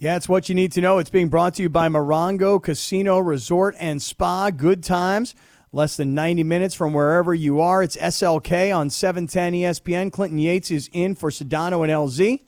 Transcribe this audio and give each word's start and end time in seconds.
Yeah, 0.00 0.14
it's 0.14 0.28
what 0.28 0.48
you 0.48 0.54
need 0.54 0.70
to 0.72 0.80
know. 0.80 0.98
It's 0.98 1.10
being 1.10 1.28
brought 1.28 1.54
to 1.54 1.62
you 1.62 1.68
by 1.68 1.88
Morongo 1.88 2.62
Casino 2.62 3.18
Resort 3.18 3.74
and 3.80 4.00
Spa. 4.00 4.50
Good 4.50 4.84
times, 4.84 5.34
less 5.72 5.96
than 5.96 6.14
90 6.14 6.44
minutes 6.44 6.76
from 6.76 6.92
wherever 6.92 7.34
you 7.34 7.60
are. 7.60 7.82
It's 7.82 7.96
SLK 7.96 8.72
on 8.72 8.90
710 8.90 9.54
ESPN. 9.54 10.12
Clinton 10.12 10.38
Yates 10.38 10.70
is 10.70 10.88
in 10.92 11.16
for 11.16 11.30
Sedano 11.30 11.82
and 11.82 11.90
LZ. 11.90 12.44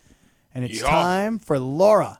And 0.54 0.64
it's 0.64 0.80
time 0.80 1.40
for 1.40 1.58
Laura, 1.58 2.19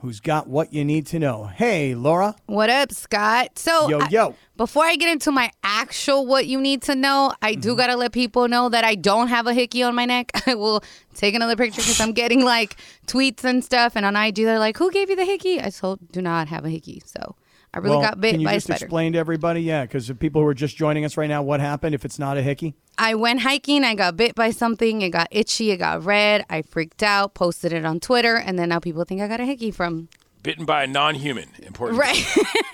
who's 0.00 0.20
got 0.20 0.48
what 0.48 0.72
you 0.72 0.84
need 0.84 1.06
to 1.06 1.18
know. 1.18 1.44
Hey, 1.44 1.94
Laura. 1.94 2.36
What 2.46 2.70
up, 2.70 2.92
Scott? 2.92 3.58
So, 3.58 3.88
Yo, 3.88 3.98
I- 3.98 4.08
yo. 4.08 4.34
before 4.56 4.84
I 4.84 4.96
get 4.96 5.10
into 5.10 5.32
my 5.32 5.50
actual 5.62 6.26
what 6.26 6.46
you 6.46 6.60
need 6.60 6.82
to 6.82 6.94
know, 6.94 7.34
I 7.42 7.54
do 7.54 7.70
mm-hmm. 7.70 7.78
gotta 7.78 7.96
let 7.96 8.12
people 8.12 8.48
know 8.48 8.68
that 8.68 8.84
I 8.84 8.94
don't 8.94 9.28
have 9.28 9.46
a 9.46 9.54
hickey 9.54 9.82
on 9.82 9.94
my 9.94 10.04
neck. 10.04 10.30
I 10.46 10.54
will 10.54 10.82
take 11.14 11.34
another 11.34 11.56
picture 11.56 11.80
because 11.80 12.00
I'm 12.00 12.12
getting 12.12 12.44
like 12.44 12.76
tweets 13.06 13.44
and 13.44 13.64
stuff, 13.64 13.94
and 13.96 14.06
on 14.06 14.16
IG 14.16 14.36
they're 14.36 14.58
like, 14.58 14.76
"Who 14.78 14.90
gave 14.90 15.10
you 15.10 15.16
the 15.16 15.24
hickey?" 15.24 15.60
I 15.60 15.70
told 15.70 16.12
do 16.12 16.22
not 16.22 16.48
have 16.48 16.64
a 16.64 16.70
hickey, 16.70 17.02
so 17.04 17.34
I 17.74 17.78
really 17.78 17.96
well, 17.96 18.02
got 18.02 18.20
bit 18.20 18.32
can 18.32 18.40
you 18.40 18.46
by 18.46 18.52
a 18.52 18.56
just 18.56 18.66
spider. 18.66 18.84
explain 18.84 19.12
to 19.12 19.18
everybody? 19.18 19.60
Yeah, 19.62 19.82
because 19.82 20.08
the 20.08 20.14
people 20.14 20.40
who 20.40 20.48
are 20.48 20.54
just 20.54 20.76
joining 20.76 21.04
us 21.04 21.16
right 21.16 21.28
now, 21.28 21.42
what 21.42 21.60
happened 21.60 21.94
if 21.94 22.04
it's 22.04 22.18
not 22.18 22.36
a 22.36 22.42
hickey? 22.42 22.74
I 22.96 23.14
went 23.14 23.40
hiking. 23.40 23.84
I 23.84 23.94
got 23.94 24.16
bit 24.16 24.34
by 24.34 24.50
something. 24.50 25.02
It 25.02 25.10
got 25.10 25.28
itchy. 25.30 25.70
It 25.70 25.78
got 25.78 26.04
red. 26.04 26.44
I 26.48 26.62
freaked 26.62 27.02
out. 27.02 27.34
Posted 27.34 27.72
it 27.72 27.84
on 27.84 28.00
Twitter, 28.00 28.36
and 28.36 28.58
then 28.58 28.70
now 28.70 28.80
people 28.80 29.04
think 29.04 29.20
I 29.20 29.28
got 29.28 29.40
a 29.40 29.44
hickey 29.44 29.70
from 29.70 30.08
Bitten 30.42 30.64
by 30.64 30.84
a 30.84 30.86
non-human. 30.86 31.50
Important. 31.62 31.98
Right. 31.98 32.24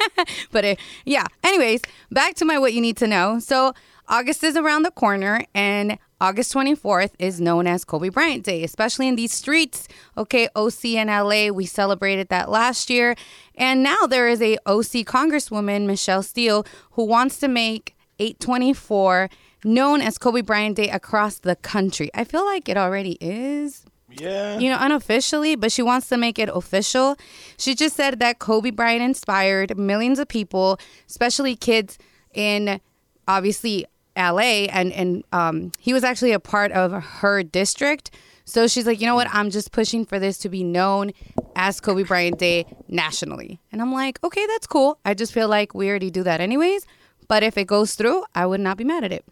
but 0.52 0.64
it, 0.64 0.78
yeah. 1.04 1.26
Anyways, 1.42 1.80
back 2.10 2.34
to 2.36 2.44
my 2.44 2.58
what 2.58 2.74
you 2.74 2.80
need 2.80 2.96
to 2.98 3.06
know. 3.06 3.38
So 3.38 3.72
August 4.06 4.44
is 4.44 4.56
around 4.56 4.82
the 4.82 4.90
corner, 4.90 5.44
and 5.54 5.98
August 6.24 6.54
24th 6.54 7.10
is 7.18 7.38
known 7.38 7.66
as 7.66 7.84
Kobe 7.84 8.08
Bryant 8.08 8.44
Day, 8.44 8.64
especially 8.64 9.08
in 9.08 9.14
these 9.14 9.30
streets. 9.30 9.86
Okay, 10.16 10.48
OC 10.56 10.84
in 10.94 11.08
LA, 11.08 11.48
we 11.50 11.66
celebrated 11.66 12.30
that 12.30 12.48
last 12.48 12.88
year, 12.88 13.14
and 13.56 13.82
now 13.82 14.06
there 14.06 14.26
is 14.26 14.40
a 14.40 14.56
OC 14.64 15.04
Congresswoman 15.04 15.84
Michelle 15.84 16.22
Steel 16.22 16.64
who 16.92 17.04
wants 17.04 17.38
to 17.40 17.46
make 17.46 17.94
824 18.18 19.28
known 19.64 20.00
as 20.00 20.16
Kobe 20.16 20.40
Bryant 20.40 20.76
Day 20.76 20.88
across 20.88 21.40
the 21.40 21.56
country. 21.56 22.08
I 22.14 22.24
feel 22.24 22.46
like 22.46 22.70
it 22.70 22.78
already 22.78 23.18
is, 23.20 23.84
Yeah. 24.08 24.58
you 24.58 24.70
know, 24.70 24.78
unofficially, 24.80 25.56
but 25.56 25.72
she 25.72 25.82
wants 25.82 26.08
to 26.08 26.16
make 26.16 26.38
it 26.38 26.48
official. 26.48 27.18
She 27.58 27.74
just 27.74 27.96
said 27.96 28.18
that 28.20 28.38
Kobe 28.38 28.70
Bryant 28.70 29.02
inspired 29.02 29.76
millions 29.76 30.18
of 30.18 30.28
people, 30.28 30.78
especially 31.06 31.54
kids 31.54 31.98
in 32.32 32.80
obviously 33.28 33.84
LA, 34.16 34.66
and 34.70 34.92
and 34.92 35.24
um, 35.32 35.72
he 35.78 35.92
was 35.92 36.04
actually 36.04 36.32
a 36.32 36.40
part 36.40 36.72
of 36.72 36.92
her 36.92 37.42
district. 37.42 38.10
So 38.46 38.66
she's 38.66 38.86
like, 38.86 39.00
you 39.00 39.06
know 39.06 39.14
what? 39.14 39.28
I'm 39.32 39.48
just 39.50 39.72
pushing 39.72 40.04
for 40.04 40.18
this 40.18 40.36
to 40.38 40.50
be 40.50 40.62
known 40.62 41.12
as 41.56 41.80
Kobe 41.80 42.02
Bryant 42.02 42.38
Day 42.38 42.66
nationally. 42.88 43.58
And 43.72 43.80
I'm 43.80 43.90
like, 43.90 44.22
okay, 44.22 44.46
that's 44.46 44.66
cool. 44.66 44.98
I 45.04 45.14
just 45.14 45.32
feel 45.32 45.48
like 45.48 45.74
we 45.74 45.88
already 45.88 46.10
do 46.10 46.22
that 46.24 46.42
anyways. 46.42 46.84
But 47.26 47.42
if 47.42 47.56
it 47.56 47.66
goes 47.66 47.94
through, 47.94 48.24
I 48.34 48.44
would 48.44 48.60
not 48.60 48.76
be 48.76 48.84
mad 48.84 49.02
at 49.02 49.12
it. 49.12 49.24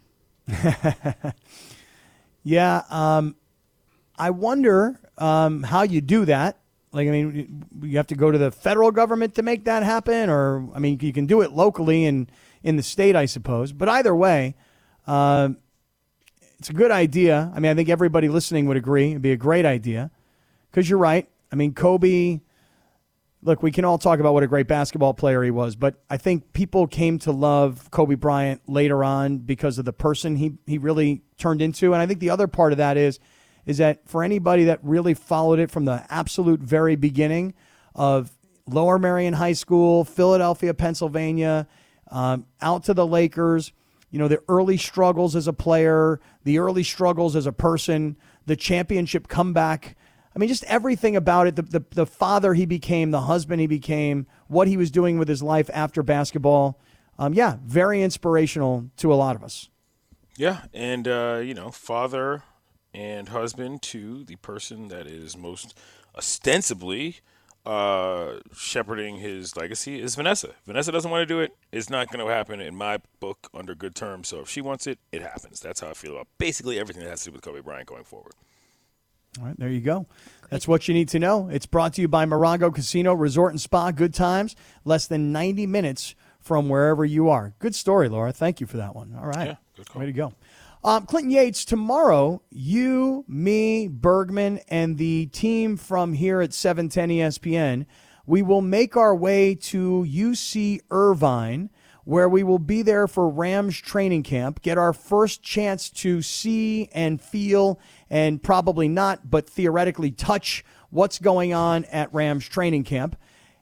Yeah, 2.43 2.83
um, 2.89 3.35
I 4.17 4.29
wonder 4.29 4.99
um, 5.17 5.63
how 5.63 5.83
you 5.83 6.01
do 6.01 6.25
that. 6.25 6.59
Like, 6.91 7.07
I 7.07 7.11
mean, 7.11 7.65
you 7.81 7.97
have 7.97 8.07
to 8.07 8.15
go 8.15 8.29
to 8.29 8.37
the 8.37 8.51
federal 8.51 8.91
government 8.91 9.35
to 9.35 9.41
make 9.41 9.65
that 9.65 9.81
happen, 9.81 10.29
or 10.29 10.69
I 10.75 10.79
mean, 10.79 10.99
you 11.01 11.13
can 11.13 11.25
do 11.25 11.41
it 11.41 11.53
locally 11.53 12.05
and 12.05 12.31
in 12.61 12.75
the 12.75 12.83
state, 12.83 13.15
I 13.15 13.25
suppose. 13.25 13.71
But 13.71 13.89
either 13.89 14.15
way, 14.15 14.55
um, 15.07 15.57
it's 16.59 16.69
a 16.69 16.73
good 16.73 16.91
idea. 16.91 17.51
I 17.53 17.59
mean, 17.59 17.71
I 17.71 17.75
think 17.75 17.89
everybody 17.89 18.29
listening 18.29 18.67
would 18.67 18.77
agree 18.77 19.11
it'd 19.11 19.21
be 19.21 19.31
a 19.31 19.37
great 19.37 19.65
idea 19.65 20.11
because 20.71 20.89
you're 20.89 20.99
right. 20.99 21.27
I 21.51 21.55
mean, 21.55 21.73
Kobe. 21.73 22.41
Look, 23.45 23.61
we 23.61 23.71
can 23.71 23.83
all 23.83 23.97
talk 23.97 24.21
about 24.21 24.33
what 24.33 24.43
a 24.43 24.47
great 24.47 24.69
basketball 24.69 25.13
player 25.13 25.43
he 25.43 25.51
was, 25.51 25.75
but 25.75 25.95
I 26.09 26.15
think 26.15 26.53
people 26.53 26.87
came 26.87 27.19
to 27.19 27.33
love 27.33 27.91
Kobe 27.91 28.15
Bryant 28.15 28.61
later 28.69 29.03
on 29.03 29.39
because 29.39 29.77
of 29.77 29.83
the 29.83 29.91
person 29.91 30.37
he, 30.37 30.53
he 30.65 30.77
really 30.77 31.23
turned 31.37 31.61
into. 31.61 31.91
And 31.91 32.01
I 32.01 32.05
think 32.05 32.21
the 32.21 32.29
other 32.29 32.47
part 32.47 32.71
of 32.71 32.77
that 32.77 32.95
is 32.95 33.19
is 33.65 33.77
that 33.77 34.07
for 34.07 34.23
anybody 34.23 34.65
that 34.65 34.79
really 34.81 35.13
followed 35.13 35.59
it 35.59 35.71
from 35.71 35.85
the 35.85 36.05
absolute 36.09 36.59
very 36.59 36.95
beginning 36.95 37.53
of 37.95 38.31
Lower 38.65 38.97
Merion 38.97 39.33
High 39.33 39.53
School, 39.53 40.05
Philadelphia, 40.05 40.73
Pennsylvania, 40.73 41.67
um, 42.09 42.45
out 42.61 42.85
to 42.85 42.93
the 42.93 43.05
Lakers, 43.05 43.73
you 44.13 44.19
know, 44.19 44.27
the 44.27 44.43
early 44.47 44.77
struggles 44.77 45.35
as 45.35 45.47
a 45.47 45.53
player, 45.53 46.19
the 46.43 46.59
early 46.59 46.83
struggles 46.83 47.35
as 47.35 47.47
a 47.47 47.51
person, 47.51 48.15
the 48.45 48.55
championship 48.55 49.27
comeback. 49.27 49.97
I 50.35 50.39
mean, 50.39 50.49
just 50.49 50.63
everything 50.65 51.15
about 51.15 51.47
it 51.47 51.55
the, 51.55 51.63
the, 51.63 51.85
the 51.89 52.05
father 52.05 52.53
he 52.53 52.67
became, 52.67 53.09
the 53.09 53.21
husband 53.21 53.59
he 53.59 53.65
became, 53.65 54.27
what 54.47 54.67
he 54.67 54.77
was 54.77 54.91
doing 54.91 55.17
with 55.17 55.27
his 55.27 55.41
life 55.41 55.67
after 55.73 56.03
basketball. 56.03 56.79
Um, 57.17 57.33
yeah, 57.33 57.57
very 57.65 58.03
inspirational 58.03 58.91
to 58.97 59.11
a 59.11 59.15
lot 59.15 59.35
of 59.35 59.43
us. 59.43 59.69
Yeah, 60.37 60.61
and 60.75 61.07
uh, 61.07 61.41
you 61.43 61.55
know, 61.55 61.71
father 61.71 62.43
and 62.93 63.29
husband 63.29 63.81
to 63.81 64.23
the 64.25 64.35
person 64.35 64.89
that 64.89 65.07
is 65.07 65.35
most 65.35 65.75
ostensibly 66.15 67.21
uh, 67.65 68.39
shepherding 68.55 69.17
his 69.17 69.55
legacy 69.55 70.01
is 70.01 70.15
Vanessa. 70.15 70.49
Vanessa 70.65 70.91
doesn't 70.91 71.09
want 71.09 71.21
to 71.21 71.25
do 71.25 71.39
it. 71.39 71.55
It's 71.71 71.89
not 71.89 72.11
going 72.11 72.25
to 72.25 72.31
happen 72.31 72.59
in 72.59 72.75
my 72.75 72.99
book 73.19 73.49
under 73.53 73.73
good 73.73 73.95
terms. 73.95 74.27
So 74.27 74.41
if 74.41 74.49
she 74.49 74.61
wants 74.61 74.85
it, 74.87 74.99
it 75.11 75.21
happens. 75.21 75.59
That's 75.59 75.79
how 75.79 75.89
I 75.89 75.93
feel 75.93 76.13
about 76.13 76.27
basically 76.37 76.79
everything 76.79 77.03
that 77.03 77.09
has 77.09 77.23
to 77.23 77.29
do 77.29 77.33
with 77.33 77.41
Kobe 77.41 77.61
Bryant 77.61 77.87
going 77.87 78.03
forward. 78.03 78.33
All 79.39 79.45
right, 79.45 79.57
there 79.57 79.69
you 79.69 79.81
go. 79.81 80.05
That's 80.49 80.67
what 80.67 80.87
you 80.87 80.93
need 80.93 81.09
to 81.09 81.19
know. 81.19 81.49
It's 81.49 81.65
brought 81.65 81.93
to 81.93 82.01
you 82.01 82.07
by 82.07 82.25
Morongo 82.25 82.73
Casino 82.73 83.13
Resort 83.13 83.51
and 83.51 83.59
Spa. 83.59 83.91
Good 83.91 84.13
times, 84.13 84.55
less 84.85 85.07
than 85.07 85.31
90 85.31 85.65
minutes 85.65 86.13
from 86.39 86.69
wherever 86.69 87.03
you 87.03 87.29
are. 87.29 87.53
Good 87.57 87.73
story, 87.73 88.09
Laura. 88.09 88.31
Thank 88.31 88.61
you 88.61 88.67
for 88.67 88.77
that 88.77 88.95
one. 88.95 89.15
All 89.17 89.25
right. 89.25 89.47
Yeah, 89.47 89.55
good 89.75 89.89
call. 89.89 90.01
Way 90.01 90.05
to 90.07 90.11
go. 90.11 90.33
Um, 90.85 91.05
Clinton 91.05 91.31
Yates, 91.31 91.63
tomorrow, 91.63 92.41
you, 92.49 93.23
me, 93.25 93.87
Bergman, 93.87 94.59
and 94.67 94.97
the 94.97 95.27
team 95.27 95.77
from 95.77 96.11
here 96.11 96.41
at 96.41 96.49
E 96.49 96.51
710 96.51 97.09
ESPN, 97.09 97.85
we 98.25 98.41
will 98.41 98.61
make 98.61 98.97
our 98.97 99.15
way 99.15 99.55
to 99.55 100.05
UC 100.05 100.81
Irvine, 100.91 101.69
where 102.03 102.27
we 102.27 102.43
will 102.43 102.59
be 102.59 102.81
there 102.81 103.07
for 103.07 103.29
Rams 103.29 103.77
training 103.77 104.23
camp, 104.23 104.61
get 104.61 104.77
our 104.77 104.91
first 104.91 105.41
chance 105.41 105.89
to 105.89 106.21
see 106.21 106.89
and 106.91 107.21
feel, 107.21 107.79
and 108.09 108.43
probably 108.43 108.89
not, 108.89 109.29
but 109.29 109.49
theoretically 109.49 110.11
touch 110.11 110.65
what's 110.89 111.17
going 111.17 111.53
on 111.53 111.85
at 111.85 112.13
Rams 112.13 112.45
training 112.45 112.83
camp. 112.83 113.15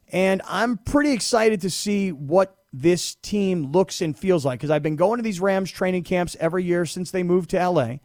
And 0.08 0.42
I'm 0.48 0.76
pretty 0.76 1.12
excited 1.12 1.60
to 1.60 1.70
see 1.70 2.10
what 2.10 2.56
this 2.72 3.14
team 3.16 3.70
looks 3.72 4.00
and 4.00 4.16
feels 4.18 4.44
like 4.44 4.58
because 4.60 4.70
I've 4.70 4.82
been 4.82 4.96
going 4.96 5.18
to 5.18 5.22
these 5.22 5.40
Rams 5.40 5.70
training 5.70 6.04
camps 6.04 6.36
every 6.40 6.64
year 6.64 6.86
since 6.86 7.10
they 7.10 7.22
moved 7.22 7.50
to 7.50 7.68
LA. 7.68 7.96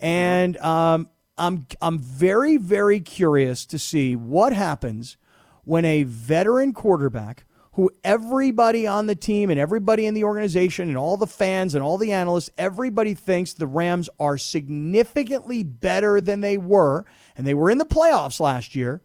And 0.00 0.56
um, 0.58 1.08
I'm, 1.36 1.66
I'm 1.82 1.98
very, 1.98 2.56
very 2.56 3.00
curious 3.00 3.66
to 3.66 3.78
see 3.78 4.16
what 4.16 4.52
happens 4.52 5.16
when 5.64 5.84
a 5.84 6.04
veteran 6.04 6.72
quarterback 6.72 7.44
who 7.72 7.90
everybody 8.02 8.86
on 8.86 9.06
the 9.06 9.14
team 9.14 9.50
and 9.50 9.60
everybody 9.60 10.06
in 10.06 10.14
the 10.14 10.24
organization 10.24 10.88
and 10.88 10.96
all 10.96 11.18
the 11.18 11.26
fans 11.26 11.74
and 11.74 11.84
all 11.84 11.98
the 11.98 12.10
analysts, 12.10 12.48
everybody 12.56 13.12
thinks 13.12 13.52
the 13.52 13.66
Rams 13.66 14.08
are 14.18 14.38
significantly 14.38 15.62
better 15.62 16.20
than 16.22 16.40
they 16.40 16.56
were. 16.56 17.04
And 17.36 17.46
they 17.46 17.52
were 17.52 17.70
in 17.70 17.76
the 17.76 17.84
playoffs 17.84 18.40
last 18.40 18.74
year. 18.74 19.02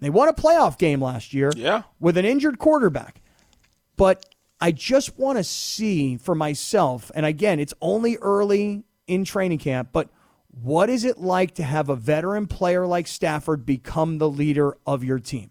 They 0.00 0.08
won 0.08 0.28
a 0.28 0.32
playoff 0.32 0.78
game 0.78 1.02
last 1.02 1.34
year 1.34 1.52
Yeah. 1.54 1.82
with 2.00 2.16
an 2.16 2.24
injured 2.24 2.58
quarterback. 2.58 3.20
But 3.98 4.24
I 4.60 4.72
just 4.72 5.18
want 5.18 5.38
to 5.38 5.44
see 5.44 6.16
for 6.16 6.34
myself, 6.34 7.10
and 7.14 7.26
again, 7.26 7.60
it's 7.60 7.74
only 7.80 8.16
early 8.16 8.84
in 9.06 9.24
training 9.24 9.58
camp, 9.58 9.90
but 9.92 10.08
what 10.48 10.88
is 10.88 11.04
it 11.04 11.18
like 11.18 11.54
to 11.56 11.62
have 11.62 11.88
a 11.88 11.96
veteran 11.96 12.46
player 12.46 12.86
like 12.86 13.06
Stafford 13.06 13.66
become 13.66 14.18
the 14.18 14.30
leader 14.30 14.76
of 14.86 15.04
your 15.04 15.18
team? 15.18 15.50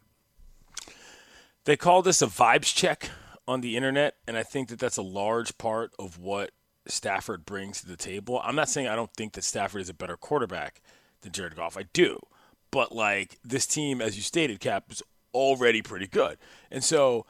They 1.66 1.78
call 1.78 2.02
this 2.02 2.22
a 2.22 2.28
vibes 2.28 2.73
check 2.73 3.09
on 3.47 3.61
the 3.61 3.78
internet, 3.78 4.16
and 4.28 4.37
I 4.37 4.43
think 4.43 4.69
that 4.69 4.79
that's 4.79 4.97
a 4.97 5.03
large 5.03 5.58
part 5.58 5.91
of 5.99 6.17
what 6.17 6.51
Stafford 6.87 7.46
brings 7.46 7.81
to 7.81 7.87
the 7.87 7.97
table. 7.97 8.41
I'm 8.43 8.55
not 8.55 8.69
saying 8.69 8.87
I 8.87 8.96
don't 8.96 9.13
think 9.13 9.34
that 9.34 9.43
Stafford 9.43 9.81
is 9.81 9.90
a 9.90 9.93
better 9.93 10.17
quarterback 10.17 10.81
than 11.22 11.31
Jared 11.31 11.55
Goff. 11.55 11.78
I 11.78 11.84
do. 11.93 12.19
But, 12.72 12.91
like, 12.91 13.37
this 13.43 13.66
team, 13.66 14.01
as 14.01 14.16
you 14.16 14.22
stated, 14.22 14.59
Kap, 14.59 14.91
is 14.91 15.03
already 15.34 15.81
pretty 15.81 16.08
good. 16.08 16.37
And 16.72 16.84
so 16.84 17.25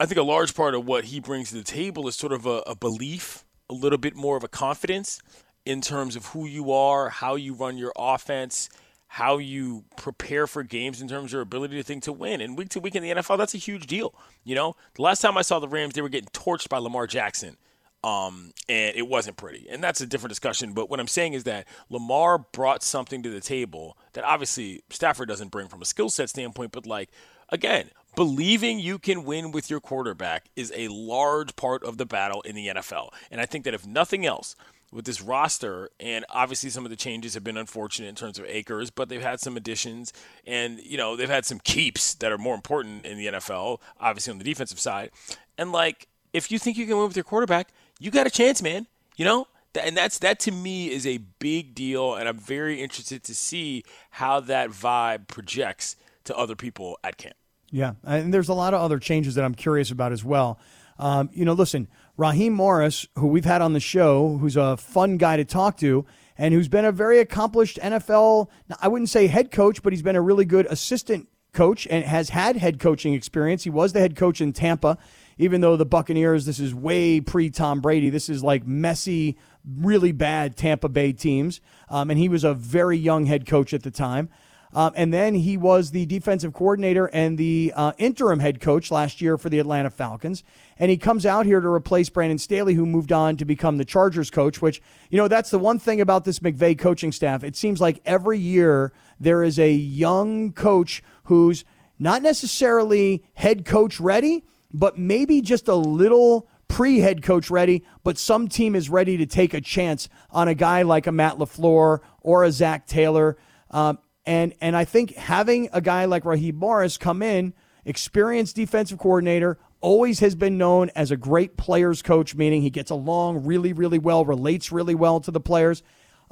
I 0.00 0.06
think 0.06 0.18
a 0.18 0.22
large 0.22 0.54
part 0.54 0.74
of 0.74 0.86
what 0.86 1.06
he 1.06 1.20
brings 1.20 1.50
to 1.50 1.56
the 1.56 1.64
table 1.64 2.08
is 2.08 2.16
sort 2.16 2.32
of 2.32 2.46
a, 2.46 2.62
a 2.66 2.76
belief, 2.76 3.44
a 3.70 3.74
little 3.74 3.98
bit 3.98 4.14
more 4.16 4.36
of 4.36 4.44
a 4.44 4.48
confidence 4.48 5.20
in 5.64 5.80
terms 5.80 6.16
of 6.16 6.26
who 6.26 6.46
you 6.46 6.70
are, 6.72 7.08
how 7.08 7.34
you 7.34 7.54
run 7.54 7.78
your 7.78 7.92
offense, 7.96 8.68
how 9.08 9.38
you 9.38 9.84
prepare 9.96 10.46
for 10.46 10.62
games 10.62 11.00
in 11.00 11.08
terms 11.08 11.26
of 11.26 11.32
your 11.32 11.42
ability 11.42 11.76
to 11.76 11.82
think 11.82 12.02
to 12.04 12.12
win. 12.12 12.40
And 12.40 12.58
week 12.58 12.68
to 12.70 12.80
week 12.80 12.94
in 12.96 13.02
the 13.02 13.10
NFL, 13.10 13.38
that's 13.38 13.54
a 13.54 13.58
huge 13.58 13.86
deal. 13.86 14.14
You 14.44 14.54
know, 14.54 14.76
the 14.94 15.02
last 15.02 15.20
time 15.20 15.38
I 15.38 15.42
saw 15.42 15.58
the 15.58 15.68
Rams, 15.68 15.94
they 15.94 16.02
were 16.02 16.08
getting 16.08 16.28
torched 16.30 16.68
by 16.68 16.78
Lamar 16.78 17.06
Jackson 17.06 17.56
Um, 18.04 18.52
and 18.68 18.94
it 18.96 19.08
wasn't 19.08 19.36
pretty. 19.36 19.66
And 19.68 19.82
that's 19.82 20.00
a 20.00 20.06
different 20.06 20.30
discussion. 20.30 20.72
But 20.74 20.88
what 20.90 21.00
I'm 21.00 21.08
saying 21.08 21.32
is 21.32 21.44
that 21.44 21.66
Lamar 21.90 22.38
brought 22.38 22.82
something 22.84 23.22
to 23.22 23.30
the 23.30 23.40
table 23.40 23.98
that 24.12 24.24
obviously 24.24 24.82
Stafford 24.90 25.28
doesn't 25.28 25.50
bring 25.50 25.68
from 25.68 25.82
a 25.82 25.84
skill 25.86 26.10
set 26.10 26.28
standpoint, 26.30 26.72
but 26.72 26.86
like, 26.86 27.10
again, 27.48 27.90
believing 28.16 28.80
you 28.80 28.98
can 28.98 29.24
win 29.24 29.52
with 29.52 29.70
your 29.70 29.78
quarterback 29.78 30.46
is 30.56 30.72
a 30.74 30.88
large 30.88 31.54
part 31.54 31.84
of 31.84 31.98
the 31.98 32.06
battle 32.06 32.40
in 32.42 32.56
the 32.56 32.66
NFL. 32.66 33.10
And 33.30 33.40
I 33.40 33.46
think 33.46 33.64
that 33.64 33.74
if 33.74 33.86
nothing 33.86 34.26
else, 34.26 34.56
with 34.92 35.04
this 35.04 35.20
roster, 35.20 35.90
and 35.98 36.24
obviously 36.30 36.70
some 36.70 36.84
of 36.84 36.90
the 36.90 36.96
changes 36.96 37.34
have 37.34 37.44
been 37.44 37.56
unfortunate 37.56 38.08
in 38.08 38.14
terms 38.14 38.38
of 38.38 38.44
acres, 38.46 38.90
but 38.90 39.08
they've 39.08 39.22
had 39.22 39.40
some 39.40 39.56
additions, 39.56 40.12
and 40.46 40.80
you 40.80 40.96
know 40.96 41.16
they've 41.16 41.28
had 41.28 41.44
some 41.44 41.58
keeps 41.58 42.14
that 42.14 42.32
are 42.32 42.38
more 42.38 42.54
important 42.54 43.04
in 43.04 43.18
the 43.18 43.26
NFL, 43.26 43.80
obviously 44.00 44.30
on 44.30 44.38
the 44.38 44.44
defensive 44.44 44.78
side. 44.80 45.10
And 45.58 45.72
like, 45.72 46.08
if 46.32 46.50
you 46.50 46.58
think 46.58 46.76
you 46.76 46.86
can 46.86 46.96
win 46.96 47.08
with 47.08 47.16
your 47.16 47.24
quarterback, 47.24 47.68
you 47.98 48.10
got 48.10 48.26
a 48.26 48.30
chance, 48.30 48.62
man. 48.62 48.86
You 49.16 49.24
know, 49.24 49.48
and 49.78 49.96
that's 49.96 50.18
that 50.20 50.38
to 50.40 50.52
me 50.52 50.90
is 50.90 51.06
a 51.06 51.18
big 51.38 51.74
deal, 51.74 52.14
and 52.14 52.28
I'm 52.28 52.38
very 52.38 52.80
interested 52.80 53.22
to 53.24 53.34
see 53.34 53.82
how 54.12 54.40
that 54.40 54.70
vibe 54.70 55.26
projects 55.26 55.96
to 56.24 56.36
other 56.36 56.56
people 56.56 56.98
at 57.02 57.16
camp. 57.16 57.36
Yeah, 57.70 57.94
and 58.04 58.32
there's 58.32 58.48
a 58.48 58.54
lot 58.54 58.74
of 58.74 58.80
other 58.80 58.98
changes 58.98 59.34
that 59.34 59.44
I'm 59.44 59.54
curious 59.54 59.90
about 59.90 60.12
as 60.12 60.24
well. 60.24 60.58
Um, 60.98 61.30
you 61.32 61.44
know, 61.44 61.52
listen, 61.52 61.88
Raheem 62.16 62.52
Morris, 62.52 63.06
who 63.16 63.26
we've 63.26 63.44
had 63.44 63.60
on 63.60 63.72
the 63.72 63.80
show, 63.80 64.38
who's 64.38 64.56
a 64.56 64.76
fun 64.76 65.16
guy 65.18 65.36
to 65.36 65.44
talk 65.44 65.76
to, 65.78 66.06
and 66.38 66.54
who's 66.54 66.68
been 66.68 66.84
a 66.84 66.92
very 66.92 67.18
accomplished 67.18 67.78
NFL, 67.82 68.48
I 68.80 68.88
wouldn't 68.88 69.10
say 69.10 69.26
head 69.26 69.50
coach, 69.50 69.82
but 69.82 69.92
he's 69.92 70.02
been 70.02 70.16
a 70.16 70.22
really 70.22 70.44
good 70.44 70.66
assistant 70.66 71.28
coach 71.52 71.86
and 71.90 72.04
has 72.04 72.30
had 72.30 72.56
head 72.56 72.78
coaching 72.78 73.14
experience. 73.14 73.64
He 73.64 73.70
was 73.70 73.92
the 73.92 74.00
head 74.00 74.14
coach 74.16 74.40
in 74.40 74.52
Tampa, 74.52 74.98
even 75.38 75.60
though 75.60 75.76
the 75.76 75.86
Buccaneers, 75.86 76.44
this 76.44 76.60
is 76.60 76.74
way 76.74 77.20
pre 77.20 77.50
Tom 77.50 77.80
Brady. 77.80 78.10
This 78.10 78.28
is 78.28 78.44
like 78.44 78.66
messy, 78.66 79.36
really 79.66 80.12
bad 80.12 80.56
Tampa 80.56 80.88
Bay 80.88 81.12
teams. 81.12 81.60
Um, 81.88 82.10
and 82.10 82.18
he 82.18 82.28
was 82.28 82.44
a 82.44 82.54
very 82.54 82.98
young 82.98 83.26
head 83.26 83.46
coach 83.46 83.74
at 83.74 83.82
the 83.82 83.90
time. 83.90 84.28
Um, 84.76 84.92
and 84.94 85.10
then 85.12 85.34
he 85.34 85.56
was 85.56 85.90
the 85.90 86.04
defensive 86.04 86.52
coordinator 86.52 87.06
and 87.06 87.38
the 87.38 87.72
uh, 87.74 87.92
interim 87.96 88.40
head 88.40 88.60
coach 88.60 88.90
last 88.90 89.22
year 89.22 89.38
for 89.38 89.48
the 89.48 89.58
Atlanta 89.58 89.88
Falcons. 89.88 90.44
And 90.78 90.90
he 90.90 90.98
comes 90.98 91.24
out 91.24 91.46
here 91.46 91.62
to 91.62 91.68
replace 91.68 92.10
Brandon 92.10 92.36
Staley, 92.36 92.74
who 92.74 92.84
moved 92.84 93.10
on 93.10 93.38
to 93.38 93.46
become 93.46 93.78
the 93.78 93.86
Chargers 93.86 94.30
coach, 94.30 94.60
which, 94.60 94.82
you 95.08 95.16
know, 95.16 95.28
that's 95.28 95.48
the 95.48 95.58
one 95.58 95.78
thing 95.78 96.02
about 96.02 96.26
this 96.26 96.40
McVay 96.40 96.78
coaching 96.78 97.10
staff. 97.10 97.42
It 97.42 97.56
seems 97.56 97.80
like 97.80 98.02
every 98.04 98.38
year 98.38 98.92
there 99.18 99.42
is 99.42 99.58
a 99.58 99.72
young 99.72 100.52
coach 100.52 101.02
who's 101.24 101.64
not 101.98 102.20
necessarily 102.20 103.24
head 103.32 103.64
coach 103.64 103.98
ready, 103.98 104.44
but 104.74 104.98
maybe 104.98 105.40
just 105.40 105.68
a 105.68 105.74
little 105.74 106.48
pre 106.68 106.98
head 106.98 107.22
coach 107.22 107.48
ready, 107.48 107.82
but 108.04 108.18
some 108.18 108.46
team 108.46 108.74
is 108.74 108.90
ready 108.90 109.16
to 109.16 109.24
take 109.24 109.54
a 109.54 109.60
chance 109.62 110.10
on 110.30 110.48
a 110.48 110.54
guy 110.54 110.82
like 110.82 111.06
a 111.06 111.12
Matt 111.12 111.38
LaFleur 111.38 112.00
or 112.20 112.44
a 112.44 112.52
Zac 112.52 112.86
Taylor. 112.86 113.38
Um, 113.70 113.98
and 114.26 114.54
and 114.60 114.76
I 114.76 114.84
think 114.84 115.14
having 115.14 115.68
a 115.72 115.80
guy 115.80 116.04
like 116.04 116.24
Raheem 116.24 116.56
Morris 116.56 116.98
come 116.98 117.22
in, 117.22 117.54
experienced 117.84 118.56
defensive 118.56 118.98
coordinator, 118.98 119.58
always 119.80 120.20
has 120.20 120.34
been 120.34 120.58
known 120.58 120.90
as 120.96 121.10
a 121.10 121.16
great 121.16 121.56
players 121.56 122.02
coach, 122.02 122.34
meaning 122.34 122.62
he 122.62 122.70
gets 122.70 122.90
along 122.90 123.44
really, 123.44 123.72
really 123.72 123.98
well, 123.98 124.24
relates 124.24 124.72
really 124.72 124.94
well 124.94 125.20
to 125.20 125.30
the 125.30 125.40
players. 125.40 125.82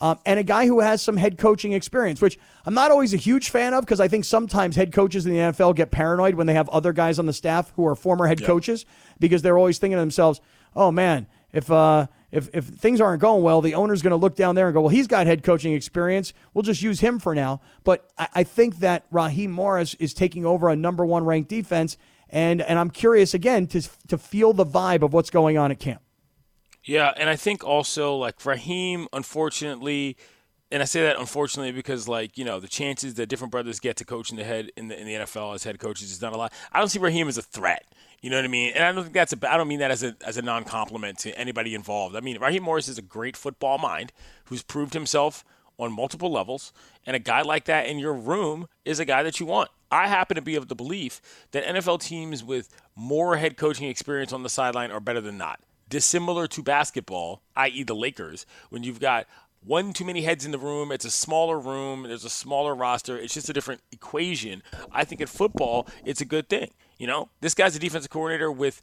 Um, 0.00 0.18
and 0.26 0.40
a 0.40 0.42
guy 0.42 0.66
who 0.66 0.80
has 0.80 1.00
some 1.00 1.16
head 1.16 1.38
coaching 1.38 1.72
experience, 1.72 2.20
which 2.20 2.36
I'm 2.66 2.74
not 2.74 2.90
always 2.90 3.14
a 3.14 3.16
huge 3.16 3.50
fan 3.50 3.74
of 3.74 3.84
because 3.84 4.00
I 4.00 4.08
think 4.08 4.24
sometimes 4.24 4.74
head 4.74 4.92
coaches 4.92 5.24
in 5.24 5.32
the 5.32 5.38
NFL 5.38 5.76
get 5.76 5.92
paranoid 5.92 6.34
when 6.34 6.48
they 6.48 6.54
have 6.54 6.68
other 6.70 6.92
guys 6.92 7.20
on 7.20 7.26
the 7.26 7.32
staff 7.32 7.72
who 7.76 7.86
are 7.86 7.94
former 7.94 8.26
head 8.26 8.40
yep. 8.40 8.46
coaches 8.48 8.86
because 9.20 9.42
they're 9.42 9.56
always 9.56 9.78
thinking 9.78 9.96
to 9.96 10.00
themselves, 10.00 10.40
oh 10.74 10.90
man, 10.90 11.28
if 11.52 11.70
uh, 11.70 12.08
if 12.34 12.50
if 12.52 12.64
things 12.64 13.00
aren't 13.00 13.22
going 13.22 13.42
well, 13.44 13.60
the 13.60 13.74
owner's 13.74 14.02
going 14.02 14.10
to 14.10 14.16
look 14.16 14.34
down 14.34 14.56
there 14.56 14.66
and 14.66 14.74
go, 14.74 14.80
well, 14.80 14.88
he's 14.88 15.06
got 15.06 15.26
head 15.26 15.44
coaching 15.44 15.72
experience. 15.72 16.34
We'll 16.52 16.62
just 16.62 16.82
use 16.82 16.98
him 16.98 17.20
for 17.20 17.34
now. 17.34 17.60
But 17.84 18.10
I, 18.18 18.28
I 18.34 18.42
think 18.42 18.80
that 18.80 19.06
Raheem 19.12 19.52
Morris 19.52 19.94
is 19.94 20.12
taking 20.12 20.44
over 20.44 20.68
a 20.68 20.74
number 20.74 21.06
one 21.06 21.24
ranked 21.24 21.48
defense, 21.48 21.96
and 22.28 22.60
and 22.60 22.78
I'm 22.78 22.90
curious 22.90 23.34
again 23.34 23.68
to 23.68 23.88
to 24.08 24.18
feel 24.18 24.52
the 24.52 24.66
vibe 24.66 25.02
of 25.02 25.12
what's 25.12 25.30
going 25.30 25.56
on 25.56 25.70
at 25.70 25.78
camp. 25.78 26.02
Yeah, 26.82 27.12
and 27.16 27.30
I 27.30 27.36
think 27.36 27.62
also 27.62 28.16
like 28.16 28.44
Raheem, 28.44 29.06
unfortunately, 29.12 30.16
and 30.72 30.82
I 30.82 30.86
say 30.86 31.02
that 31.02 31.16
unfortunately 31.18 31.70
because 31.70 32.08
like 32.08 32.36
you 32.36 32.44
know 32.44 32.58
the 32.58 32.68
chances 32.68 33.14
that 33.14 33.28
different 33.28 33.52
brothers 33.52 33.78
get 33.78 33.96
to 33.98 34.04
coach 34.04 34.30
in 34.30 34.36
the 34.36 34.44
head 34.44 34.72
in 34.76 34.88
the 34.88 35.00
in 35.00 35.06
the 35.06 35.14
NFL 35.14 35.54
as 35.54 35.62
head 35.62 35.78
coaches 35.78 36.10
is 36.10 36.20
not 36.20 36.32
a 36.32 36.36
lot. 36.36 36.52
I 36.72 36.80
don't 36.80 36.88
see 36.88 36.98
Raheem 36.98 37.28
as 37.28 37.38
a 37.38 37.42
threat. 37.42 37.86
You 38.24 38.30
know 38.30 38.36
what 38.36 38.46
I 38.46 38.48
mean? 38.48 38.72
And 38.74 38.82
I 38.82 38.90
don't 38.90 39.02
think 39.02 39.12
that's 39.12 39.34
a. 39.34 39.52
I 39.52 39.58
don't 39.58 39.68
mean 39.68 39.80
that 39.80 39.90
as 39.90 40.02
a 40.02 40.16
as 40.24 40.38
a 40.38 40.42
non 40.42 40.64
compliment 40.64 41.18
to 41.18 41.38
anybody 41.38 41.74
involved. 41.74 42.16
I 42.16 42.20
mean 42.20 42.40
Raheem 42.40 42.62
Morris 42.62 42.88
is 42.88 42.96
a 42.96 43.02
great 43.02 43.36
football 43.36 43.76
mind 43.76 44.14
who's 44.46 44.62
proved 44.62 44.94
himself 44.94 45.44
on 45.78 45.92
multiple 45.92 46.32
levels, 46.32 46.72
and 47.04 47.14
a 47.14 47.18
guy 47.18 47.42
like 47.42 47.66
that 47.66 47.86
in 47.86 47.98
your 47.98 48.14
room 48.14 48.66
is 48.82 48.98
a 48.98 49.04
guy 49.04 49.22
that 49.22 49.40
you 49.40 49.44
want. 49.44 49.68
I 49.90 50.08
happen 50.08 50.36
to 50.36 50.40
be 50.40 50.56
of 50.56 50.68
the 50.68 50.74
belief 50.74 51.20
that 51.50 51.66
NFL 51.66 52.00
teams 52.00 52.42
with 52.42 52.70
more 52.96 53.36
head 53.36 53.58
coaching 53.58 53.90
experience 53.90 54.32
on 54.32 54.42
the 54.42 54.48
sideline 54.48 54.90
are 54.90 55.00
better 55.00 55.20
than 55.20 55.36
not. 55.36 55.60
Dissimilar 55.90 56.46
to 56.46 56.62
basketball, 56.62 57.42
i.e., 57.56 57.82
the 57.82 57.94
Lakers, 57.94 58.46
when 58.70 58.84
you've 58.84 59.00
got 59.00 59.26
one 59.64 59.92
too 59.92 60.04
many 60.04 60.22
heads 60.22 60.44
in 60.44 60.52
the 60.52 60.58
room. 60.58 60.92
It's 60.92 61.04
a 61.04 61.10
smaller 61.10 61.58
room. 61.58 62.04
There's 62.04 62.24
a 62.24 62.30
smaller 62.30 62.74
roster. 62.74 63.18
It's 63.18 63.34
just 63.34 63.48
a 63.48 63.52
different 63.52 63.80
equation. 63.92 64.62
I 64.92 65.04
think 65.04 65.20
in 65.20 65.26
football, 65.26 65.86
it's 66.04 66.20
a 66.20 66.24
good 66.26 66.48
thing. 66.48 66.70
You 66.98 67.06
know, 67.06 67.28
this 67.40 67.54
guy's 67.54 67.74
a 67.74 67.78
defensive 67.78 68.10
coordinator 68.10 68.52
with 68.52 68.80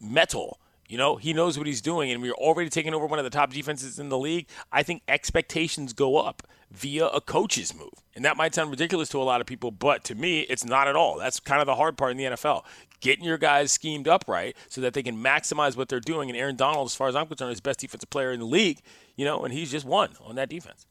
metal. 0.00 0.58
You 0.88 0.98
know, 0.98 1.16
he 1.16 1.32
knows 1.32 1.58
what 1.58 1.66
he's 1.66 1.80
doing, 1.80 2.10
and 2.10 2.22
we're 2.22 2.32
already 2.32 2.70
taking 2.70 2.94
over 2.94 3.06
one 3.06 3.18
of 3.18 3.24
the 3.24 3.30
top 3.30 3.52
defenses 3.52 3.98
in 3.98 4.08
the 4.08 4.18
league. 4.18 4.46
I 4.70 4.82
think 4.82 5.02
expectations 5.08 5.92
go 5.92 6.18
up 6.18 6.42
via 6.70 7.06
a 7.06 7.20
coach's 7.20 7.74
move. 7.74 7.92
And 8.14 8.24
that 8.24 8.36
might 8.36 8.54
sound 8.54 8.70
ridiculous 8.70 9.08
to 9.10 9.20
a 9.20 9.24
lot 9.24 9.40
of 9.40 9.46
people, 9.46 9.70
but 9.70 10.04
to 10.04 10.14
me, 10.14 10.40
it's 10.40 10.64
not 10.64 10.88
at 10.88 10.96
all. 10.96 11.18
That's 11.18 11.40
kind 11.40 11.60
of 11.60 11.66
the 11.66 11.74
hard 11.74 11.96
part 11.96 12.12
in 12.12 12.16
the 12.16 12.24
NFL. 12.24 12.64
Getting 13.00 13.24
your 13.24 13.38
guys 13.38 13.72
schemed 13.72 14.08
up 14.08 14.24
right 14.26 14.56
so 14.68 14.80
that 14.80 14.94
they 14.94 15.02
can 15.02 15.16
maximize 15.16 15.76
what 15.76 15.88
they're 15.88 16.00
doing. 16.00 16.30
And 16.30 16.38
Aaron 16.38 16.56
Donald, 16.56 16.86
as 16.86 16.94
far 16.94 17.08
as 17.08 17.16
I'm 17.16 17.26
concerned, 17.26 17.52
is 17.52 17.60
best 17.60 17.80
defensive 17.80 18.10
player 18.10 18.32
in 18.32 18.40
the 18.40 18.46
league, 18.46 18.80
you 19.16 19.24
know, 19.24 19.44
and 19.44 19.52
he's 19.52 19.70
just 19.70 19.84
one 19.84 20.10
on 20.24 20.36
that 20.36 20.48
defense. 20.48 20.86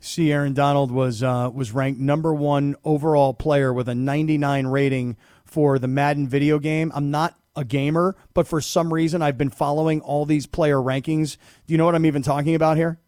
See, 0.00 0.30
Aaron 0.32 0.54
Donald 0.54 0.90
was 0.90 1.22
uh, 1.22 1.50
was 1.52 1.72
ranked 1.72 2.00
number 2.00 2.32
one 2.34 2.76
overall 2.84 3.34
player 3.34 3.72
with 3.72 3.88
a 3.88 3.94
99 3.94 4.66
rating 4.66 5.16
for 5.44 5.78
the 5.78 5.88
Madden 5.88 6.28
video 6.28 6.58
game. 6.58 6.92
I'm 6.94 7.10
not 7.10 7.36
a 7.56 7.64
gamer, 7.64 8.14
but 8.34 8.46
for 8.46 8.60
some 8.60 8.92
reason 8.92 9.22
I've 9.22 9.38
been 9.38 9.50
following 9.50 10.00
all 10.00 10.24
these 10.26 10.46
player 10.46 10.76
rankings. 10.76 11.36
Do 11.66 11.74
you 11.74 11.78
know 11.78 11.84
what 11.84 11.94
I'm 11.94 12.06
even 12.06 12.22
talking 12.22 12.54
about 12.54 12.76
here? 12.76 12.98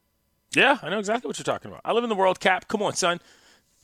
Yeah, 0.54 0.78
I 0.82 0.88
know 0.88 0.98
exactly 0.98 1.28
what 1.28 1.38
you're 1.38 1.44
talking 1.44 1.70
about. 1.70 1.82
I 1.84 1.92
live 1.92 2.04
in 2.04 2.10
the 2.10 2.16
world, 2.16 2.40
Kap. 2.40 2.68
Come 2.68 2.82
on, 2.82 2.94
son. 2.94 3.20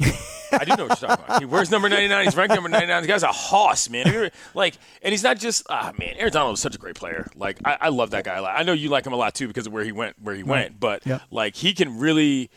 I 0.01 0.65
do 0.65 0.77
know 0.77 0.87
what 0.87 1.01
you're 1.01 1.09
talking 1.09 1.25
about. 1.25 1.41
He 1.41 1.47
wears 1.47 1.71
number 1.71 1.89
99. 1.89 2.25
He's 2.25 2.37
ranked 2.37 2.55
number 2.55 2.69
99. 2.69 3.03
The 3.03 3.09
guy's 3.09 3.23
a 3.23 3.29
hoss, 3.29 3.89
man. 3.89 4.31
Like, 4.55 4.77
and 5.03 5.13
he's 5.13 5.23
not 5.23 5.39
just 5.39 5.67
ah 5.69 5.93
man. 5.99 6.15
Aaron 6.17 6.33
Donald 6.33 6.53
was 6.53 6.61
such 6.61 6.75
a 6.75 6.79
great 6.79 6.95
player. 6.95 7.29
Like, 7.35 7.59
I, 7.65 7.79
I 7.83 7.89
love 7.89 8.11
that 8.11 8.25
guy. 8.25 8.43
I 8.43 8.63
know 8.63 8.73
you 8.73 8.89
like 8.89 9.07
him 9.07 9.13
a 9.13 9.17
lot 9.17 9.35
too 9.35 9.47
because 9.47 9.67
of 9.67 9.73
where 9.73 9.85
he 9.85 9.93
went, 9.93 10.17
where 10.21 10.35
he 10.35 10.43
right. 10.43 10.49
went. 10.49 10.81
But 10.81 11.07
yep. 11.07 11.23
like, 11.31 11.57
he 11.57 11.75
can 11.75 11.99
really. 11.99 12.51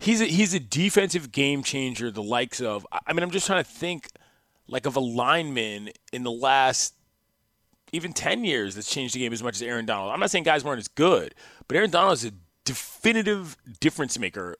He's 0.00 0.20
a, 0.20 0.26
he's 0.26 0.52
a 0.52 0.60
defensive 0.60 1.32
game 1.32 1.62
changer. 1.62 2.10
The 2.10 2.22
likes 2.22 2.60
of. 2.60 2.86
I 2.92 3.12
mean, 3.12 3.22
I'm 3.22 3.30
just 3.30 3.46
trying 3.46 3.62
to 3.62 3.68
think 3.68 4.08
like 4.68 4.86
of 4.86 4.96
a 4.96 5.00
lineman 5.00 5.90
in 6.12 6.22
the 6.22 6.32
last 6.32 6.94
even 7.94 8.12
10 8.12 8.44
years 8.44 8.74
that's 8.74 8.90
changed 8.90 9.14
the 9.14 9.20
game 9.20 9.32
as 9.32 9.42
much 9.42 9.56
as 9.56 9.62
Aaron 9.62 9.86
Donald. 9.86 10.12
I'm 10.12 10.20
not 10.20 10.30
saying 10.30 10.44
guys 10.44 10.64
weren't 10.64 10.80
as 10.80 10.88
good, 10.88 11.34
but 11.68 11.76
Aaron 11.76 11.90
Donald 11.90 12.14
is 12.14 12.24
a 12.24 12.32
definitive 12.64 13.56
difference 13.80 14.18
maker 14.18 14.56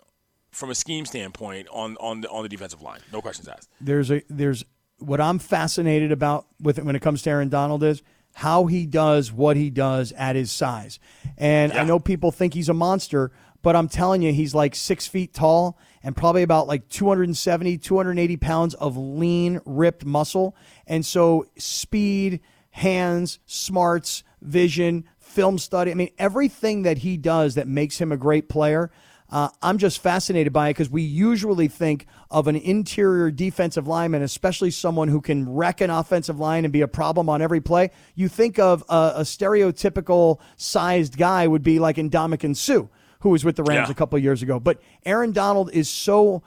from 0.51 0.71
a 0.71 0.75
scheme 0.75 1.05
standpoint 1.05 1.69
on 1.73 1.97
on 1.99 2.21
the, 2.21 2.31
on 2.31 2.43
the 2.43 2.49
defensive 2.49 2.81
line. 2.81 3.01
No 3.13 3.21
questions 3.21 3.49
asked. 3.49 3.69
There's 3.81 4.11
a 4.11 4.23
there's 4.29 4.65
what 4.99 5.21
I'm 5.21 5.39
fascinated 5.39 6.13
about 6.13 6.47
with 6.61 6.79
it 6.79 6.85
when 6.85 6.95
it 6.97 7.03
comes 7.03 7.23
to 7.23 7.31
Aaron 7.31 7.49
Donald 7.49 7.83
is 7.83 8.03
how 8.35 8.67
he 8.67 8.87
does 8.87 9.33
what 9.33 9.57
he 9.57 9.71
does 9.71 10.13
at 10.13 10.37
his 10.37 10.51
size. 10.51 10.99
And 11.37 11.73
yeah. 11.73 11.83
I 11.83 11.85
know 11.85 11.99
people 11.99 12.33
think 12.33 12.55
he's 12.55 12.69
a 12.69 12.75
monster, 12.75 13.31
but 13.63 13.77
I'm 13.77 13.89
telling 13.89 14.23
you, 14.23 14.33
he's 14.33 14.55
like 14.55 14.75
six 14.75 15.07
feet 15.07 15.33
tall 15.33 15.79
and 16.03 16.17
probably 16.17 16.43
about 16.43 16.67
like 16.67 16.89
270, 16.89 17.79
280 17.79 18.37
pounds 18.37 18.75
of 18.75 18.97
lean, 18.97 19.61
ripped 19.65 20.05
muscle. 20.05 20.57
And 20.87 21.07
so 21.07 21.47
speed, 21.57 22.41
hands, 22.75 23.39
smarts, 23.47 24.25
vision, 24.43 25.05
film 25.21 25.59
study. 25.59 25.93
I 25.93 25.95
mean, 25.95 26.11
everything 26.19 26.83
that 26.83 26.99
he 26.99 27.17
does 27.17 27.55
that 27.55 27.69
makes 27.69 27.99
him 28.01 28.11
a 28.11 28.17
great 28.17 28.49
player. 28.49 28.91
Uh, 29.31 29.49
I'm 29.63 29.79
just 29.79 30.01
fascinated 30.01 30.53
by 30.53 30.69
it 30.69 30.71
because 30.71 30.91
we 30.91 31.03
usually 31.03 31.69
think 31.69 32.07
of 32.33 32.49
an 32.49 32.57
interior 32.57 33.31
defensive 33.31 33.87
lineman, 33.87 34.23
especially 34.23 34.73
someone 34.73 35.07
who 35.07 35.21
can 35.21 35.49
wreck 35.49 35.81
an 35.83 35.91
offensive 35.91 36.41
line 36.41 36.65
and 36.65 36.73
be 36.73 36.81
a 36.81 36.89
problem 36.89 37.29
on 37.29 37.41
every 37.41 37.61
play. 37.61 37.93
You 38.17 38.29
think 38.29 38.59
of 38.59 38.83
a, 38.89 39.13
a 39.17 39.23
stereotypical 39.23 40.41
sized 40.57 41.17
guy 41.17 41.47
would 41.47 41.63
be 41.63 41.79
like 41.79 41.95
Ndamukong 41.95 42.57
Suh, 42.57 42.89
who 43.21 43.31
was 43.31 43.45
with 43.45 43.55
the 43.55 43.63
Rams 43.63 43.87
yeah. 43.87 43.93
a 43.93 43.95
couple 43.95 44.19
years 44.19 44.43
ago. 44.43 44.59
But 44.59 44.81
Aaron 45.07 45.31
Donald 45.31 45.71
is 45.73 45.89
so. 45.89 46.43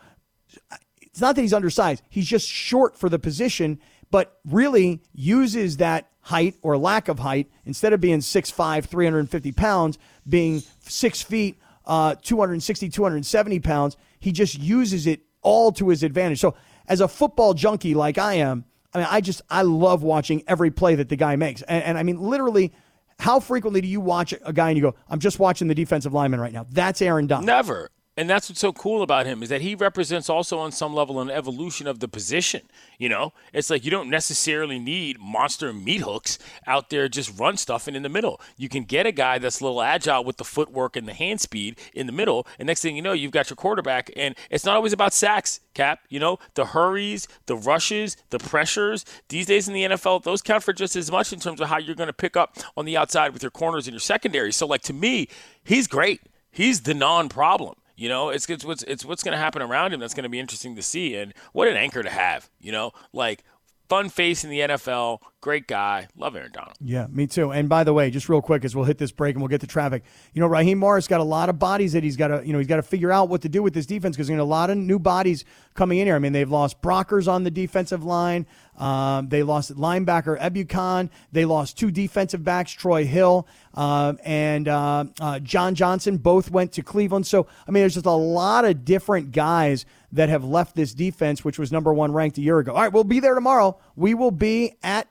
It's 1.01 1.21
not 1.21 1.37
that 1.37 1.41
he's 1.41 1.53
undersized; 1.53 2.03
he's 2.09 2.27
just 2.27 2.49
short 2.49 2.97
for 2.97 3.07
the 3.07 3.17
position. 3.17 3.79
But 4.11 4.39
really 4.45 5.01
uses 5.13 5.77
that 5.77 6.09
height 6.27 6.55
or 6.61 6.77
lack 6.77 7.07
of 7.07 7.19
height, 7.19 7.49
instead 7.65 7.93
of 7.93 8.01
being 8.01 8.19
6'5, 8.19 8.85
350 8.85 9.51
pounds, 9.53 9.97
being 10.27 10.61
six 10.81 11.21
feet, 11.21 11.57
uh, 11.85 12.15
260, 12.21 12.89
270 12.89 13.59
pounds, 13.61 13.95
he 14.19 14.33
just 14.33 14.59
uses 14.59 15.07
it 15.07 15.21
all 15.41 15.71
to 15.71 15.87
his 15.87 16.03
advantage. 16.03 16.39
So, 16.39 16.53
as 16.89 16.99
a 16.99 17.07
football 17.07 17.53
junkie 17.53 17.93
like 17.93 18.17
I 18.17 18.35
am, 18.35 18.65
I 18.93 18.97
mean, 18.97 19.07
I 19.09 19.21
just, 19.21 19.41
I 19.49 19.61
love 19.61 20.03
watching 20.03 20.43
every 20.47 20.69
play 20.69 20.95
that 20.95 21.07
the 21.07 21.15
guy 21.15 21.37
makes. 21.37 21.61
And, 21.61 21.83
and 21.83 21.97
I 21.97 22.03
mean, 22.03 22.19
literally, 22.19 22.73
how 23.19 23.39
frequently 23.39 23.79
do 23.79 23.87
you 23.87 24.01
watch 24.01 24.33
a 24.43 24.51
guy 24.51 24.69
and 24.69 24.77
you 24.77 24.81
go, 24.81 24.95
I'm 25.09 25.19
just 25.19 25.39
watching 25.39 25.69
the 25.69 25.75
defensive 25.75 26.13
lineman 26.13 26.41
right 26.41 26.53
now? 26.53 26.65
That's 26.69 27.01
Aaron 27.01 27.27
Donald. 27.27 27.45
Never. 27.45 27.89
And 28.17 28.27
that's 28.27 28.49
what's 28.49 28.59
so 28.59 28.73
cool 28.73 29.03
about 29.03 29.27
him 29.27 29.43
is 29.43 29.49
that 29.49 29.61
he 29.61 29.75
represents 29.75 30.27
also 30.27 30.57
on 30.57 30.71
some 30.71 30.95
level 30.95 31.21
an 31.21 31.29
evolution 31.29 31.85
of 31.85 31.99
the 31.99 32.07
position. 32.07 32.63
You 32.97 33.09
know, 33.09 33.31
it's 33.53 33.69
like 33.69 33.85
you 33.85 33.91
don't 33.91 34.09
necessarily 34.09 34.79
need 34.79 35.19
monster 35.19 35.71
meat 35.71 36.01
hooks 36.01 36.39
out 36.65 36.89
there 36.89 37.07
just 37.07 37.37
run 37.39 37.57
stuff 37.57 37.87
in 37.87 38.01
the 38.01 38.09
middle. 38.09 38.41
You 38.57 38.69
can 38.69 38.85
get 38.85 39.05
a 39.05 39.11
guy 39.11 39.37
that's 39.37 39.61
a 39.61 39.63
little 39.63 39.83
agile 39.83 40.23
with 40.23 40.37
the 40.37 40.43
footwork 40.43 40.95
and 40.95 41.07
the 41.07 41.13
hand 41.13 41.41
speed 41.41 41.77
in 41.93 42.07
the 42.07 42.11
middle, 42.11 42.47
and 42.57 42.65
next 42.65 42.81
thing 42.81 42.95
you 42.95 43.03
know, 43.03 43.13
you've 43.13 43.31
got 43.31 43.51
your 43.51 43.57
quarterback. 43.57 44.09
And 44.15 44.35
it's 44.49 44.65
not 44.65 44.75
always 44.75 44.93
about 44.93 45.13
sacks, 45.13 45.59
Kap. 45.75 45.99
You 46.09 46.19
know, 46.19 46.39
the 46.55 46.65
hurries, 46.65 47.27
the 47.45 47.55
rushes, 47.55 48.17
the 48.31 48.39
pressures. 48.39 49.05
These 49.29 49.45
days 49.45 49.67
in 49.67 49.75
the 49.75 49.83
NFL, 49.83 50.23
those 50.23 50.41
count 50.41 50.63
for 50.63 50.73
just 50.73 50.95
as 50.95 51.11
much 51.11 51.31
in 51.31 51.39
terms 51.39 51.61
of 51.61 51.67
how 51.67 51.77
you're 51.77 51.95
going 51.95 52.07
to 52.07 52.13
pick 52.13 52.35
up 52.35 52.57
on 52.75 52.85
the 52.85 52.97
outside 52.97 53.31
with 53.31 53.43
your 53.43 53.51
corners 53.51 53.85
and 53.85 53.93
your 53.93 53.99
secondary. 53.99 54.51
So, 54.51 54.65
like 54.65 54.81
to 54.83 54.93
me, 54.93 55.27
he's 55.63 55.85
great. 55.85 56.21
He's 56.49 56.81
the 56.81 56.95
non-problem. 56.95 57.75
You 57.97 58.09
know, 58.09 58.29
it's 58.29 58.47
it's 58.47 58.63
what's 58.63 58.83
it's 58.83 59.03
what's 59.03 59.23
going 59.23 59.33
to 59.33 59.39
happen 59.39 59.61
around 59.61 59.91
him 59.91 59.99
that's 59.99 60.13
going 60.13 60.23
to 60.23 60.29
be 60.29 60.39
interesting 60.39 60.75
to 60.75 60.83
see, 60.83 61.15
and 61.15 61.33
what 61.51 61.67
an 61.67 61.75
anchor 61.75 62.03
to 62.03 62.09
have. 62.09 62.49
You 62.59 62.71
know, 62.71 62.91
like 63.11 63.43
fun 63.89 64.09
face 64.09 64.43
in 64.43 64.49
the 64.49 64.59
NFL, 64.59 65.19
great 65.41 65.67
guy, 65.67 66.07
love 66.15 66.35
Aaron 66.35 66.51
Donald. 66.51 66.75
Yeah, 66.79 67.07
me 67.07 67.25
too. 67.25 67.51
And 67.51 67.67
by 67.69 67.83
the 67.83 67.93
way, 67.93 68.09
just 68.11 68.29
real 68.29 68.41
quick 68.41 68.65
as 68.65 68.75
we'll 68.75 68.85
hit 68.85 68.97
this 68.97 69.11
break 69.11 69.35
and 69.35 69.41
we'll 69.41 69.49
get 69.49 69.61
to 69.61 69.67
traffic. 69.67 70.03
You 70.33 70.41
know, 70.41 70.47
Raheem 70.47 70.77
Morris 70.77 71.07
got 71.07 71.21
a 71.21 71.25
lot 71.25 71.49
of 71.49 71.57
bodies 71.57 71.93
that 71.93 72.03
he's 72.03 72.17
got 72.17 72.27
to 72.27 72.45
you 72.45 72.53
know 72.53 72.59
he's 72.59 72.67
got 72.67 72.77
to 72.77 72.83
figure 72.83 73.11
out 73.11 73.29
what 73.29 73.41
to 73.41 73.49
do 73.49 73.63
with 73.63 73.73
this 73.73 73.85
defense 73.85 74.15
because 74.15 74.29
you 74.29 74.35
know 74.35 74.43
a 74.43 74.45
lot 74.45 74.69
of 74.69 74.77
new 74.77 74.99
bodies 74.99 75.43
coming 75.73 75.99
in 75.99 76.07
here. 76.07 76.15
I 76.15 76.19
mean, 76.19 76.33
they've 76.33 76.49
lost 76.49 76.81
Brockers 76.81 77.27
on 77.27 77.43
the 77.43 77.51
defensive 77.51 78.03
line. 78.03 78.45
Um, 78.77 79.29
they 79.29 79.43
lost 79.43 79.75
linebacker 79.75 80.39
Ebukam. 80.39 81.09
They 81.31 81.45
lost 81.45 81.77
two 81.77 81.91
defensive 81.91 82.43
backs, 82.43 82.71
Troy 82.71 83.05
Hill 83.05 83.47
um, 83.73 84.19
and 84.23 84.67
uh, 84.67 85.05
uh, 85.19 85.39
John 85.39 85.75
Johnson. 85.75 86.17
Both 86.17 86.51
went 86.51 86.73
to 86.73 86.83
Cleveland. 86.83 87.25
So, 87.25 87.47
I 87.67 87.71
mean, 87.71 87.81
there's 87.81 87.95
just 87.95 88.05
a 88.05 88.11
lot 88.11 88.65
of 88.65 88.85
different 88.85 89.31
guys 89.31 89.85
that 90.11 90.29
have 90.29 90.43
left 90.43 90.75
this 90.75 90.93
defense, 90.93 91.43
which 91.43 91.59
was 91.59 91.71
number 91.71 91.93
one 91.93 92.13
ranked 92.13 92.37
a 92.37 92.41
year 92.41 92.59
ago. 92.59 92.73
All 92.73 92.81
right, 92.81 92.93
we'll 92.93 93.03
be 93.03 93.19
there 93.19 93.35
tomorrow. 93.35 93.77
We 93.95 94.13
will 94.13 94.31
be 94.31 94.77
at 94.83 95.07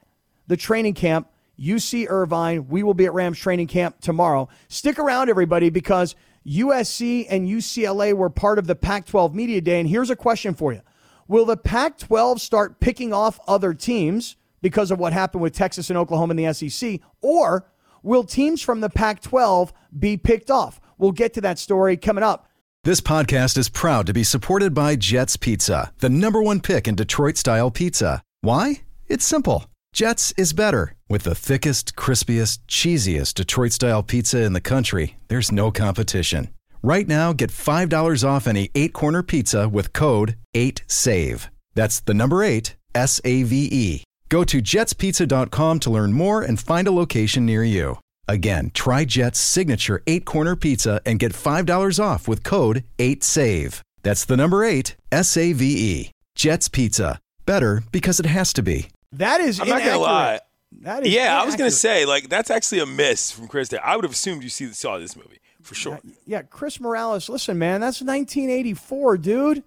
the 0.46 0.56
training 0.56 0.94
camp. 0.94 1.28
UC 1.58 2.06
Irvine. 2.08 2.68
We 2.68 2.82
will 2.82 2.94
be 2.94 3.06
at 3.06 3.14
Rams 3.14 3.38
training 3.38 3.68
camp 3.68 4.00
tomorrow. 4.00 4.48
Stick 4.68 4.98
around, 4.98 5.30
everybody, 5.30 5.70
because 5.70 6.14
USC 6.46 7.26
and 7.28 7.48
UCLA 7.48 8.12
were 8.12 8.30
part 8.30 8.58
of 8.58 8.66
the 8.66 8.74
Pac 8.74 9.06
12 9.06 9.34
Media 9.34 9.60
Day. 9.60 9.80
And 9.80 9.88
here's 9.88 10.10
a 10.10 10.16
question 10.16 10.54
for 10.54 10.72
you 10.72 10.82
Will 11.28 11.44
the 11.44 11.56
Pac 11.56 11.98
12 11.98 12.40
start 12.40 12.78
picking 12.78 13.12
off 13.12 13.40
other 13.48 13.74
teams 13.74 14.36
because 14.62 14.92
of 14.92 15.00
what 15.00 15.12
happened 15.12 15.42
with 15.42 15.54
Texas 15.54 15.90
and 15.90 15.98
Oklahoma 15.98 16.34
in 16.34 16.36
the 16.36 16.52
SEC? 16.54 17.00
Or 17.20 17.66
will 18.02 18.22
teams 18.22 18.62
from 18.62 18.80
the 18.80 18.90
Pac 18.90 19.22
12 19.22 19.72
be 19.98 20.16
picked 20.16 20.50
off? 20.50 20.80
We'll 20.98 21.12
get 21.12 21.34
to 21.34 21.40
that 21.40 21.58
story 21.58 21.96
coming 21.96 22.22
up. 22.22 22.48
This 22.84 23.00
podcast 23.00 23.58
is 23.58 23.68
proud 23.68 24.06
to 24.06 24.12
be 24.12 24.22
supported 24.22 24.72
by 24.72 24.94
Jets 24.94 25.36
Pizza, 25.36 25.92
the 25.98 26.08
number 26.08 26.40
one 26.40 26.60
pick 26.60 26.86
in 26.86 26.94
Detroit 26.94 27.36
style 27.36 27.72
pizza. 27.72 28.22
Why? 28.42 28.82
It's 29.08 29.24
simple. 29.24 29.66
Jets 29.92 30.32
is 30.36 30.52
better. 30.52 30.94
With 31.08 31.24
the 31.24 31.34
thickest, 31.34 31.96
crispiest, 31.96 32.60
cheesiest 32.68 33.34
Detroit 33.34 33.72
style 33.72 34.04
pizza 34.04 34.42
in 34.42 34.52
the 34.52 34.60
country, 34.60 35.16
there's 35.26 35.50
no 35.50 35.72
competition. 35.72 36.50
Right 36.82 37.08
now, 37.08 37.32
get 37.32 37.50
$5 37.50 38.24
off 38.28 38.46
any 38.46 38.70
eight 38.74 38.92
corner 38.92 39.22
pizza 39.22 39.68
with 39.68 39.92
code 39.92 40.36
8SAVE. 40.54 41.48
That's 41.74 42.00
the 42.00 42.14
number 42.14 42.42
eight, 42.42 42.76
S 42.94 43.20
A 43.24 43.42
V 43.42 43.68
E. 43.70 44.04
Go 44.28 44.44
to 44.44 44.60
jetspizza.com 44.60 45.80
to 45.80 45.90
learn 45.90 46.12
more 46.12 46.42
and 46.42 46.58
find 46.58 46.88
a 46.88 46.92
location 46.92 47.46
near 47.46 47.62
you. 47.62 47.98
Again, 48.28 48.70
try 48.74 49.04
Jet's 49.04 49.38
signature 49.38 50.02
eight 50.06 50.24
corner 50.24 50.56
pizza 50.56 51.00
and 51.06 51.18
get 51.18 51.32
$5 51.32 52.02
off 52.02 52.26
with 52.26 52.42
code 52.42 52.82
8SAVE. 52.98 53.80
That's 54.02 54.24
the 54.24 54.36
number 54.36 54.64
eight, 54.64 54.96
S 55.12 55.36
A 55.36 55.52
V 55.52 55.64
E. 55.64 56.10
Jet's 56.34 56.68
Pizza. 56.68 57.18
Better 57.46 57.82
because 57.92 58.20
it 58.20 58.26
has 58.26 58.52
to 58.54 58.62
be. 58.62 58.88
That 59.12 59.40
is 59.40 59.60
I'm 59.60 59.68
not 59.68 59.80
gonna 59.82 59.98
lie. 59.98 60.40
That 60.82 61.06
is 61.06 61.14
Yeah, 61.14 61.40
I 61.40 61.44
was 61.44 61.56
gonna 61.56 61.70
say 61.70 62.04
like 62.04 62.28
that's 62.28 62.50
actually 62.50 62.80
a 62.80 62.86
miss 62.86 63.30
from 63.30 63.48
Chris. 63.48 63.68
There, 63.68 63.84
I 63.84 63.94
would 63.96 64.04
have 64.04 64.12
assumed 64.12 64.42
you 64.42 64.48
see 64.48 64.66
saw 64.72 64.98
this 64.98 65.16
movie 65.16 65.38
for 65.66 65.74
sure. 65.74 66.00
Yeah, 66.26 66.42
Chris 66.42 66.80
Morales. 66.80 67.28
Listen, 67.28 67.58
man, 67.58 67.80
that's 67.80 68.00
1984, 68.00 69.18
dude. 69.18 69.64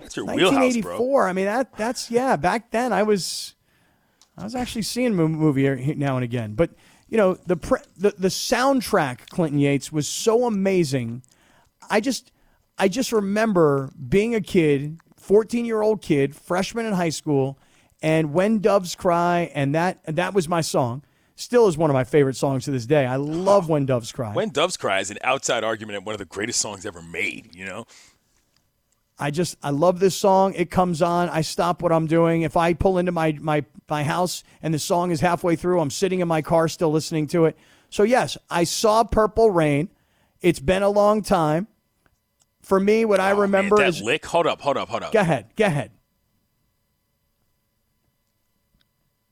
That's 0.00 0.16
your 0.16 0.26
wheelhouse, 0.26 0.76
bro. 0.78 0.98
1984. 0.98 1.28
I 1.28 1.32
mean, 1.32 1.44
that 1.46 1.76
that's 1.76 2.10
yeah. 2.10 2.36
Back 2.36 2.70
then, 2.70 2.92
I 2.92 3.02
was 3.02 3.54
I 4.36 4.44
was 4.44 4.54
actually 4.54 4.82
seeing 4.82 5.18
a 5.18 5.28
movie 5.28 5.94
now 5.94 6.16
and 6.16 6.24
again. 6.24 6.54
But 6.54 6.70
you 7.08 7.16
know, 7.16 7.34
the 7.34 7.56
pre- 7.56 7.80
the 7.96 8.14
the 8.18 8.28
soundtrack, 8.28 9.28
Clinton 9.30 9.58
Yates, 9.58 9.90
was 9.92 10.08
so 10.08 10.46
amazing. 10.46 11.22
I 11.88 12.00
just 12.00 12.32
I 12.76 12.88
just 12.88 13.12
remember 13.12 13.90
being 14.08 14.34
a 14.34 14.40
kid, 14.40 14.98
14 15.16 15.64
year 15.64 15.80
old 15.80 16.02
kid, 16.02 16.36
freshman 16.36 16.86
in 16.86 16.92
high 16.92 17.10
school, 17.10 17.58
and 18.02 18.32
when 18.34 18.58
doves 18.58 18.94
cry, 18.94 19.50
and 19.54 19.74
that 19.74 20.00
and 20.04 20.16
that 20.16 20.34
was 20.34 20.48
my 20.48 20.60
song. 20.60 21.02
Still 21.38 21.68
is 21.68 21.76
one 21.76 21.90
of 21.90 21.94
my 21.94 22.04
favorite 22.04 22.34
songs 22.34 22.64
to 22.64 22.70
this 22.70 22.86
day. 22.86 23.04
I 23.04 23.16
love 23.16 23.68
when 23.68 23.84
doves 23.84 24.10
cry. 24.10 24.32
When 24.32 24.48
Doves 24.48 24.78
Cry 24.78 25.00
is 25.00 25.10
an 25.10 25.18
outside 25.22 25.64
argument 25.64 25.98
and 25.98 26.06
one 26.06 26.14
of 26.14 26.18
the 26.18 26.24
greatest 26.24 26.58
songs 26.60 26.86
ever 26.86 27.02
made. 27.02 27.54
You 27.54 27.66
know, 27.66 27.86
I 29.18 29.30
just 29.30 29.56
I 29.62 29.68
love 29.68 30.00
this 30.00 30.16
song. 30.16 30.54
It 30.54 30.70
comes 30.70 31.02
on, 31.02 31.28
I 31.28 31.42
stop 31.42 31.82
what 31.82 31.92
I'm 31.92 32.06
doing. 32.06 32.40
If 32.40 32.56
I 32.56 32.72
pull 32.72 32.96
into 32.96 33.12
my 33.12 33.32
my 33.38 33.64
my 33.88 34.02
house 34.02 34.44
and 34.62 34.72
the 34.72 34.78
song 34.78 35.10
is 35.10 35.20
halfway 35.20 35.56
through, 35.56 35.78
I'm 35.80 35.90
sitting 35.90 36.20
in 36.20 36.28
my 36.28 36.40
car 36.40 36.68
still 36.68 36.90
listening 36.90 37.26
to 37.28 37.44
it. 37.44 37.56
So 37.90 38.02
yes, 38.02 38.38
I 38.48 38.64
saw 38.64 39.04
Purple 39.04 39.50
Rain. 39.50 39.90
It's 40.40 40.60
been 40.60 40.82
a 40.82 40.88
long 40.90 41.20
time. 41.22 41.66
For 42.62 42.80
me, 42.80 43.04
what 43.04 43.20
I 43.20 43.30
Oh, 43.32 43.34
man, 43.34 43.40
remember 43.42 43.76
that 43.76 43.88
is 43.88 44.00
lick. 44.02 44.24
Hold 44.26 44.46
up, 44.46 44.62
hold 44.62 44.76
up, 44.78 44.88
hold 44.88 45.02
up. 45.02 45.12
go 45.12 45.20
ahead, 45.20 45.50
go 45.54 45.66
ahead. 45.66 45.90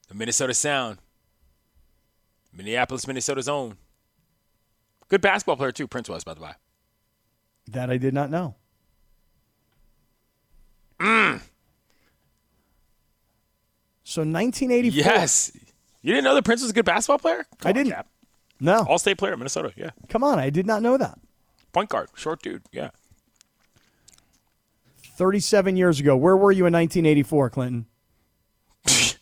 The 0.09 0.15
Minnesota 0.15 0.55
Sound, 0.55 0.99
Minneapolis, 2.57 3.07
Minnesota's 3.07 3.49
own. 3.49 3.77
Good 5.09 5.21
basketball 5.21 5.57
player 5.57 5.73
too. 5.73 5.87
Prince 5.87 6.09
was, 6.09 6.25
by 6.25 6.35
the 6.35 6.41
way. 6.41 6.53
That 7.69 7.91
I 7.91 7.97
did 7.97 8.15
not 8.15 8.31
know. 8.31 8.55
Mm. 11.01 11.41
So 14.05 14.21
1984. 14.23 14.97
Yes, 14.99 15.53
you 16.03 16.13
didn't 16.13 16.25
know 16.25 16.35
that 16.35 16.45
Prince 16.45 16.63
was 16.63 16.71
a 16.71 16.75
good 16.75 16.85
basketball 16.85 17.19
player. 17.19 17.45
Come 17.59 17.69
I 17.69 17.69
on, 17.71 17.75
didn't. 17.75 17.93
Kap. 17.93 18.07
No. 18.61 18.85
All-state 18.89 19.19
player, 19.19 19.37
Minnesota. 19.37 19.73
Yeah, 19.77 19.91
Come 20.09 20.23
on, 20.23 20.39
I 20.39 20.49
did 20.51 20.67
not 20.67 20.81
know 20.83 20.97
that. 20.97 21.19
point 21.73 21.89
guard, 21.91 22.09
short 22.15 22.41
dude. 22.43 22.63
Yeah. 22.73 22.91
37 25.17 25.77
years 25.77 26.01
ago. 26.01 26.17
Where 26.17 26.37
were 26.37 26.53
you 26.53 26.67
in 26.67 26.73
1984, 26.73 27.51
Clinton? 27.51 27.87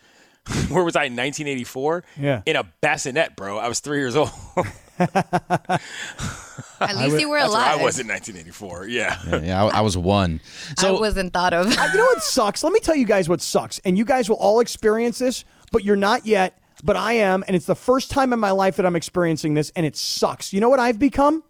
Where 0.68 0.84
was 0.84 0.96
I 0.96 1.04
in 1.04 1.16
1984? 1.16 2.04
Yeah. 2.18 2.42
In 2.46 2.56
a 2.56 2.64
bassinet, 2.80 3.36
bro. 3.36 3.58
I 3.58 3.68
was 3.68 3.80
three 3.80 3.98
years 3.98 4.16
old. 4.16 4.30
At 4.98 6.96
least 6.96 7.20
you 7.20 7.28
were 7.28 7.38
That's 7.38 7.52
where 7.52 7.60
alive. 7.60 7.80
I 7.80 7.82
was 7.82 7.98
in 7.98 8.08
1984. 8.08 8.86
Yeah. 8.88 9.40
Yeah, 9.42 9.64
I, 9.64 9.78
I 9.78 9.80
was 9.80 9.96
one. 9.96 10.40
So 10.78 10.96
I 10.96 11.00
wasn't 11.00 11.32
thought 11.32 11.54
of. 11.54 11.70
You 11.70 11.76
know 11.76 12.04
what 12.04 12.22
sucks? 12.22 12.62
Let 12.64 12.72
me 12.72 12.80
tell 12.80 12.96
you 12.96 13.06
guys 13.06 13.28
what 13.28 13.40
sucks. 13.40 13.78
And 13.80 13.96
you 13.96 14.04
guys 14.04 14.28
will 14.28 14.36
all 14.36 14.60
experience 14.60 15.18
this, 15.18 15.44
but 15.70 15.84
you're 15.84 15.96
not 15.96 16.26
yet, 16.26 16.58
but 16.84 16.96
I 16.96 17.14
am. 17.14 17.44
And 17.46 17.56
it's 17.56 17.66
the 17.66 17.74
first 17.74 18.10
time 18.10 18.32
in 18.32 18.40
my 18.40 18.50
life 18.50 18.76
that 18.76 18.86
I'm 18.86 18.96
experiencing 18.96 19.54
this, 19.54 19.70
and 19.76 19.86
it 19.86 19.96
sucks. 19.96 20.52
You 20.52 20.60
know 20.60 20.68
what 20.68 20.80
I've 20.80 20.98
become? 20.98 21.42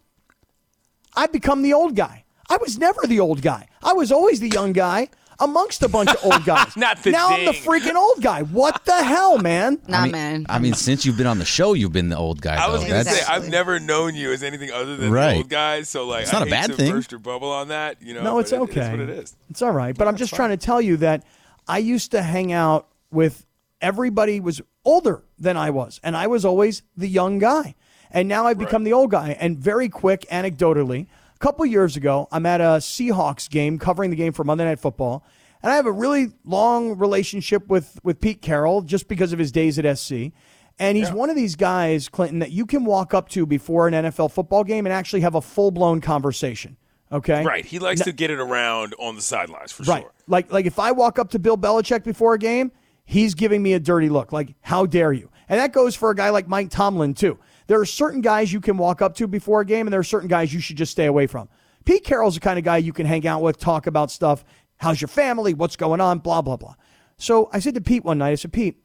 I've 1.15 1.31
become 1.31 1.61
the 1.61 1.73
old 1.73 1.95
guy. 1.95 2.23
I 2.49 2.57
was 2.57 2.77
never 2.77 3.01
the 3.07 3.19
old 3.19 3.41
guy. 3.41 3.67
I 3.81 3.93
was 3.93 4.11
always 4.11 4.39
the 4.39 4.49
young 4.49 4.73
guy 4.73 5.09
amongst 5.43 5.83
a 5.83 5.87
bunch 5.87 6.09
of 6.09 6.23
old 6.23 6.43
guys. 6.45 6.75
Not 6.77 7.01
the 7.03 7.11
now 7.11 7.29
I'm 7.29 7.45
the 7.45 7.51
freaking 7.51 7.95
old 7.95 8.21
guy. 8.21 8.41
What 8.43 8.83
the 8.85 9.03
hell, 9.03 9.37
man? 9.37 9.79
Nah, 9.87 9.97
I 9.99 10.03
mean, 10.03 10.11
man. 10.11 10.45
I 10.49 10.59
mean, 10.59 10.73
since 10.73 11.05
you've 11.05 11.17
been 11.17 11.27
on 11.27 11.39
the 11.39 11.45
show, 11.45 11.73
you've 11.73 11.91
been 11.93 12.09
the 12.09 12.17
old 12.17 12.41
guy. 12.41 12.55
I 12.55 12.67
was 12.69 12.81
though. 12.81 12.87
gonna 12.87 13.03
That's- 13.03 13.25
say 13.27 13.33
I've 13.33 13.49
never 13.49 13.79
known 13.79 14.15
you 14.15 14.31
as 14.31 14.43
anything 14.43 14.71
other 14.71 14.95
than 14.97 15.11
Right. 15.11 15.31
the 15.31 15.37
old 15.37 15.49
guys. 15.49 15.89
So 15.89 16.05
like, 16.07 16.23
It's 16.23 16.33
not 16.33 16.41
I 16.43 16.45
a 16.45 16.45
hate 16.45 16.51
bad 16.51 16.69
to 16.71 16.75
thing. 16.77 16.91
Burst 16.91 17.11
your 17.11 17.19
bubble 17.19 17.49
on 17.51 17.67
that. 17.69 18.01
You 18.01 18.13
know. 18.13 18.23
No, 18.23 18.33
but 18.35 18.39
it's 18.39 18.51
it- 18.51 18.59
okay. 18.61 18.81
It's 18.81 18.89
what 18.91 18.99
it 18.99 19.09
is. 19.09 19.35
It's 19.49 19.61
all 19.61 19.71
right. 19.71 19.97
But 19.97 20.07
I'm 20.07 20.15
just 20.17 20.33
trying 20.33 20.49
to 20.51 20.57
tell 20.57 20.81
you 20.81 20.97
that 20.97 21.23
I 21.67 21.77
used 21.77 22.11
to 22.11 22.21
hang 22.21 22.51
out 22.51 22.87
with 23.11 23.45
everybody 23.81 24.39
was 24.39 24.61
older 24.85 25.23
than 25.37 25.57
I 25.57 25.69
was, 25.69 25.99
and 26.03 26.15
I 26.15 26.27
was 26.27 26.45
always 26.45 26.83
the 26.97 27.07
young 27.07 27.39
guy. 27.39 27.75
And 28.11 28.27
now 28.29 28.45
I've 28.45 28.59
become 28.59 28.83
the 28.83 28.93
old 28.93 29.09
guy. 29.11 29.35
And 29.39 29.57
very 29.57 29.89
quick, 29.89 30.25
anecdotally, 30.31 31.07
a 31.07 31.07
couple 31.43 31.65
years 31.65 31.97
ago, 31.97 32.27
I'm 32.31 32.45
at 32.45 32.61
a 32.61 32.79
Seahawks 32.79 33.49
game 33.49 33.77
covering 33.77 34.09
the 34.09 34.15
game 34.15 34.31
for 34.31 34.43
Monday 34.45 34.63
Night 34.63 34.79
Football, 34.79 35.25
and 35.61 35.71
I 35.71 35.75
have 35.75 35.85
a 35.85 35.91
really 35.91 36.31
long 36.45 36.97
relationship 36.97 37.67
with 37.67 37.99
with 38.01 38.21
Pete 38.21 38.41
Carroll 38.41 38.81
just 38.81 39.07
because 39.09 39.33
of 39.33 39.39
his 39.39 39.51
days 39.51 39.77
at 39.77 39.97
SC. 39.97 40.31
And 40.79 40.97
he's 40.97 41.11
one 41.11 41.29
of 41.29 41.35
these 41.35 41.55
guys, 41.55 42.09
Clinton, 42.09 42.39
that 42.39 42.51
you 42.51 42.65
can 42.65 42.83
walk 42.83 43.13
up 43.13 43.29
to 43.29 43.45
before 43.45 43.87
an 43.87 43.93
NFL 43.93 44.31
football 44.31 44.63
game 44.63 44.87
and 44.87 44.93
actually 44.93 45.21
have 45.21 45.35
a 45.35 45.41
full 45.41 45.69
blown 45.69 46.01
conversation. 46.01 46.77
Okay. 47.11 47.43
Right. 47.43 47.63
He 47.63 47.77
likes 47.77 48.01
to 48.01 48.11
get 48.11 48.31
it 48.31 48.39
around 48.39 48.95
on 48.97 49.15
the 49.15 49.21
sidelines 49.21 49.71
for 49.71 49.83
Right. 49.83 50.01
sure. 50.01 50.11
Like 50.27 50.51
like 50.51 50.65
if 50.65 50.79
I 50.79 50.91
walk 50.91 51.19
up 51.19 51.29
to 51.31 51.39
Bill 51.39 51.57
Belichick 51.57 52.03
before 52.03 52.33
a 52.33 52.39
game, 52.39 52.71
he's 53.05 53.35
giving 53.35 53.61
me 53.61 53.73
a 53.73 53.79
dirty 53.79 54.09
look. 54.09 54.31
Like, 54.31 54.55
how 54.61 54.85
dare 54.87 55.13
you? 55.13 55.29
And 55.47 55.59
that 55.59 55.73
goes 55.73 55.93
for 55.93 56.09
a 56.09 56.15
guy 56.15 56.31
like 56.31 56.47
Mike 56.47 56.69
Tomlin 56.71 57.13
too. 57.13 57.37
There 57.67 57.79
are 57.79 57.85
certain 57.85 58.21
guys 58.21 58.51
you 58.51 58.61
can 58.61 58.77
walk 58.77 59.01
up 59.01 59.15
to 59.15 59.27
before 59.27 59.61
a 59.61 59.65
game, 59.65 59.87
and 59.87 59.93
there 59.93 59.99
are 59.99 60.03
certain 60.03 60.27
guys 60.27 60.53
you 60.53 60.59
should 60.59 60.77
just 60.77 60.91
stay 60.91 61.05
away 61.05 61.27
from. 61.27 61.49
Pete 61.85 62.03
Carroll's 62.03 62.35
the 62.35 62.39
kind 62.39 62.57
of 62.57 62.65
guy 62.65 62.77
you 62.77 62.93
can 62.93 63.05
hang 63.05 63.27
out 63.27 63.41
with, 63.41 63.57
talk 63.57 63.87
about 63.87 64.11
stuff. 64.11 64.43
How's 64.77 65.01
your 65.01 65.07
family? 65.07 65.53
What's 65.53 65.75
going 65.75 66.01
on? 66.01 66.19
Blah 66.19 66.41
blah 66.41 66.57
blah. 66.57 66.75
So 67.17 67.49
I 67.53 67.59
said 67.59 67.75
to 67.75 67.81
Pete 67.81 68.03
one 68.03 68.17
night, 68.17 68.31
I 68.31 68.35
said, 68.35 68.53
Pete, 68.53 68.81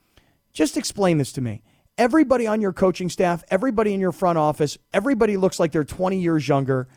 just 0.53 0.77
explain 0.77 1.19
this 1.19 1.33
to 1.33 1.41
me. 1.41 1.63
Everybody 1.97 2.47
on 2.47 2.61
your 2.61 2.73
coaching 2.73 3.09
staff, 3.09 3.43
everybody 3.51 3.95
in 3.95 4.01
your 4.01 4.13
front 4.13 4.39
office, 4.39 4.79
everybody 4.93 5.37
looks 5.37 5.59
like 5.59 5.73
they're 5.73 5.85
20 5.85 6.21
years 6.21 6.47
younger 6.47 6.89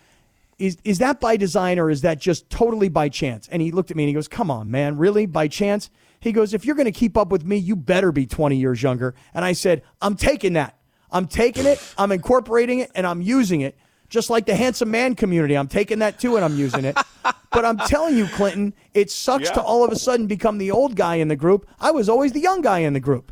is 0.62 0.78
is 0.84 1.00
that 1.00 1.20
by 1.20 1.36
design 1.36 1.80
or 1.80 1.90
is 1.90 2.02
that 2.02 2.20
just 2.20 2.50
totally 2.50 2.88
by 2.88 3.10
chance? 3.10 3.48
And 3.48 3.62
he 3.62 3.72
looked 3.72 3.92
at 3.92 3.98
me 3.98 4.04
and 4.04 4.10
he 4.10 4.14
goes, 4.14 4.28
"Come 4.28 4.52
on, 4.52 4.70
man, 4.70 4.98
really 4.98 5.26
by 5.26 5.48
chance?" 5.48 5.90
He 6.20 6.32
goes, 6.32 6.54
"If 6.54 6.66
you're 6.66 6.76
going 6.76 6.86
to 6.86 6.92
keep 6.92 7.18
up 7.18 7.32
with 7.32 7.44
me, 7.44 7.58
you 7.58 7.76
better 7.76 8.12
be 8.12 8.28
20 8.28 8.56
years 8.56 8.84
younger." 8.84 9.16
And 9.34 9.44
I 9.44 9.54
said, 9.54 9.82
"I'm 10.02 10.16
taking 10.16 10.54
that. 10.54 10.78
I'm 11.12 11.28
taking 11.28 11.66
it. 11.66 11.82
I'm 11.98 12.12
incorporating 12.12 12.80
it 12.80 12.92
and 12.96 13.06
I'm 13.06 13.22
using 13.22 13.62
it." 13.62 13.76
Just 14.10 14.30
like 14.30 14.46
the 14.46 14.56
handsome 14.56 14.92
man 14.92 15.16
community, 15.16 15.56
I'm 15.56 15.70
taking 15.70 16.00
that 16.00 16.20
too 16.20 16.36
and 16.36 16.44
I'm 16.44 16.58
using 16.58 16.84
it. 16.84 16.98
but 17.52 17.64
I'm 17.64 17.78
telling 17.78 18.18
you, 18.18 18.28
Clinton, 18.28 18.74
it 18.94 19.10
sucks 19.10 19.50
to 19.52 19.62
all 19.62 19.86
of 19.86 19.92
a 19.92 19.96
sudden 19.96 20.28
become 20.28 20.58
the 20.58 20.72
old 20.72 20.96
guy 20.96 21.16
in 21.16 21.30
the 21.30 21.36
group. 21.38 21.66
I 21.80 21.92
was 21.92 22.10
always 22.10 22.34
the 22.34 22.42
young 22.42 22.62
guy 22.62 22.80
in 22.80 22.92
the 22.94 23.00
group. 23.00 23.32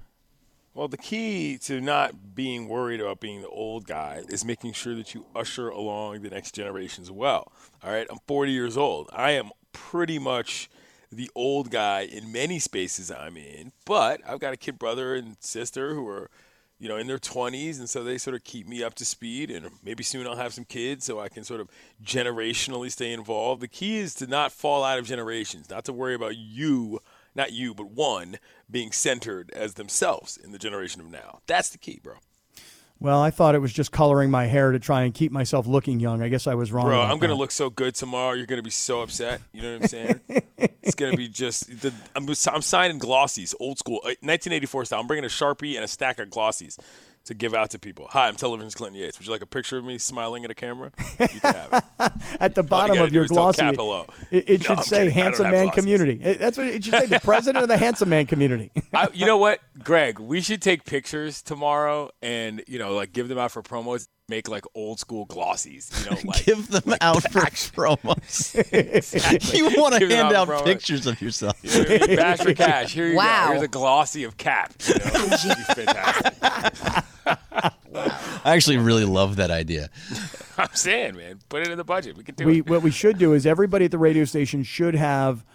Well, 0.73 0.87
the 0.87 0.97
key 0.97 1.57
to 1.63 1.81
not 1.81 2.35
being 2.35 2.69
worried 2.69 3.01
about 3.01 3.19
being 3.19 3.41
the 3.41 3.49
old 3.49 3.85
guy 3.85 4.23
is 4.29 4.45
making 4.45 4.73
sure 4.73 4.95
that 4.95 5.13
you 5.13 5.25
usher 5.35 5.67
along 5.67 6.21
the 6.21 6.29
next 6.29 6.55
generation 6.55 7.01
as 7.01 7.11
well. 7.11 7.51
All 7.83 7.91
right, 7.91 8.07
I'm 8.09 8.19
40 8.27 8.51
years 8.53 8.77
old. 8.77 9.09
I 9.11 9.31
am 9.31 9.49
pretty 9.73 10.19
much 10.19 10.69
the 11.11 11.29
old 11.35 11.71
guy 11.71 12.01
in 12.01 12.31
many 12.31 12.59
spaces 12.59 13.11
I'm 13.11 13.35
in, 13.35 13.73
but 13.83 14.21
I've 14.25 14.39
got 14.39 14.53
a 14.53 14.57
kid 14.57 14.79
brother 14.79 15.15
and 15.15 15.35
sister 15.39 15.95
who 15.95 16.07
are, 16.07 16.29
you 16.79 16.87
know, 16.87 16.97
in 16.97 17.07
their 17.07 17.19
20s, 17.19 17.79
and 17.79 17.89
so 17.89 18.03
they 18.03 18.17
sort 18.17 18.35
of 18.35 18.43
keep 18.43 18.67
me 18.67 18.81
up 18.83 18.93
to 18.95 19.05
speed. 19.05 19.51
And 19.51 19.69
maybe 19.83 20.03
soon 20.03 20.25
I'll 20.25 20.35
have 20.35 20.53
some 20.53 20.65
kids, 20.65 21.05
so 21.05 21.19
I 21.19 21.29
can 21.29 21.43
sort 21.43 21.61
of 21.61 21.69
generationally 22.03 22.91
stay 22.91 23.11
involved. 23.11 23.61
The 23.61 23.67
key 23.67 23.97
is 23.97 24.13
to 24.15 24.27
not 24.27 24.51
fall 24.51 24.83
out 24.83 24.97
of 24.97 25.05
generations, 25.05 25.69
not 25.69 25.85
to 25.85 25.93
worry 25.93 26.15
about 26.15 26.37
you 26.37 26.99
not 27.35 27.53
you, 27.53 27.73
but 27.73 27.91
one 27.91 28.37
being 28.69 28.91
centered 28.91 29.51
as 29.51 29.75
themselves 29.75 30.37
in 30.37 30.51
the 30.51 30.59
generation 30.59 31.01
of 31.01 31.09
now. 31.09 31.39
That's 31.47 31.69
the 31.69 31.77
key, 31.77 31.99
bro. 32.03 32.15
Well, 33.01 33.21
I 33.21 33.31
thought 33.31 33.55
it 33.55 33.59
was 33.59 33.71
just 33.71 33.93
coloring 33.93 34.29
my 34.29 34.47
hair 34.47 34.73
to 34.73 34.79
try 34.79 35.03
and 35.03 35.13
keep 35.13 35.31
myself 35.31 35.67
looking 35.67 36.01
young. 36.01 36.21
I 36.21 36.27
guess 36.27 36.47
I 36.47 36.55
was 36.55 36.71
wrong. 36.71 36.85
Bro, 36.85 37.01
I'm 37.01 37.17
gonna 37.17 37.33
look 37.33 37.51
so 37.51 37.69
good 37.69 37.95
tomorrow. 37.95 38.33
You're 38.33 38.45
gonna 38.45 38.61
be 38.61 38.69
so 38.69 39.01
upset. 39.01 39.41
You 39.53 39.61
know 39.61 39.73
what 39.73 39.81
I'm 39.83 39.87
saying? 39.87 40.19
it's 40.83 40.95
gonna 40.95 41.15
be 41.15 41.29
just. 41.29 41.67
The, 41.81 41.93
I'm, 42.15 42.27
I'm 42.27 42.61
signing 42.61 42.99
glossies, 42.99 43.55
old 43.59 43.79
school, 43.79 44.01
uh, 44.03 44.19
1984 44.21 44.85
style. 44.85 44.99
I'm 44.99 45.07
bringing 45.07 45.23
a 45.23 45.29
sharpie 45.29 45.75
and 45.75 45.85
a 45.85 45.87
stack 45.87 46.19
of 46.19 46.29
glossies 46.29 46.77
to 47.25 47.33
give 47.33 47.53
out 47.53 47.69
to 47.71 47.79
people. 47.79 48.07
Hi, 48.11 48.27
I'm 48.27 48.35
Television's 48.35 48.75
Clinton 48.75 48.99
Yates. 48.99 49.19
Would 49.19 49.27
you 49.27 49.31
like 49.31 49.41
a 49.41 49.45
picture 49.47 49.77
of 49.77 49.85
me 49.85 49.97
smiling 49.97 50.45
at 50.45 50.51
a 50.51 50.55
camera? 50.55 50.91
You 51.19 51.27
can 51.27 51.39
have 51.53 51.83
it. 51.99 52.11
at 52.39 52.55
the 52.55 52.63
bottom 52.63 52.97
of 52.99 53.13
your 53.13 53.27
glossy. 53.27 53.61
Kap 53.61 53.75
hello. 53.75 54.05
It, 54.31 54.49
it 54.49 54.59
No, 54.61 54.63
should 54.63 54.77
I'm 54.77 54.83
say 54.83 54.97
kidding. 54.99 55.13
Handsome 55.13 55.51
man 55.51 55.69
community. 55.69 56.19
It- 56.23 56.39
that's 56.39 56.57
what 56.57 56.67
it 56.67 56.83
should 56.83 56.93
say. 56.93 57.05
The 57.05 57.19
president 57.19 57.61
of 57.63 57.67
the 57.69 57.77
handsome 57.77 58.09
man 58.09 58.25
community. 58.25 58.71
I, 58.93 59.09
you 59.13 59.25
know 59.25 59.37
what, 59.37 59.59
Greg? 59.83 60.19
We 60.19 60.41
should 60.41 60.61
take 60.61 60.85
pictures 60.85 61.41
tomorrow 61.41 62.09
and 62.21 62.63
you 62.67 62.79
know, 62.79 62.93
like 62.95 63.13
give 63.13 63.27
them 63.27 63.37
out 63.37 63.51
for 63.51 63.61
promos. 63.61 64.07
Make 64.29 64.47
like 64.47 64.65
old 64.75 64.99
school 64.99 65.25
glossies. 65.25 65.91
You 66.05 66.11
know, 66.11 66.17
like 66.25 66.45
Give 66.45 66.67
them 66.69 66.95
out 67.01 67.23
for 67.23 67.39
promos. 67.41 68.53
you 69.53 69.81
want 69.81 69.95
to 69.95 70.07
hand 70.07 70.35
out 70.35 70.49
out 70.49 70.65
pictures 70.65 71.07
of 71.07 71.19
yourself. 71.21 71.57
You 71.63 71.71
know 71.71 71.79
what 71.89 72.03
I 72.03 72.07
mean? 72.07 72.15
Bash 72.15 72.39
for 72.39 72.53
cash. 72.53 72.93
Here 72.93 73.07
you 73.07 73.15
Wow. 73.15 73.45
go. 73.47 73.51
Here's 73.53 73.63
a 73.63 73.67
glossy 73.67 74.23
of 74.23 74.37
Kap. 74.37 74.73
You 74.87 74.93
know? 74.95 75.01
It'd 75.05 75.57
be 75.57 75.63
fantastic. 75.83 77.05
I 77.25 78.55
actually 78.55 78.77
really 78.77 79.05
love 79.05 79.35
that 79.37 79.51
idea. 79.51 79.89
I'm 80.57 80.73
saying, 80.73 81.15
man, 81.17 81.39
put 81.49 81.61
it 81.63 81.71
in 81.71 81.77
the 81.77 81.83
budget. 81.83 82.17
We 82.17 82.23
can 82.23 82.35
do 82.35 82.45
we 82.45 82.59
it. 82.59 82.69
what 82.69 82.81
we 82.81 82.91
should 82.91 83.17
do 83.17 83.33
is 83.33 83.45
everybody 83.45 83.85
at 83.85 83.91
the 83.91 83.97
radio 83.97 84.25
station 84.25 84.63
should 84.63 84.95
have 84.95 85.45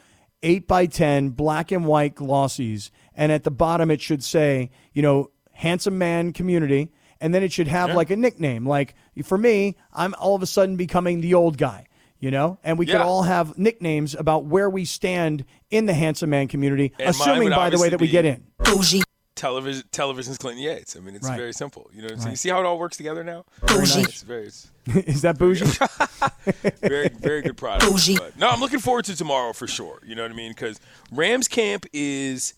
eight 0.43 0.67
by 0.67 0.87
ten 0.87 1.31
black 1.31 1.73
and 1.73 1.87
white 1.87 2.15
glossies, 2.15 2.91
and 3.15 3.33
at 3.33 3.45
the 3.45 3.51
bottom 3.51 3.91
it 3.91 4.01
should 4.01 4.23
say, 4.23 4.71
you 4.93 5.03
know, 5.03 5.31
handsome 5.53 5.99
man 5.99 6.33
community, 6.33 6.91
and 7.25 7.33
then 7.35 7.43
it 7.43 7.51
should 7.51 7.69
have 7.69 7.95
like 7.95 8.11
a 8.11 8.17
nickname. 8.17 8.69
Like 8.69 8.95
for 9.25 9.39
me, 9.39 9.77
I'm 9.95 10.15
all 10.19 10.35
of 10.35 10.43
a 10.43 10.47
sudden 10.47 10.77
becoming 10.77 11.23
the 11.23 11.33
old 11.33 11.57
guy. 11.57 11.87
You 12.21 12.31
know, 12.31 12.59
and 12.65 12.79
we 12.79 12.87
could 12.87 12.97
all 13.03 13.23
have 13.23 13.59
nicknames 13.59 14.15
about 14.15 14.45
where 14.45 14.71
we 14.71 14.85
stand 14.87 15.45
in 15.71 15.85
the 15.85 15.93
handsome 15.93 16.31
man 16.31 16.49
community, 16.49 16.93
And 16.99 17.11
assuming, 17.11 17.51
by 17.51 17.69
the 17.69 17.79
way, 17.79 17.91
that 17.91 18.01
we 18.01 18.09
get 18.09 18.25
in. 18.25 18.45
Bougie. 18.59 19.03
Television, 19.35 19.83
television's 19.91 20.39
Clinton 20.39 20.63
Yates. 20.63 20.97
I 20.97 21.01
mean, 21.01 21.17
it's 21.17 21.29
Right. 21.29 21.37
very 21.37 21.53
simple. 21.53 21.91
You 21.93 22.01
know 22.01 22.07
what 22.07 22.13
I'm 22.13 22.21
saying? 22.21 22.31
You 22.33 22.37
see 22.37 22.49
how 22.49 22.61
it 22.61 22.67
all 22.67 22.79
works 22.79 22.97
together 22.97 23.25
now? 23.25 23.45
nice. 23.69 23.97
It's 23.97 24.23
very, 24.23 24.47
it's 24.47 24.71
is 24.95 25.23
that 25.23 25.39
bougie? 25.39 25.67
very, 26.81 27.09
very 27.09 27.43
good 27.43 27.57
product. 27.59 27.93
But, 28.17 28.39
no, 28.39 28.49
I'm 28.49 28.61
looking 28.61 28.79
forward 28.79 29.05
to 29.07 29.17
tomorrow 29.17 29.53
for 29.53 29.67
sure. 29.67 30.01
You 30.07 30.15
know 30.15 30.23
what 30.23 30.31
I 30.31 30.35
mean? 30.35 30.53
Because 30.53 30.81
Rams 31.13 31.49
camp 31.49 31.85
is, 31.93 32.55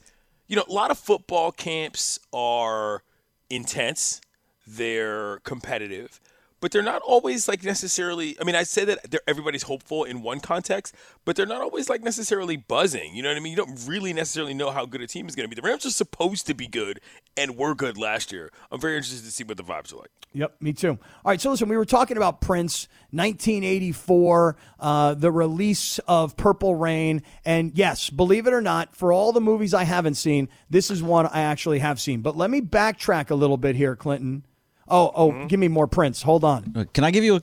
you 0.46 0.54
know, 0.54 0.64
a 0.68 0.72
lot 0.72 0.90
of 0.92 0.98
football 0.98 1.50
camps 1.50 2.20
are 2.32 3.02
intense. 3.50 4.20
They're 4.66 5.38
competitive, 5.40 6.20
but 6.60 6.72
they're 6.72 6.82
not 6.82 7.02
always 7.02 7.46
like 7.48 7.62
necessarily. 7.62 8.36
I 8.40 8.44
mean, 8.44 8.54
I 8.54 8.64
say 8.64 8.84
that 8.84 9.14
everybody's 9.28 9.64
hopeful 9.64 10.04
in 10.04 10.22
one 10.22 10.40
context, 10.40 10.94
but 11.24 11.36
they're 11.36 11.46
not 11.46 11.60
always 11.60 11.88
like 11.88 12.02
necessarily 12.02 12.56
buzzing. 12.56 13.14
You 13.14 13.22
know 13.22 13.28
what 13.28 13.36
I 13.36 13.40
mean? 13.40 13.52
You 13.52 13.56
don't 13.56 13.86
really 13.86 14.12
necessarily 14.12 14.54
know 14.54 14.70
how 14.70 14.86
good 14.86 15.02
a 15.02 15.06
team 15.06 15.28
is 15.28 15.36
going 15.36 15.48
to 15.48 15.54
be. 15.54 15.60
The 15.60 15.66
Rams 15.66 15.86
are 15.86 15.90
supposed 15.90 16.46
to 16.46 16.54
be 16.54 16.66
good, 16.66 17.00
and 17.36 17.56
were 17.56 17.74
good 17.74 17.98
last 17.98 18.32
year. 18.32 18.50
I'm 18.70 18.80
very 18.80 18.96
interested 18.96 19.24
to 19.24 19.30
see 19.30 19.44
what 19.44 19.56
the 19.56 19.62
vibes 19.62 19.92
are 19.92 19.96
like. 19.96 20.10
Yep, 20.32 20.56
me 20.60 20.72
too. 20.72 20.90
All 20.90 20.98
right, 21.26 21.40
so 21.40 21.50
listen, 21.50 21.68
we 21.68 21.76
were 21.76 21.84
talking 21.84 22.16
about 22.16 22.40
Prince, 22.40 22.88
1984, 23.10 24.56
uh, 24.80 25.14
the 25.14 25.30
release 25.30 25.98
of 26.00 26.36
Purple 26.36 26.74
Rain, 26.74 27.22
and 27.44 27.72
yes, 27.74 28.10
believe 28.10 28.46
it 28.46 28.52
or 28.52 28.60
not, 28.60 28.94
for 28.94 29.12
all 29.12 29.32
the 29.32 29.40
movies 29.40 29.72
I 29.72 29.84
haven't 29.84 30.16
seen, 30.16 30.48
this 30.68 30.90
is 30.90 31.02
one 31.02 31.26
I 31.26 31.40
actually 31.40 31.78
have 31.78 32.00
seen. 32.00 32.20
But 32.20 32.36
let 32.36 32.50
me 32.50 32.60
backtrack 32.60 33.30
a 33.30 33.34
little 33.34 33.56
bit 33.56 33.76
here, 33.76 33.96
Clinton. 33.96 34.44
Oh, 34.88 35.10
oh, 35.14 35.46
give 35.46 35.58
me 35.60 35.68
more 35.68 35.86
Prince. 35.86 36.22
Hold 36.22 36.44
on. 36.44 36.72
Uh, 36.76 36.84
Can 36.92 37.04
I 37.04 37.10
give 37.10 37.24
you 37.24 37.36
a, 37.36 37.42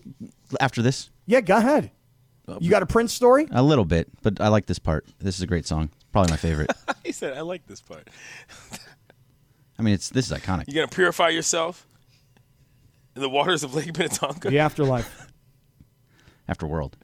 after 0.61 0.81
this 0.81 1.09
Yeah, 1.25 1.41
go 1.41 1.57
ahead. 1.57 1.91
You 2.59 2.69
got 2.69 2.83
a 2.83 2.85
Prince 2.85 3.13
story? 3.13 3.47
a 3.51 3.63
little 3.63 3.85
bit? 3.85 4.09
But 4.21 4.41
I 4.41 4.49
like 4.49 4.65
this 4.65 4.79
part. 4.79 5.05
This 5.19 5.35
is 5.35 5.41
a 5.41 5.47
great 5.47 5.65
song. 5.65 5.89
Probably 6.11 6.31
my 6.31 6.37
favorite. 6.37 6.71
he 7.05 7.11
said, 7.13 7.37
"I 7.37 7.41
like 7.41 7.65
this 7.67 7.81
part." 7.81 8.09
I 9.79 9.81
mean, 9.81 9.93
it's 9.93 10.09
this 10.09 10.29
is 10.29 10.37
iconic. 10.37 10.67
You 10.67 10.73
gonna 10.75 10.87
purify 10.87 11.29
yourself 11.29 11.87
in 13.15 13.21
the 13.21 13.29
waters 13.29 13.63
of 13.63 13.73
Lake 13.73 13.97
Minnetonka? 13.97 14.49
The 14.49 14.59
Afterlife. 14.59 15.27
After 16.47 16.67
World. 16.67 16.97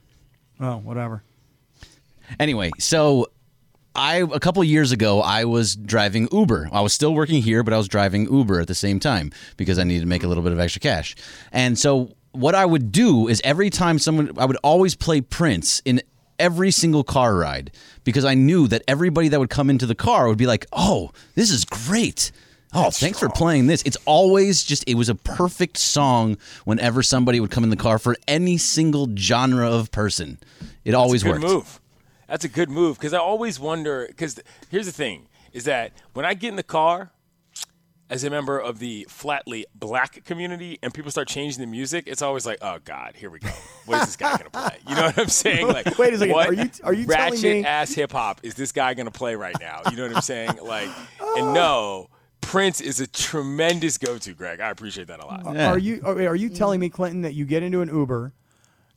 Oh, 0.59 0.77
whatever. 0.77 1.23
Anyway, 2.39 2.71
so 2.77 3.27
I 3.99 4.17
a 4.17 4.39
couple 4.39 4.63
years 4.63 4.93
ago 4.93 5.21
I 5.21 5.43
was 5.43 5.75
driving 5.75 6.29
Uber. 6.31 6.69
I 6.71 6.79
was 6.79 6.93
still 6.93 7.13
working 7.13 7.41
here, 7.41 7.63
but 7.63 7.73
I 7.73 7.77
was 7.77 7.89
driving 7.89 8.31
Uber 8.31 8.61
at 8.61 8.67
the 8.67 8.75
same 8.75 8.99
time 8.99 9.31
because 9.57 9.77
I 9.77 9.83
needed 9.83 10.01
to 10.01 10.07
make 10.07 10.23
a 10.23 10.27
little 10.27 10.43
bit 10.43 10.53
of 10.53 10.59
extra 10.59 10.79
cash. 10.79 11.15
And 11.51 11.77
so 11.77 12.13
what 12.31 12.55
I 12.55 12.65
would 12.65 12.93
do 12.93 13.27
is 13.27 13.41
every 13.43 13.69
time 13.69 13.99
someone 13.99 14.31
I 14.37 14.45
would 14.45 14.57
always 14.63 14.95
play 14.95 15.19
Prince 15.19 15.81
in 15.83 16.01
every 16.39 16.71
single 16.71 17.03
car 17.03 17.35
ride 17.35 17.71
because 18.05 18.23
I 18.23 18.35
knew 18.35 18.67
that 18.69 18.83
everybody 18.87 19.27
that 19.27 19.39
would 19.39 19.49
come 19.49 19.69
into 19.69 19.85
the 19.85 19.95
car 19.95 20.29
would 20.29 20.37
be 20.37 20.47
like, 20.47 20.65
"Oh, 20.71 21.11
this 21.35 21.51
is 21.51 21.65
great." 21.65 22.31
Oh, 22.71 22.91
thanks 22.91 23.19
for 23.19 23.29
playing 23.29 23.65
this. 23.65 23.81
It's 23.81 23.97
always 24.05 24.63
just, 24.63 24.87
it 24.87 24.93
was 24.93 25.09
a 25.09 25.15
perfect 25.15 25.77
song 25.77 26.37
whenever 26.65 27.01
somebody 27.01 27.39
would 27.39 27.49
come 27.49 27.63
in 27.63 27.71
the 27.71 27.75
car 27.75 27.97
for 27.97 28.15
any 28.27 28.59
single 28.59 29.09
genre 29.15 29.67
of 29.67 29.91
person. 29.91 30.37
It 30.85 30.93
always 30.93 31.23
good 31.23 31.41
worked. 31.41 31.43
move. 31.45 31.79
That's 32.29 32.45
a 32.45 32.49
good 32.49 32.69
move 32.69 32.97
because 32.97 33.13
I 33.13 33.17
always 33.17 33.59
wonder. 33.59 34.05
Because 34.07 34.39
here's 34.69 34.85
the 34.85 34.91
thing: 34.93 35.27
is 35.51 35.65
that 35.65 35.91
when 36.13 36.25
I 36.25 36.33
get 36.35 36.49
in 36.49 36.55
the 36.55 36.63
car 36.63 37.11
as 38.11 38.23
a 38.23 38.29
member 38.29 38.57
of 38.57 38.79
the 38.79 39.05
flatly 39.09 39.65
black 39.75 40.23
community 40.25 40.79
and 40.81 40.91
people 40.93 41.11
start 41.11 41.27
changing 41.27 41.61
the 41.61 41.67
music, 41.67 42.05
it's 42.07 42.21
always 42.23 42.45
like, 42.45 42.57
oh 42.61 42.79
God, 42.83 43.13
here 43.15 43.29
we 43.29 43.39
go. 43.39 43.49
What 43.85 44.01
is 44.01 44.07
this 44.07 44.15
guy 44.15 44.37
gonna 44.37 44.49
play? 44.49 44.77
You 44.87 44.95
know 44.95 45.03
what 45.03 45.17
I'm 45.19 45.27
saying? 45.27 45.67
Like, 45.67 45.97
Wait 45.99 46.13
a 46.13 46.17
second. 46.17 46.33
what 46.33 46.49
Are 46.49 46.53
you- 46.53 46.69
are 46.83 46.93
you 46.93 47.05
telling 47.05 47.31
ratchet 47.33 47.43
me- 47.43 47.65
ass 47.65 47.93
hip 47.93 48.11
hop 48.11 48.39
is 48.43 48.55
this 48.55 48.71
guy 48.71 48.93
gonna 48.95 49.11
play 49.11 49.35
right 49.35 49.55
now? 49.59 49.81
You 49.91 49.97
know 49.97 50.07
what 50.07 50.15
I'm 50.15 50.21
saying? 50.21 50.51
Like, 50.63 50.89
oh. 51.19 51.35
and 51.37 51.53
no. 51.53 52.09
Prince 52.41 52.79
is 52.81 52.99
a 52.99 53.05
tremendous 53.05 53.97
go-to, 53.99 54.33
Greg. 54.33 54.59
I 54.59 54.69
appreciate 54.71 55.07
that 55.07 55.19
a 55.21 55.25
lot. 55.25 55.43
Yeah. 55.53 55.69
Are 55.69 55.77
you 55.77 56.01
are, 56.03 56.15
are 56.29 56.35
you 56.35 56.49
telling 56.49 56.79
me, 56.79 56.89
Clinton, 56.89 57.21
that 57.23 57.33
you 57.35 57.45
get 57.45 57.61
into 57.63 57.81
an 57.81 57.89
Uber, 57.89 58.33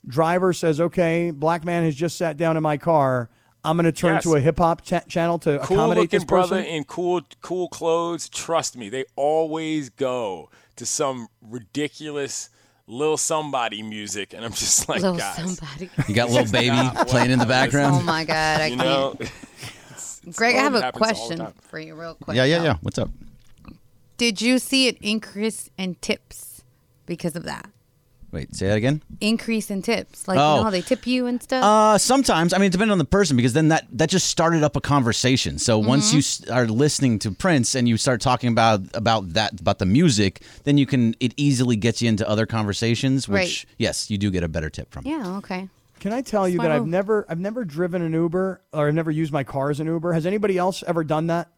driver 0.07 0.53
says, 0.53 0.81
"Okay, 0.81 1.31
black 1.31 1.65
man 1.65 1.85
has 1.85 1.95
just 1.95 2.17
sat 2.17 2.37
down 2.37 2.57
in 2.57 2.63
my 2.63 2.77
car. 2.77 3.29
I'm 3.65 3.77
going 3.77 3.85
to 3.85 3.93
turn 3.93 4.15
Yes. 4.15 4.25
to 4.25 4.35
a 4.35 4.41
hip 4.41 4.59
hop 4.59 4.83
cha- 4.83 5.01
channel 5.09 5.39
to 5.41 5.59
cool 5.61 5.77
accommodate 5.77 6.03
looking 6.03 6.19
this 6.19 6.25
brother 6.25 6.57
person. 6.57 6.71
in 6.73 6.85
cool 6.85 7.21
cool 7.43 7.69
clothes. 7.69 8.29
Trust 8.29 8.77
me, 8.77 8.89
they 8.89 9.05
always 9.15 9.89
go 9.89 10.51
to 10.77 10.85
some 10.85 11.29
ridiculous 11.41 12.51
little 12.89 13.17
somebody 13.17 13.81
music, 13.83 14.35
and 14.35 14.45
I'm 14.45 14.53
just 14.53 14.89
like, 14.89 15.01
Little 15.03 15.17
guys, 15.17 15.37
somebody. 15.57 15.89
You 16.09 16.15
got 16.15 16.31
Lil 16.31 16.51
Baby 16.51 16.77
playing 17.07 17.31
in 17.31 17.39
the 17.39 17.47
background. 17.47 17.95
Oh 18.01 18.03
my 18.03 18.25
God, 18.25 18.61
I 18.61 18.67
you 18.67 18.77
can't. 18.77 19.21
know. 19.21 19.27
Greg, 20.35 20.57
I 20.57 20.59
have 20.61 20.75
a 20.75 20.81
happens 20.81 20.85
all 20.85 20.91
the 20.93 21.15
question 21.45 21.53
for 21.63 21.79
you, 21.79 21.95
real 21.95 22.15
quick. 22.17 22.37
Yeah, 22.37 22.45
yeah, 22.45 22.59
though. 22.59 22.65
yeah. 22.65 22.77
What's 22.83 22.99
up? 22.99 23.11
Did 24.17 24.41
you 24.43 24.59
see 24.59 24.89
an 24.89 24.97
increase 25.01 25.71
in 25.79 25.95
tips 25.97 26.63
because 27.07 27.35
of 27.37 27.45
that? 27.45 27.71
Wait, 28.33 28.55
say 28.57 28.67
that 28.69 28.77
again. 28.79 29.03
Increase 29.21 29.71
in 29.71 29.83
tips, 29.83 30.27
like 30.27 30.39
Oh. 30.39 30.53
you 30.53 30.57
know 30.61 30.65
how 30.65 30.71
they 30.71 30.81
tip 30.81 31.07
you 31.07 31.27
and 31.27 31.43
stuff. 31.43 31.63
Uh, 31.63 31.99
sometimes 31.99 32.55
I 32.55 32.59
mean, 32.59 32.69
it 32.69 32.73
depends 32.73 32.91
on 32.91 32.97
the 32.99 33.05
person 33.05 33.37
because 33.37 33.53
then 33.53 33.69
that 33.69 33.87
that 33.93 34.09
just 34.09 34.27
started 34.29 34.63
up 34.63 34.75
a 34.75 34.81
conversation. 34.81 35.59
So 35.59 35.79
once 35.79 36.13
you 36.15 36.21
s- 36.21 36.43
are 36.49 36.67
listening 36.67 37.19
to 37.21 37.31
Prince 37.31 37.75
and 37.75 37.87
you 37.87 37.97
start 37.99 38.21
talking 38.23 38.49
about 38.51 38.81
about 38.95 39.35
that 39.35 39.61
about 39.61 39.79
the 39.79 39.87
music, 39.87 40.43
then 40.65 40.79
you 40.79 40.87
can 40.87 41.15
it 41.21 41.35
easily 41.37 41.77
gets 41.77 42.01
you 42.01 42.09
into 42.09 42.27
other 42.29 42.47
conversations. 42.47 43.29
Which 43.29 43.37
Right. 43.37 43.65
yes, 43.79 44.11
you 44.11 44.17
do 44.17 44.31
get 44.31 44.43
a 44.43 44.49
better 44.49 44.71
tip 44.71 44.91
from. 44.93 45.07
yeah. 45.07 45.37
Okay. 45.37 45.69
Can 46.01 46.13
I 46.13 46.21
tell 46.23 46.49
you 46.49 46.57
Smart 46.57 46.71
that 46.71 46.75
I've 46.77 46.87
never 46.87 47.27
I've 47.29 47.39
never 47.39 47.65
driven 47.65 48.01
an 48.03 48.13
Uber 48.15 48.61
or 48.73 48.89
I've 48.89 48.95
never 48.95 49.11
used 49.11 49.33
my 49.33 49.45
car 49.45 49.71
as 49.71 49.79
an 49.79 49.87
Uber. 49.87 50.15
Has 50.15 50.25
anybody 50.27 50.57
else 50.59 50.83
ever 50.87 51.05
done 51.05 51.27
that? 51.29 51.49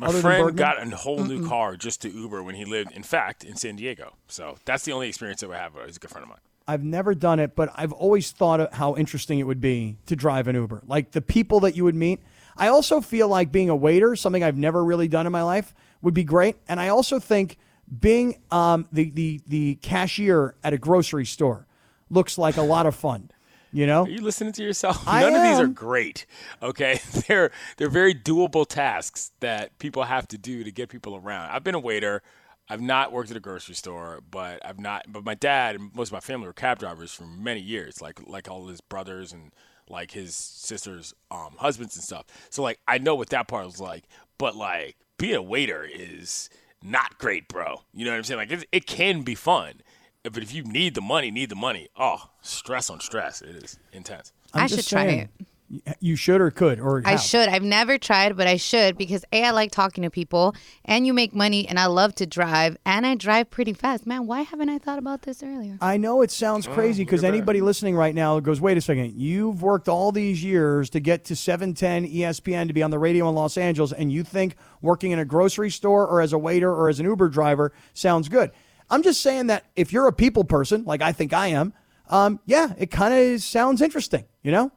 My 0.00 0.12
friend 0.12 0.56
got 0.56 0.82
a 0.82 0.96
whole 0.96 1.22
new 1.22 1.46
car 1.46 1.76
just 1.76 2.02
to 2.02 2.08
Uber 2.08 2.42
when 2.42 2.54
he 2.54 2.64
lived, 2.64 2.92
in 2.92 3.02
fact, 3.02 3.44
in 3.44 3.56
San 3.56 3.76
Diego. 3.76 4.16
So 4.28 4.56
that's 4.64 4.84
the 4.84 4.92
only 4.92 5.08
experience 5.08 5.40
that 5.42 5.50
I 5.50 5.58
have. 5.58 5.72
He's 5.86 5.96
a 5.96 6.00
good 6.00 6.10
friend 6.10 6.22
of 6.22 6.28
mine. 6.30 6.38
I've 6.66 6.84
never 6.84 7.14
done 7.14 7.40
it, 7.40 7.54
but 7.54 7.70
I've 7.74 7.92
always 7.92 8.30
thought 8.30 8.60
of 8.60 8.72
how 8.72 8.96
interesting 8.96 9.40
it 9.40 9.42
would 9.42 9.60
be 9.60 9.96
to 10.06 10.16
drive 10.16 10.48
an 10.48 10.54
Uber. 10.54 10.84
Like 10.86 11.10
the 11.10 11.20
people 11.20 11.60
that 11.60 11.76
you 11.76 11.84
would 11.84 11.94
meet. 11.94 12.20
I 12.56 12.68
also 12.68 13.00
feel 13.00 13.28
like 13.28 13.52
being 13.52 13.70
a 13.70 13.76
waiter, 13.76 14.14
something 14.16 14.42
I've 14.42 14.56
never 14.56 14.84
really 14.84 15.08
done 15.08 15.26
in 15.26 15.32
my 15.32 15.42
life, 15.42 15.74
would 16.02 16.14
be 16.14 16.24
great. 16.24 16.56
And 16.68 16.80
I 16.80 16.88
also 16.88 17.18
think 17.18 17.58
being 17.98 18.40
um, 18.50 18.86
the, 18.92 19.10
the 19.10 19.40
the 19.46 19.74
cashier 19.76 20.54
at 20.62 20.72
a 20.72 20.78
grocery 20.78 21.26
store 21.26 21.66
looks 22.08 22.38
like 22.38 22.56
a 22.56 22.62
lot 22.62 22.86
of 22.86 22.94
fun. 22.94 23.30
You 23.72 23.86
know, 23.86 24.04
Are 24.04 24.08
you 24.08 24.20
listening 24.20 24.52
to 24.54 24.62
yourself? 24.62 25.02
I 25.06 25.20
None 25.22 25.34
of 25.34 25.42
these 25.42 25.60
are 25.60 25.68
great. 25.68 26.26
Okay, 26.62 27.00
they're 27.28 27.50
they're 27.76 27.88
very 27.88 28.14
doable 28.14 28.66
tasks 28.66 29.32
that 29.40 29.78
people 29.78 30.04
have 30.04 30.26
to 30.28 30.38
do 30.38 30.64
to 30.64 30.72
get 30.72 30.88
people 30.88 31.16
around. 31.16 31.50
I've 31.50 31.64
been 31.64 31.74
a 31.74 31.80
waiter. 31.80 32.22
I've 32.68 32.80
not 32.80 33.12
worked 33.12 33.30
at 33.32 33.36
a 33.36 33.40
grocery 33.40 33.74
store, 33.74 34.20
but 34.30 34.64
I've 34.64 34.78
not. 34.78 35.06
But 35.08 35.24
my 35.24 35.34
dad 35.34 35.76
and 35.76 35.94
most 35.94 36.08
of 36.08 36.12
my 36.12 36.20
family 36.20 36.46
were 36.46 36.52
cab 36.52 36.78
drivers 36.78 37.12
for 37.12 37.24
many 37.24 37.60
years, 37.60 38.00
like 38.00 38.20
like 38.26 38.48
all 38.48 38.66
his 38.66 38.80
brothers 38.80 39.32
and 39.32 39.52
like 39.88 40.12
his 40.12 40.34
sisters' 40.34 41.12
um, 41.30 41.56
husbands 41.58 41.96
and 41.96 42.04
stuff. 42.04 42.26
So 42.48 42.62
like 42.62 42.80
I 42.86 42.98
know 42.98 43.14
what 43.14 43.30
that 43.30 43.48
part 43.48 43.66
was 43.66 43.80
like. 43.80 44.04
But 44.38 44.56
like 44.56 44.96
being 45.18 45.34
a 45.34 45.42
waiter 45.42 45.84
is 45.84 46.48
not 46.82 47.18
great, 47.18 47.48
bro. 47.48 47.82
You 47.92 48.04
know 48.04 48.12
what 48.12 48.18
I'm 48.18 48.24
saying? 48.24 48.38
Like 48.38 48.52
it, 48.52 48.66
it 48.72 48.86
can 48.86 49.22
be 49.22 49.34
fun, 49.34 49.82
but 50.22 50.42
if 50.42 50.52
you 50.52 50.62
need 50.62 50.94
the 50.94 51.00
money, 51.00 51.30
need 51.30 51.48
the 51.48 51.56
money. 51.56 51.88
Oh, 51.96 52.28
stress 52.42 52.90
on 52.90 53.00
stress. 53.00 53.40
It 53.40 53.56
is 53.56 53.78
intense. 53.92 54.32
I'm 54.52 54.64
I 54.64 54.66
just 54.66 54.88
should 54.88 54.96
try 54.96 55.04
it. 55.04 55.30
You 56.00 56.16
should 56.16 56.40
or 56.40 56.50
could 56.50 56.80
or 56.80 57.00
I 57.06 57.12
have. 57.12 57.20
should. 57.20 57.48
I've 57.48 57.62
never 57.62 57.96
tried, 57.96 58.36
but 58.36 58.48
I 58.48 58.56
should 58.56 58.98
because 58.98 59.24
A, 59.32 59.44
I 59.44 59.50
like 59.52 59.70
talking 59.70 60.02
to 60.02 60.10
people 60.10 60.52
and 60.84 61.06
you 61.06 61.12
make 61.12 61.32
money 61.32 61.68
and 61.68 61.78
I 61.78 61.86
love 61.86 62.12
to 62.16 62.26
drive 62.26 62.76
and 62.84 63.06
I 63.06 63.14
drive 63.14 63.50
pretty 63.50 63.72
fast. 63.72 64.04
Man, 64.04 64.26
why 64.26 64.42
haven't 64.42 64.68
I 64.68 64.78
thought 64.78 64.98
about 64.98 65.22
this 65.22 65.44
earlier? 65.44 65.78
I 65.80 65.96
know 65.96 66.22
it 66.22 66.32
sounds 66.32 66.66
mm, 66.66 66.74
crazy 66.74 67.04
because 67.04 67.22
anybody 67.22 67.60
listening 67.60 67.94
right 67.94 68.16
now 68.16 68.40
goes, 68.40 68.60
wait 68.60 68.78
a 68.78 68.80
second, 68.80 69.14
you've 69.14 69.62
worked 69.62 69.88
all 69.88 70.10
these 70.10 70.42
years 70.42 70.90
to 70.90 70.98
get 70.98 71.24
to 71.26 71.36
710 71.36 72.12
ESPN 72.12 72.66
to 72.66 72.72
be 72.72 72.82
on 72.82 72.90
the 72.90 72.98
radio 72.98 73.28
in 73.28 73.36
Los 73.36 73.56
Angeles, 73.56 73.92
and 73.92 74.10
you 74.10 74.24
think 74.24 74.56
working 74.82 75.12
in 75.12 75.20
a 75.20 75.24
grocery 75.24 75.70
store 75.70 76.04
or 76.04 76.20
as 76.20 76.32
a 76.32 76.38
waiter 76.38 76.74
or 76.74 76.88
as 76.88 76.98
an 76.98 77.06
Uber 77.06 77.28
driver 77.28 77.72
sounds 77.94 78.28
good. 78.28 78.50
I'm 78.90 79.02
just 79.02 79.20
saying 79.20 79.46
that 79.48 79.64
if 79.76 79.92
you're 79.92 80.06
a 80.06 80.12
people 80.12 80.44
person, 80.44 80.84
like 80.84 81.02
I 81.02 81.12
think 81.12 81.32
I 81.32 81.48
am, 81.48 81.72
um, 82.08 82.40
yeah, 82.44 82.74
it 82.78 82.90
kind 82.90 83.14
of 83.14 83.40
sounds 83.42 83.80
interesting, 83.80 84.24
you 84.42 84.50
know? 84.50 84.72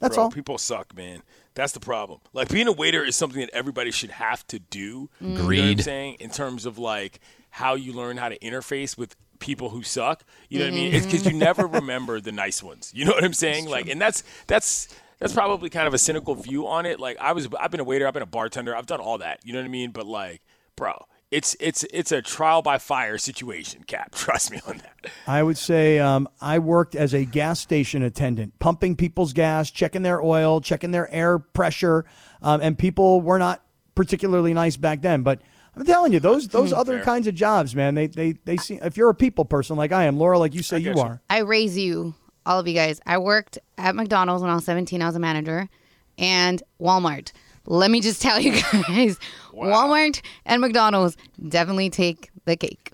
That's 0.00 0.16
Bro, 0.16 0.24
all. 0.24 0.30
people 0.30 0.58
suck, 0.58 0.96
man. 0.96 1.22
That's 1.54 1.72
the 1.72 1.80
problem. 1.80 2.20
Like 2.32 2.50
being 2.50 2.68
a 2.68 2.72
waiter 2.72 3.02
is 3.04 3.16
something 3.16 3.40
that 3.40 3.50
everybody 3.52 3.90
should 3.90 4.12
have 4.12 4.46
to 4.48 4.60
do. 4.60 5.10
You 5.20 5.28
know 5.28 5.44
what 5.44 5.58
I'm 5.58 5.78
saying? 5.78 6.14
In 6.20 6.30
terms 6.30 6.66
of 6.66 6.78
like 6.78 7.20
how 7.50 7.74
you 7.74 7.92
learn 7.92 8.16
how 8.16 8.28
to 8.28 8.38
interface 8.38 8.96
with 8.96 9.16
people 9.40 9.70
who 9.70 9.82
suck. 9.82 10.22
You 10.48 10.60
know 10.60 10.66
what 10.66 10.72
I 10.72 10.76
mean? 10.76 10.94
It's 10.94 11.06
because 11.06 11.26
you 11.26 11.32
never 11.32 11.66
remember 11.66 12.20
the 12.20 12.32
nice 12.32 12.62
ones. 12.62 12.92
You 12.94 13.04
know 13.04 13.12
what 13.12 13.24
I'm 13.24 13.32
saying? 13.32 13.68
Like, 13.68 13.88
and 13.88 14.00
that's 14.00 14.22
that's 14.46 14.88
that's 15.18 15.32
probably 15.32 15.68
kind 15.68 15.88
of 15.88 15.94
a 15.94 15.98
cynical 15.98 16.34
view 16.36 16.66
on 16.66 16.86
it. 16.86 17.00
Like 17.00 17.18
I 17.18 17.32
was, 17.32 17.48
I've 17.58 17.70
been 17.70 17.80
a 17.80 17.84
waiter, 17.84 18.06
I've 18.06 18.14
been 18.14 18.22
a 18.22 18.26
bartender, 18.26 18.76
I've 18.76 18.86
done 18.86 19.00
all 19.00 19.18
that. 19.18 19.40
You 19.44 19.52
know 19.52 19.58
what 19.58 19.66
I 19.66 19.68
mean? 19.68 19.90
But 19.90 20.06
like, 20.06 20.42
bro. 20.76 21.06
It's 21.30 21.54
it's 21.60 21.84
it's 21.92 22.10
a 22.10 22.22
trial 22.22 22.62
by 22.62 22.78
fire 22.78 23.18
situation, 23.18 23.84
Kap. 23.86 24.12
Trust 24.14 24.50
me 24.50 24.60
on 24.66 24.78
that. 24.78 25.12
I 25.26 25.42
would 25.42 25.58
say 25.58 25.98
um, 25.98 26.26
I 26.40 26.58
worked 26.58 26.94
as 26.94 27.12
a 27.12 27.24
gas 27.26 27.60
station 27.60 28.02
attendant, 28.02 28.58
pumping 28.60 28.96
people's 28.96 29.34
gas, 29.34 29.70
checking 29.70 30.02
their 30.02 30.22
oil, 30.22 30.62
checking 30.62 30.90
their 30.90 31.12
air 31.12 31.38
pressure, 31.38 32.06
um, 32.40 32.62
and 32.62 32.78
people 32.78 33.20
were 33.20 33.38
not 33.38 33.62
particularly 33.94 34.54
nice 34.54 34.78
back 34.78 35.02
then. 35.02 35.22
But 35.22 35.42
I'm 35.76 35.84
telling 35.84 36.14
you, 36.14 36.20
those 36.20 36.48
those 36.48 36.72
other 36.72 36.96
Fair. 36.96 37.04
kinds 37.04 37.26
of 37.26 37.34
jobs, 37.34 37.76
man, 37.76 37.94
they 37.94 38.06
they 38.06 38.32
they 38.46 38.56
see. 38.56 38.78
If 38.82 38.96
you're 38.96 39.10
a 39.10 39.14
people 39.14 39.44
person 39.44 39.76
like 39.76 39.92
I 39.92 40.04
am, 40.04 40.18
Laura, 40.18 40.38
like 40.38 40.54
you 40.54 40.62
say 40.62 40.78
you 40.78 40.84
get 40.84 40.96
you. 40.96 41.02
are, 41.02 41.20
I 41.28 41.40
raise 41.40 41.76
you, 41.76 42.14
all 42.46 42.58
of 42.58 42.66
you 42.66 42.74
guys. 42.74 43.02
I 43.04 43.18
worked 43.18 43.58
at 43.76 43.94
McDonald's 43.94 44.40
when 44.40 44.50
I 44.50 44.54
was 44.54 44.64
17. 44.64 45.02
I 45.02 45.06
was 45.06 45.16
a 45.16 45.20
manager, 45.20 45.68
and 46.16 46.62
Walmart. 46.80 47.32
Let 47.70 47.90
me 47.90 48.00
just 48.00 48.22
tell 48.22 48.40
you 48.40 48.52
guys, 48.72 49.18
Walmart 49.52 50.22
and 50.46 50.60
McDonald's 50.62 51.16
definitely 51.48 51.90
take 51.90 52.30
the 52.46 52.56
cake. 52.56 52.92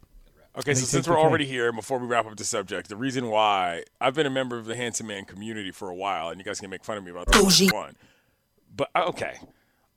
Okay, 0.56 0.74
so 0.74 0.84
since 0.84 1.08
we're 1.08 1.14
cake. 1.14 1.24
already 1.24 1.46
here, 1.46 1.72
before 1.72 1.98
we 1.98 2.06
wrap 2.06 2.26
up 2.26 2.36
the 2.36 2.44
subject, 2.44 2.88
the 2.88 2.96
reason 2.96 3.28
why 3.28 3.84
I've 4.00 4.14
been 4.14 4.26
a 4.26 4.30
member 4.30 4.56
of 4.58 4.66
the 4.66 4.76
Handsome 4.76 5.06
Man 5.06 5.24
community 5.24 5.70
for 5.70 5.88
a 5.90 5.94
while, 5.94 6.28
and 6.28 6.38
you 6.38 6.44
guys 6.44 6.60
can 6.60 6.70
make 6.70 6.84
fun 6.84 6.96
of 6.96 7.04
me 7.04 7.10
about 7.12 7.26
this. 7.28 7.72
One, 7.72 7.94
but 8.76 8.90
uh, 8.94 9.04
okay, 9.08 9.36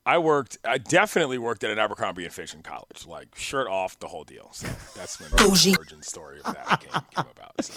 I 0.07 0.19
worked. 0.19 0.57
I 0.63 0.77
definitely 0.77 1.37
worked 1.37 1.65
at 1.65 1.69
an 1.69 1.77
Abercrombie 1.77 2.23
and 2.23 2.33
Fish 2.33 2.53
in 2.53 2.63
college, 2.63 3.05
like 3.05 3.35
shirt 3.35 3.67
off, 3.67 3.99
the 3.99 4.07
whole 4.07 4.23
deal. 4.23 4.47
So 4.53 4.65
that's 4.95 5.19
when 5.19 5.29
the 5.31 5.75
origin 5.77 6.01
story 6.01 6.39
of 6.45 6.55
that 6.55 6.79
came, 6.79 7.01
came 7.13 7.25
about. 7.29 7.61
So. 7.61 7.73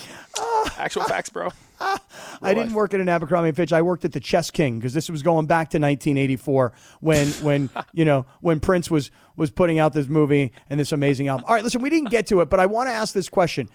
Actual 0.78 1.02
facts, 1.02 1.28
bro. 1.28 1.48
I 1.80 2.54
didn't 2.54 2.72
work 2.72 2.94
at 2.94 3.00
an 3.00 3.08
Abercrombie 3.08 3.48
and 3.48 3.56
Fitch. 3.56 3.72
I 3.72 3.82
worked 3.82 4.04
at 4.04 4.12
the 4.12 4.20
Chess 4.20 4.52
King 4.52 4.78
because 4.78 4.94
this 4.94 5.10
was 5.10 5.24
going 5.24 5.46
back 5.46 5.70
to 5.70 5.78
1984 5.78 6.72
when 7.00 7.26
when 7.42 7.68
you 7.92 8.04
know 8.04 8.26
when 8.42 8.60
Prince 8.60 8.92
was 8.92 9.10
was 9.34 9.50
putting 9.50 9.80
out 9.80 9.92
this 9.92 10.06
movie 10.06 10.52
and 10.68 10.78
this 10.78 10.92
amazing 10.92 11.26
album. 11.26 11.46
All 11.48 11.54
right, 11.56 11.64
listen, 11.64 11.82
we 11.82 11.90
didn't 11.90 12.10
get 12.10 12.28
to 12.28 12.42
it, 12.42 12.48
but 12.48 12.60
I 12.60 12.66
want 12.66 12.88
to 12.88 12.92
ask 12.92 13.12
this 13.12 13.28
question: 13.28 13.68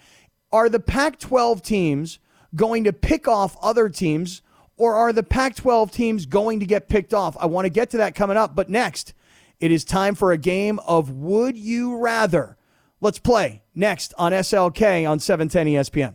Are 0.50 0.70
the 0.70 0.80
Pac-12 0.80 1.62
teams 1.62 2.20
going 2.54 2.84
to 2.84 2.94
pick 2.94 3.28
off 3.28 3.54
other 3.60 3.90
teams, 3.90 4.40
or 4.76 4.94
are 4.94 5.12
the 5.12 5.22
Pac-12 5.22 5.90
teams 5.90 6.26
going 6.26 6.60
to 6.60 6.66
get 6.66 6.88
picked 6.88 7.14
off? 7.14 7.36
I 7.38 7.46
want 7.46 7.64
to 7.66 7.70
get 7.70 7.90
to 7.90 7.96
that 7.98 8.14
coming 8.14 8.36
up, 8.36 8.54
but 8.54 8.68
next, 8.68 9.14
it 9.60 9.72
is 9.72 9.84
time 9.84 10.14
for 10.14 10.32
a 10.32 10.38
game 10.38 10.78
of 10.80 11.10
Would 11.10 11.56
You 11.56 11.96
Rather. 11.96 12.56
Let's 13.00 13.18
play 13.18 13.62
next 13.74 14.14
on 14.18 14.32
SLK 14.32 15.08
on 15.08 15.18
E 15.18 15.20
710 15.20 15.66
ESPN. 15.66 16.14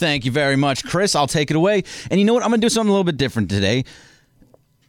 Thank 0.00 0.24
you 0.24 0.30
very 0.32 0.56
much, 0.56 0.82
Chris. 0.82 1.14
I'll 1.14 1.26
take 1.26 1.50
it 1.50 1.56
away. 1.58 1.84
And 2.10 2.18
you 2.18 2.24
know 2.24 2.32
what? 2.32 2.42
I'm 2.42 2.48
going 2.48 2.62
to 2.62 2.64
do 2.64 2.70
something 2.70 2.88
a 2.88 2.92
little 2.92 3.04
bit 3.04 3.18
different 3.18 3.50
today. 3.50 3.84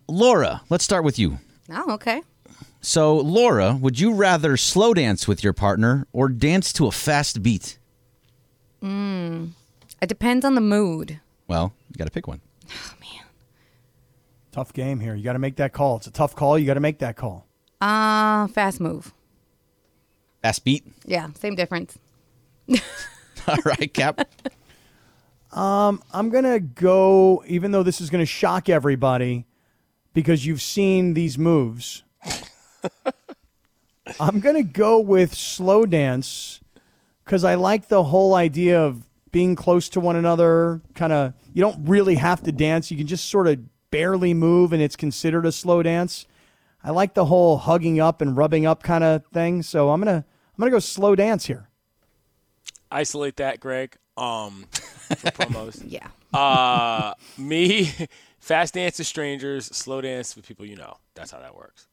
Laura, 0.07 0.61
let's 0.69 0.85
start 0.85 1.03
with 1.03 1.19
you. 1.19 1.37
Oh, 1.69 1.95
okay. 1.95 2.21
So, 2.79 3.17
Laura, 3.17 3.73
would 3.75 3.99
you 3.99 4.13
rather 4.13 4.55
slow 4.55 4.93
dance 4.93 5.27
with 5.27 5.43
your 5.43 5.51
partner 5.51 6.07
or 6.13 6.29
dance 6.29 6.71
to 6.73 6.87
a 6.87 6.93
fast 6.93 7.43
beat? 7.43 7.77
Mmm. 8.81 9.49
It 10.01 10.07
depends 10.07 10.45
on 10.45 10.55
the 10.55 10.61
mood. 10.61 11.19
Well, 11.45 11.73
you 11.89 11.97
got 11.97 12.05
to 12.05 12.11
pick 12.11 12.29
one. 12.29 12.39
Oh, 12.69 12.93
man. 13.01 13.25
Tough 14.53 14.71
game 14.71 15.01
here. 15.01 15.13
You 15.13 15.25
got 15.25 15.33
to 15.33 15.39
make 15.39 15.57
that 15.57 15.73
call. 15.73 15.97
It's 15.97 16.07
a 16.07 16.11
tough 16.11 16.37
call. 16.37 16.57
You 16.57 16.65
got 16.65 16.75
to 16.75 16.79
make 16.79 16.99
that 16.99 17.17
call. 17.17 17.45
Uh, 17.81 18.47
fast 18.47 18.79
move. 18.79 19.13
Fast 20.41 20.63
beat. 20.63 20.85
Yeah, 21.05 21.27
same 21.33 21.55
difference. 21.55 21.99
All 23.47 23.57
right, 23.65 23.93
Kap. 23.93 24.21
I'm 25.53 26.29
going 26.29 26.43
to 26.43 26.59
go, 26.59 27.43
even 27.47 27.71
though 27.71 27.83
this 27.83 28.01
is 28.01 28.09
going 28.09 28.21
to 28.21 28.25
shock 28.25 28.69
everybody 28.69 29.45
because 30.13 30.45
you've 30.45 30.61
seen 30.61 31.13
these 31.13 31.37
moves, 31.37 32.03
I'm 34.19 34.39
going 34.39 34.55
to 34.55 34.63
go 34.63 34.99
with 34.99 35.33
slow 35.33 35.85
dance 35.85 36.61
because 37.25 37.43
I 37.43 37.55
like 37.55 37.87
the 37.87 38.03
whole 38.03 38.33
idea 38.33 38.81
of 38.81 39.03
being 39.31 39.55
close 39.55 39.89
to 39.89 39.99
one 39.99 40.15
another. 40.15 40.81
Kind 40.95 41.13
of, 41.13 41.33
you 41.53 41.61
don't 41.61 41.87
really 41.87 42.15
have 42.15 42.43
to 42.43 42.51
dance. 42.51 42.91
You 42.91 42.97
can 42.97 43.07
just 43.07 43.29
sort 43.29 43.47
of 43.47 43.59
barely 43.89 44.33
move 44.33 44.73
and 44.73 44.81
it's 44.81 44.95
considered 44.95 45.45
a 45.45 45.51
slow 45.51 45.83
dance. 45.83 46.25
I 46.83 46.91
like 46.91 47.13
the 47.13 47.25
whole 47.25 47.57
hugging 47.57 47.99
up 47.99 48.21
and 48.21 48.35
rubbing 48.35 48.65
up 48.65 48.83
kind 48.83 49.03
of 49.03 49.25
thing. 49.27 49.61
So 49.61 49.91
I'm 49.91 50.01
going 50.01 50.21
to, 50.21 50.25
I'm 50.25 50.59
going 50.59 50.71
to 50.71 50.75
go 50.75 50.79
slow 50.79 51.15
dance 51.15 51.45
here. 51.45 51.69
Isolate 52.89 53.37
that, 53.37 53.59
Greg. 53.59 53.97
Um, 54.17 54.65
for 55.15 55.31
promos. 55.31 55.81
Yeah. 55.87 56.07
Uh, 56.33 57.13
me, 57.37 57.91
fast 58.39 58.73
dance 58.73 58.97
to 58.97 59.03
strangers, 59.03 59.65
slow 59.65 60.01
dance 60.01 60.35
with 60.35 60.47
people 60.47 60.65
you 60.65 60.75
know. 60.75 60.97
That's 61.15 61.31
how 61.31 61.39
that 61.39 61.55
works. 61.55 61.87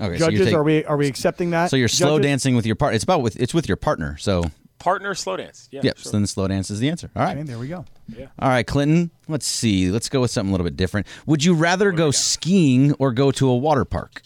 Okay, 0.00 0.18
so 0.18 0.28
you're, 0.28 0.38
Judges, 0.38 0.54
are 0.54 0.62
we, 0.62 0.84
are 0.84 0.96
we 0.96 1.06
accepting 1.06 1.50
that? 1.50 1.70
so 1.70 1.76
you're 1.76 1.88
slow 1.88 2.18
Judges? 2.18 2.30
dancing 2.30 2.56
with 2.56 2.66
your 2.66 2.74
partner. 2.74 2.96
It's 2.96 3.04
about 3.04 3.22
with 3.22 3.36
it's 3.40 3.54
with 3.54 3.68
your 3.68 3.76
partner. 3.76 4.16
So, 4.16 4.44
Partner, 4.78 5.14
slow 5.14 5.36
dance. 5.36 5.68
Yeah. 5.70 5.82
yep. 5.84 5.96
sure. 5.96 6.10
So 6.10 6.10
then 6.10 6.26
slow 6.26 6.48
dance 6.48 6.68
is 6.68 6.80
the 6.80 6.90
answer. 6.90 7.08
All 7.14 7.22
right. 7.22 7.36
Okay, 7.36 7.44
there 7.44 7.56
we 7.58 7.68
go. 7.68 7.84
All 8.40 8.48
right, 8.48 8.66
Clinton. 8.66 9.12
Let's 9.28 9.46
see. 9.46 9.92
Let's 9.92 10.08
go 10.08 10.22
with 10.22 10.32
something 10.32 10.50
a 10.50 10.52
little 10.52 10.64
bit 10.64 10.76
different. 10.76 11.06
Would 11.26 11.44
you 11.44 11.54
rather 11.54 11.92
go 11.92 12.10
skiing 12.10 12.92
or 12.94 13.12
go 13.12 13.30
to 13.30 13.48
a 13.48 13.56
water 13.56 13.84
park? 13.84 14.22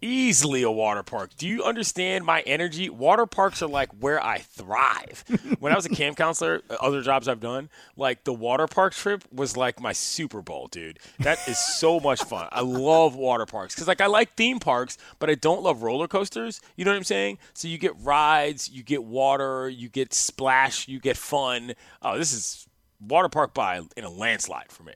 Easily 0.00 0.62
a 0.62 0.70
water 0.70 1.02
park. 1.02 1.30
Do 1.36 1.46
you 1.46 1.64
understand 1.64 2.24
my 2.24 2.40
energy? 2.42 2.88
Water 2.88 3.26
parks 3.26 3.62
are 3.62 3.68
like 3.68 3.90
where 4.00 4.22
I 4.22 4.38
thrive. 4.38 5.24
when 5.58 5.72
I 5.72 5.76
was 5.76 5.86
a 5.86 5.90
camp 5.90 6.16
counselor, 6.16 6.62
uh, 6.70 6.76
other 6.80 7.02
jobs 7.02 7.28
I've 7.28 7.40
done, 7.40 7.68
like 7.96 8.24
the 8.24 8.32
water 8.32 8.66
park 8.66 8.94
trip 8.94 9.24
was 9.32 9.56
like 9.56 9.80
my 9.80 9.92
Super 9.92 10.42
Bowl, 10.42 10.68
dude. 10.68 10.98
That 11.20 11.38
is 11.48 11.58
so 11.58 12.00
much 12.00 12.22
fun. 12.22 12.48
I 12.52 12.60
love 12.60 13.14
water 13.14 13.46
parks 13.46 13.74
because 13.74 13.88
like 13.88 14.00
I 14.00 14.06
like 14.06 14.34
theme 14.34 14.58
parks, 14.58 14.98
but 15.18 15.30
I 15.30 15.34
don't 15.34 15.62
love 15.62 15.82
roller 15.82 16.08
coasters. 16.08 16.60
You 16.76 16.84
know 16.84 16.90
what 16.92 16.98
I'm 16.98 17.04
saying? 17.04 17.38
So 17.54 17.68
you 17.68 17.78
get 17.78 17.92
rides, 18.00 18.70
you 18.70 18.82
get 18.82 19.04
water, 19.04 19.68
you 19.68 19.88
get 19.88 20.14
splash, 20.14 20.88
you 20.88 21.00
get 21.00 21.16
fun. 21.16 21.74
Oh, 22.02 22.18
this 22.18 22.32
is 22.32 22.66
water 23.00 23.28
park 23.28 23.54
by 23.54 23.80
in 23.96 24.04
a 24.04 24.10
landslide 24.10 24.70
for 24.70 24.82
me. 24.82 24.94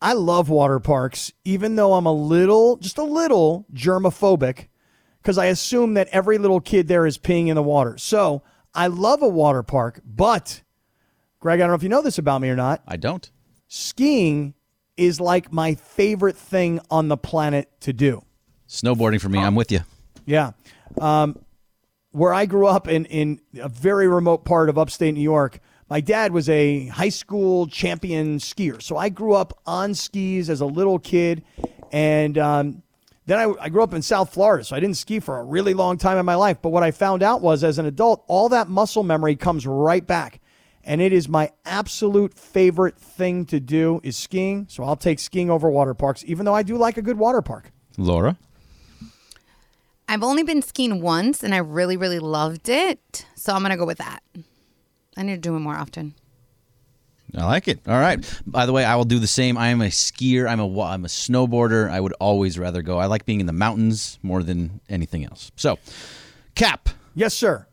I 0.00 0.12
love 0.12 0.48
water 0.48 0.78
parks, 0.78 1.32
even 1.44 1.76
though 1.76 1.94
I'm 1.94 2.06
a 2.06 2.12
little, 2.12 2.76
just 2.76 2.98
a 2.98 3.02
little 3.02 3.66
germophobic, 3.74 4.68
because 5.20 5.38
I 5.38 5.46
assume 5.46 5.94
that 5.94 6.08
every 6.08 6.38
little 6.38 6.60
kid 6.60 6.88
there 6.88 7.06
is 7.06 7.18
peeing 7.18 7.48
in 7.48 7.56
the 7.56 7.62
water. 7.62 7.98
So 7.98 8.42
I 8.74 8.86
love 8.86 9.22
a 9.22 9.28
water 9.28 9.62
park, 9.62 10.00
but 10.04 10.62
Greg, 11.40 11.60
I 11.60 11.62
don't 11.62 11.70
know 11.70 11.74
if 11.74 11.82
you 11.82 11.88
know 11.88 12.02
this 12.02 12.18
about 12.18 12.40
me 12.40 12.48
or 12.48 12.56
not. 12.56 12.82
I 12.86 12.96
don't. 12.96 13.28
Skiing 13.66 14.54
is 14.96 15.20
like 15.20 15.52
my 15.52 15.74
favorite 15.74 16.36
thing 16.36 16.80
on 16.90 17.08
the 17.08 17.16
planet 17.16 17.68
to 17.80 17.92
do. 17.92 18.22
Snowboarding 18.68 19.20
for 19.20 19.28
me. 19.28 19.38
I'm 19.38 19.54
with 19.54 19.72
you. 19.72 19.80
Yeah. 20.26 20.52
Um, 21.00 21.38
where 22.10 22.34
I 22.34 22.46
grew 22.46 22.66
up 22.66 22.88
in, 22.88 23.04
in 23.06 23.40
a 23.60 23.68
very 23.68 24.08
remote 24.08 24.44
part 24.44 24.68
of 24.68 24.78
upstate 24.78 25.14
New 25.14 25.20
York, 25.20 25.60
my 25.90 26.00
dad 26.00 26.32
was 26.32 26.48
a 26.48 26.86
high 26.88 27.08
school 27.08 27.66
champion 27.66 28.38
skier. 28.38 28.80
So 28.82 28.96
I 28.96 29.08
grew 29.08 29.34
up 29.34 29.58
on 29.66 29.94
skis 29.94 30.50
as 30.50 30.60
a 30.60 30.66
little 30.66 30.98
kid. 30.98 31.42
And 31.90 32.36
um, 32.36 32.82
then 33.26 33.38
I, 33.38 33.54
I 33.64 33.68
grew 33.68 33.82
up 33.82 33.94
in 33.94 34.02
South 34.02 34.32
Florida. 34.32 34.64
So 34.64 34.76
I 34.76 34.80
didn't 34.80 34.96
ski 34.96 35.20
for 35.20 35.38
a 35.38 35.44
really 35.44 35.74
long 35.74 35.96
time 35.96 36.18
in 36.18 36.26
my 36.26 36.34
life. 36.34 36.58
But 36.60 36.70
what 36.70 36.82
I 36.82 36.90
found 36.90 37.22
out 37.22 37.40
was 37.40 37.64
as 37.64 37.78
an 37.78 37.86
adult, 37.86 38.24
all 38.26 38.50
that 38.50 38.68
muscle 38.68 39.02
memory 39.02 39.36
comes 39.36 39.66
right 39.66 40.06
back. 40.06 40.40
And 40.84 41.00
it 41.00 41.12
is 41.12 41.28
my 41.28 41.50
absolute 41.64 42.34
favorite 42.34 42.98
thing 42.98 43.44
to 43.46 43.60
do 43.60 44.00
is 44.02 44.16
skiing. 44.16 44.66
So 44.68 44.84
I'll 44.84 44.96
take 44.96 45.18
skiing 45.18 45.50
over 45.50 45.70
water 45.70 45.94
parks, 45.94 46.22
even 46.26 46.44
though 46.44 46.54
I 46.54 46.62
do 46.62 46.76
like 46.76 46.96
a 46.96 47.02
good 47.02 47.18
water 47.18 47.42
park. 47.42 47.72
Laura. 47.96 48.38
I've 50.10 50.22
only 50.22 50.42
been 50.42 50.62
skiing 50.62 51.02
once 51.02 51.42
and 51.42 51.54
I 51.54 51.58
really, 51.58 51.98
really 51.98 52.18
loved 52.18 52.68
it. 52.70 53.26
So 53.34 53.52
I'm 53.54 53.60
going 53.60 53.70
to 53.70 53.76
go 53.76 53.84
with 53.84 53.98
that. 53.98 54.20
I 55.18 55.22
need 55.22 55.34
to 55.34 55.40
do 55.40 55.54
it 55.56 55.60
more 55.60 55.74
often. 55.74 56.14
I 57.36 57.44
like 57.44 57.68
it. 57.68 57.80
All 57.86 57.98
right. 58.00 58.24
By 58.46 58.64
the 58.64 58.72
way, 58.72 58.84
I 58.86 58.96
will 58.96 59.04
do 59.04 59.18
the 59.18 59.26
same. 59.26 59.58
I 59.58 59.68
am 59.68 59.82
a 59.82 59.88
skier. 59.88 60.48
I'm 60.48 60.60
a 60.60 60.66
wa- 60.66 60.90
I'm 60.92 61.04
a 61.04 61.08
snowboarder. 61.08 61.90
I 61.90 62.00
would 62.00 62.14
always 62.20 62.58
rather 62.58 62.80
go. 62.80 62.96
I 62.98 63.04
like 63.06 63.26
being 63.26 63.40
in 63.40 63.46
the 63.46 63.52
mountains 63.52 64.18
more 64.22 64.42
than 64.42 64.80
anything 64.88 65.24
else. 65.26 65.50
So, 65.56 65.78
Kap, 66.54 66.88
Yes, 67.14 67.34
sir. 67.34 67.66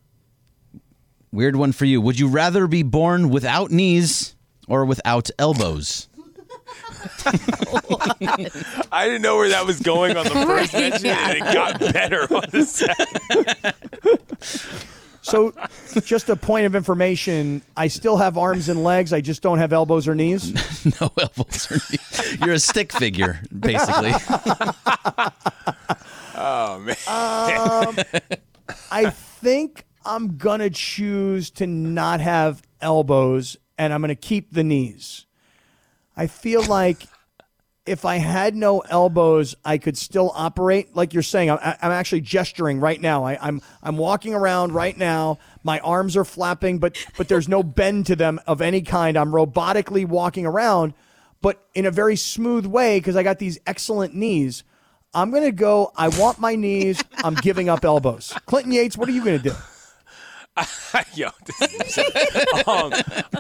weird 1.32 1.56
one 1.56 1.72
for 1.72 1.86
you. 1.86 2.02
Would 2.02 2.20
you 2.20 2.28
rather 2.28 2.68
be 2.68 2.84
born 2.84 3.30
without 3.30 3.72
knees 3.72 4.36
or 4.68 4.84
without 4.84 5.30
elbows? 5.40 6.10
I 8.92 9.06
didn't 9.06 9.22
know 9.22 9.38
where 9.38 9.50
that 9.50 9.66
was 9.66 9.80
going 9.80 10.18
on 10.18 10.26
the 10.26 10.32
first 10.32 10.74
mention, 10.82 11.06
and 11.12 11.38
it 11.38 11.54
got 11.54 11.80
better 11.80 12.22
on 12.34 12.44
the 12.52 12.66
second. 12.66 13.74
So, 15.26 15.56
just 16.04 16.30
a 16.30 16.36
point 16.36 16.68
of 16.68 16.76
information: 16.76 17.64
I 17.76 17.88
still 17.88 18.18
have 18.18 18.38
arms 18.38 18.70
and 18.70 18.84
legs. 18.84 19.12
I 19.12 19.22
just 19.22 19.42
don't 19.42 19.58
have 19.58 19.74
elbows 19.74 20.08
or 20.08 20.14
knees. 20.14 20.54
no 21.02 21.12
elbows 21.20 21.72
or 21.72 21.78
knees. 21.90 22.38
You're 22.46 22.54
a 22.54 22.60
stick 22.60 22.94
figure, 22.94 23.40
basically. 23.58 24.14
Oh 26.38 26.80
man. 26.80 26.98
Um, 27.08 27.96
I 28.92 29.10
think 29.10 29.86
I'm 30.06 30.36
gonna 30.38 30.70
choose 30.70 31.50
to 31.52 31.66
not 31.66 32.20
have 32.20 32.62
elbows, 32.82 33.56
and 33.78 33.94
I'm 33.94 34.02
gonna 34.02 34.16
keep 34.16 34.52
the 34.52 34.64
knees. 34.64 35.26
I 36.18 36.28
feel 36.28 36.62
like 36.66 37.08
if 37.86 38.04
I 38.04 38.18
had 38.18 38.56
no 38.56 38.80
elbows, 38.80 39.56
I 39.64 39.78
could 39.78 39.98
still 39.98 40.32
operate. 40.34 40.96
Like 40.96 41.14
you're 41.14 41.24
saying, 41.24 41.52
I'm, 41.52 41.60
I'm 41.62 41.92
actually 41.92 42.22
gesturing 42.22 42.80
right 42.80 43.00
now. 43.00 43.24
I, 43.26 43.38
I'm 43.40 43.62
I'm 43.84 43.98
walking 43.98 44.34
around 44.34 44.74
right 44.74 44.98
now. 44.98 45.38
My 45.64 45.80
arms 45.80 46.18
are 46.18 46.26
flapping, 46.26 46.80
but 46.80 46.98
but 47.18 47.28
there's 47.28 47.48
no 47.48 47.62
bend 47.64 48.08
to 48.08 48.16
them 48.16 48.40
of 48.48 48.62
any 48.62 48.82
kind. 48.82 49.18
I'm 49.18 49.32
robotically 49.32 50.06
walking 50.06 50.46
around, 50.46 50.94
but 51.42 51.64
in 51.76 51.86
a 51.86 51.92
very 51.92 52.16
smooth 52.16 52.66
way 52.66 53.00
because 53.00 53.16
I 53.16 53.24
got 53.24 53.40
these 53.40 53.60
excellent 53.68 54.16
knees. 54.16 54.64
I'm 55.14 55.32
gonna 55.32 55.52
go. 55.52 55.92
I 55.96 56.08
want 56.10 56.40
my 56.40 56.56
knees. 56.56 57.04
I'm 57.24 57.36
giving 57.36 57.70
up 57.70 57.86
elbows. 57.86 58.34
Clinton 58.46 58.72
Yates, 58.72 58.98
what 58.98 59.08
are 59.08 59.14
you 59.14 59.24
gonna 59.24 59.40
do? 59.40 59.54
Yo, 61.16 61.30
is, 61.60 61.98
um, 62.66 62.94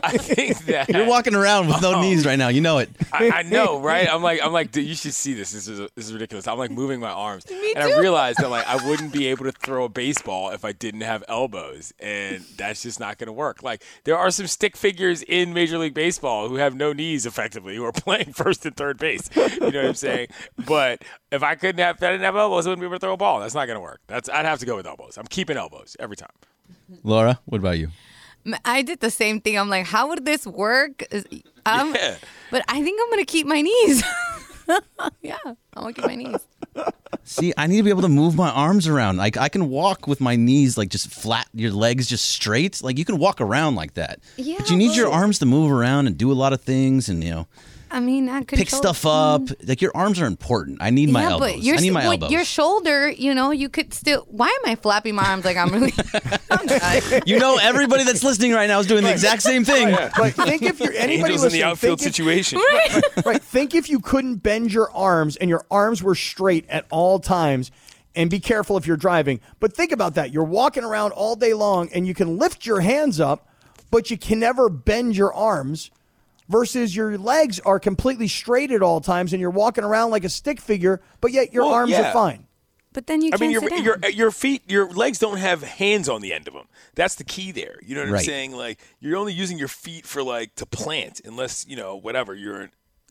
I 0.03 0.17
think 0.17 0.65
that 0.65 0.89
You're 0.89 1.07
walking 1.07 1.33
around 1.33 1.67
with 1.67 1.81
no 1.81 2.01
knees 2.01 2.25
right 2.25 2.37
now. 2.37 2.49
You 2.49 2.59
know 2.59 2.79
it. 2.79 2.89
I, 3.13 3.29
I 3.29 3.41
know, 3.43 3.79
right? 3.79 4.07
I'm 4.11 4.21
like, 4.21 4.41
I'm 4.43 4.51
like, 4.51 4.71
dude, 4.71 4.85
you 4.85 4.95
should 4.95 5.13
see 5.13 5.33
this. 5.33 5.51
This 5.51 5.69
is 5.69 5.79
this 5.95 6.05
is 6.05 6.13
ridiculous. 6.13 6.45
I'm 6.45 6.57
like 6.57 6.71
moving 6.71 6.99
my 6.99 7.11
arms, 7.11 7.45
and 7.49 7.77
I 7.79 7.97
realized 7.99 8.39
that 8.39 8.49
like 8.49 8.67
I 8.67 8.85
wouldn't 8.89 9.13
be 9.13 9.27
able 9.27 9.45
to 9.45 9.53
throw 9.53 9.85
a 9.85 9.89
baseball 9.89 10.49
if 10.49 10.65
I 10.65 10.73
didn't 10.73 11.01
have 11.01 11.23
elbows, 11.29 11.93
and 11.99 12.43
that's 12.57 12.81
just 12.81 12.99
not 12.99 13.17
going 13.17 13.27
to 13.27 13.33
work. 13.33 13.63
Like 13.63 13.81
there 14.03 14.17
are 14.17 14.29
some 14.29 14.47
stick 14.47 14.75
figures 14.75 15.21
in 15.21 15.53
Major 15.53 15.77
League 15.77 15.93
Baseball 15.93 16.49
who 16.49 16.55
have 16.55 16.75
no 16.75 16.91
knees, 16.91 17.25
effectively, 17.25 17.77
who 17.77 17.85
are 17.85 17.93
playing 17.93 18.33
first 18.33 18.65
and 18.65 18.75
third 18.75 18.97
base. 18.97 19.29
You 19.35 19.59
know 19.59 19.65
what 19.67 19.75
I'm 19.85 19.93
saying? 19.93 20.27
But 20.65 21.03
if 21.31 21.43
I 21.43 21.55
couldn't 21.55 21.79
have, 21.79 21.95
if 21.95 22.03
I 22.03 22.11
didn't 22.11 22.25
have 22.25 22.35
elbows, 22.35 22.67
I 22.67 22.71
wouldn't 22.71 22.81
be 22.81 22.87
able 22.87 22.97
to 22.97 22.99
throw 22.99 23.13
a 23.13 23.17
ball. 23.17 23.39
That's 23.39 23.55
not 23.55 23.67
going 23.67 23.77
to 23.77 23.81
work. 23.81 24.01
That's 24.07 24.27
I'd 24.27 24.45
have 24.45 24.59
to 24.59 24.65
go 24.65 24.75
with 24.75 24.85
elbows. 24.85 25.17
I'm 25.17 25.27
keeping 25.27 25.55
elbows 25.55 25.95
every 25.97 26.17
time. 26.17 26.31
Laura, 27.03 27.39
what 27.45 27.59
about 27.59 27.77
you? 27.77 27.89
I 28.63 28.81
did 28.83 28.99
the 28.99 29.09
same 29.09 29.41
thing. 29.41 29.57
I'm 29.57 29.69
like, 29.69 29.85
how 29.87 30.09
would 30.09 30.25
this 30.25 30.45
work? 30.45 31.03
Um, 31.65 31.95
Yeah. 31.95 32.15
But 32.51 32.63
I 32.67 32.81
think 32.83 32.99
I'm 33.01 33.09
going 33.09 33.25
to 33.25 33.31
keep 33.31 33.47
my 33.47 33.61
knees. 33.61 34.03
yeah, 35.21 35.37
I'm 35.45 35.55
going 35.75 35.93
to 35.93 36.01
keep 36.01 36.07
my 36.07 36.15
knees. 36.15 36.37
See, 37.23 37.53
I 37.57 37.65
need 37.67 37.77
to 37.77 37.83
be 37.83 37.89
able 37.89 38.03
to 38.03 38.07
move 38.09 38.35
my 38.35 38.49
arms 38.51 38.87
around. 38.87 39.17
Like 39.17 39.35
I 39.37 39.49
can 39.49 39.69
walk 39.69 40.07
with 40.07 40.21
my 40.21 40.35
knees 40.35 40.77
like 40.77 40.89
just 40.89 41.09
flat, 41.11 41.47
your 41.53 41.71
legs 41.71 42.07
just 42.07 42.29
straight. 42.29 42.83
Like 42.83 42.99
you 42.99 43.05
can 43.05 43.17
walk 43.17 43.41
around 43.41 43.75
like 43.75 43.95
that. 43.95 44.19
Yeah, 44.37 44.57
but 44.59 44.69
you 44.69 44.77
need 44.77 44.95
your 44.95 45.09
arms 45.09 45.39
to 45.39 45.45
move 45.45 45.71
around 45.71 46.07
and 46.07 46.17
do 46.17 46.31
a 46.31 46.33
lot 46.33 46.53
of 46.53 46.61
things, 46.61 47.09
and 47.09 47.23
you 47.23 47.31
know. 47.31 47.47
I 47.95 48.01
mean, 48.01 48.25
not 48.25 48.45
control. 48.45 48.65
pick 48.65 48.69
stuff 48.69 49.03
mm-hmm. 49.03 49.53
up. 49.53 49.57
Like 49.65 49.81
your 49.81 49.95
arms 49.95 50.19
are 50.19 50.25
important. 50.25 50.79
I 50.81 50.89
need 50.89 51.09
my 51.09 51.21
yeah, 51.21 51.31
elbows. 51.31 51.53
but 51.53 51.63
your, 51.63 51.77
I 51.77 51.79
need 51.79 51.91
my 51.91 52.03
well, 52.03 52.11
elbows. 52.11 52.29
your 52.29 52.43
shoulder, 52.43 53.09
you 53.09 53.33
know, 53.33 53.51
you 53.51 53.69
could 53.69 53.93
still. 53.93 54.27
Why 54.29 54.47
am 54.47 54.69
I 54.69 54.75
flapping 54.75 55.15
my 55.15 55.23
arms 55.23 55.45
like 55.45 55.55
I'm 55.55 55.69
really? 55.69 55.93
I'm 56.51 57.21
you 57.25 57.39
know, 57.39 57.57
everybody 57.61 58.03
that's 58.03 58.21
listening 58.21 58.51
right 58.51 58.67
now 58.67 58.79
is 58.79 58.87
doing 58.87 59.05
the 59.05 59.11
exact 59.11 59.43
same 59.43 59.63
thing. 59.63 59.95
But 60.17 60.33
think 60.33 60.63
if 60.63 60.81
you're 60.81 60.91
anybody 60.97 61.35
Angels 61.35 61.45
in 61.45 61.53
the 61.53 61.63
outfield 61.63 61.99
think 61.99 62.09
if- 62.09 62.15
situation. 62.15 62.59
right. 63.25 63.41
Think 63.41 63.73
if 63.73 63.89
you 63.89 64.01
couldn't 64.01 64.37
bend 64.43 64.73
your 64.73 64.91
arms 64.91 65.37
and 65.37 65.49
your 65.49 65.65
arms 65.71 66.03
were 66.03 66.15
straight 66.15 66.65
at 66.67 66.85
all 66.91 67.19
times. 67.19 67.71
And 68.17 68.29
be 68.29 68.39
careful 68.39 68.77
if 68.77 68.87
you're 68.87 68.95
driving. 68.95 69.41
But 69.59 69.73
think 69.73 69.91
about 69.91 70.15
that. 70.15 70.31
You're 70.31 70.45
walking 70.45 70.85
around 70.85 71.11
all 71.11 71.35
day 71.35 71.53
long 71.53 71.89
and 71.93 72.07
you 72.07 72.13
can 72.13 72.37
lift 72.37 72.65
your 72.65 72.79
hands 72.79 73.19
up, 73.19 73.49
but 73.91 74.09
you 74.09 74.17
can 74.17 74.39
never 74.39 74.69
bend 74.69 75.17
your 75.17 75.33
arms 75.33 75.91
versus 76.47 76.95
your 76.95 77.17
legs 77.17 77.59
are 77.61 77.79
completely 77.79 78.27
straight 78.27 78.71
at 78.71 78.81
all 78.81 79.01
times 79.01 79.33
and 79.33 79.39
you're 79.41 79.49
walking 79.49 79.83
around 79.83 80.11
like 80.11 80.23
a 80.23 80.29
stick 80.29 80.59
figure, 80.61 81.01
but 81.21 81.31
yet 81.31 81.53
your 81.53 81.63
Well, 81.65 81.73
arms 81.73 81.91
yeah. 81.91 82.09
are 82.09 82.13
fine. 82.13 82.47
But 82.93 83.07
then 83.07 83.21
you 83.21 83.27
I 83.27 83.31
can't 83.31 83.41
mean, 83.41 83.51
your 83.51 83.61
sit 83.61 83.69
down. 83.71 83.83
your 83.83 84.09
your 84.11 84.31
feet, 84.31 84.61
your 84.71 84.89
legs 84.89 85.19
don't 85.19 85.37
have 85.37 85.61
hands 85.63 86.07
on 86.07 86.21
the 86.21 86.31
end 86.31 86.47
of 86.47 86.53
them. 86.53 86.67
That's 86.93 87.15
the 87.15 87.25
key 87.25 87.51
there. 87.51 87.75
You 87.83 87.93
know 87.95 88.05
what 88.05 88.19
I'm 88.19 88.19
saying? 88.19 88.51
Like 88.53 88.79
you're 89.01 89.17
only 89.17 89.33
using 89.33 89.57
your 89.57 89.67
feet 89.67 90.05
for 90.05 90.23
like 90.23 90.55
to 90.55 90.65
plant, 90.65 91.19
unless 91.25 91.65
you 91.67 91.75
know 91.75 91.97
whatever 91.97 92.33
you're 92.33 92.61
in, 92.61 92.69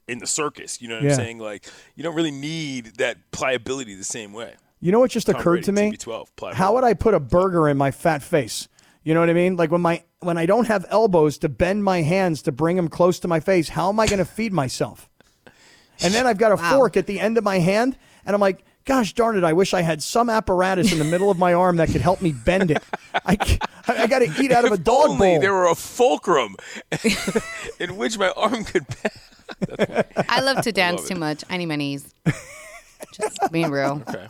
in 0.08 0.18
the 0.20 0.26
circus. 0.26 0.80
You 0.80 0.88
know 0.88 0.94
what 0.94 1.04
Yeah. 1.04 1.10
I'm 1.10 1.16
saying? 1.16 1.38
Like 1.38 1.66
you 1.96 2.02
don't 2.02 2.14
really 2.14 2.30
need 2.30 2.96
that 2.96 3.30
pliability 3.30 3.94
the 3.94 4.04
same 4.04 4.32
way. 4.32 4.54
You 4.80 4.90
know 4.90 5.00
what 5.00 5.10
just 5.10 5.26
Tom 5.26 5.36
occurred 5.36 5.64
to 5.64 5.72
me? 5.72 5.92
TB12, 5.92 6.28
pliability. 6.36 6.56
How 6.56 6.74
would 6.74 6.84
I 6.84 6.94
put 6.94 7.12
a 7.12 7.20
burger 7.20 7.68
in 7.68 7.76
my 7.76 7.90
fat 7.90 8.22
face? 8.22 8.68
You 9.04 9.12
know 9.14 9.20
what 9.20 9.28
I 9.30 9.34
mean? 9.34 9.56
Like 9.56 9.70
when 9.70 9.82
my 9.82 10.02
when 10.20 10.38
I 10.38 10.46
don't 10.46 10.66
have 10.66 10.86
elbows 10.88 11.38
to 11.38 11.48
bend 11.50 11.84
my 11.84 12.00
hands 12.02 12.42
to 12.42 12.52
bring 12.52 12.76
them 12.76 12.88
close 12.88 13.18
to 13.20 13.28
my 13.28 13.38
face, 13.40 13.68
how 13.68 13.90
am 13.90 14.00
I 14.00 14.06
going 14.06 14.18
to 14.18 14.24
feed 14.24 14.52
myself? 14.52 15.08
And 16.02 16.12
then 16.12 16.26
I've 16.26 16.38
got 16.38 16.52
a 16.52 16.56
fork 16.56 16.96
at 16.96 17.06
the 17.06 17.20
end 17.20 17.38
of 17.38 17.44
my 17.44 17.58
hand, 17.60 17.96
and 18.26 18.34
I'm 18.34 18.40
like, 18.40 18.64
gosh 18.84 19.12
darn 19.12 19.36
it! 19.36 19.44
I 19.44 19.52
wish 19.52 19.74
I 19.74 19.82
had 19.82 20.02
some 20.02 20.28
apparatus 20.30 20.90
in 20.92 20.98
the 20.98 21.04
middle 21.04 21.30
of 21.30 21.38
my 21.38 21.52
arm 21.52 21.76
that 21.76 21.90
could 21.90 22.00
help 22.00 22.20
me 22.22 22.32
bend 22.32 22.70
it. 22.70 22.82
I 23.24 23.36
got 24.08 24.20
to 24.20 24.32
eat 24.42 24.50
out 24.50 24.64
of 24.64 24.72
a 24.72 24.74
If 24.80 24.84
dog 24.84 25.10
only 25.10 25.18
bowl. 25.34 25.40
there 25.40 25.52
were 25.52 25.68
a 25.68 25.74
fulcrum 25.74 26.56
in 27.78 27.96
which 27.96 28.18
my 28.18 28.30
arm 28.30 28.64
could. 28.64 28.86
bend. 28.88 30.04
I 30.28 30.40
love 30.40 30.62
to 30.64 30.72
dance 30.72 31.02
love 31.02 31.08
too 31.10 31.14
much. 31.16 31.44
I 31.50 31.58
need 31.58 31.66
my 31.66 31.76
knees. 31.76 32.12
Just 33.12 33.52
being 33.52 33.70
real. 33.70 34.02
Okay. 34.08 34.26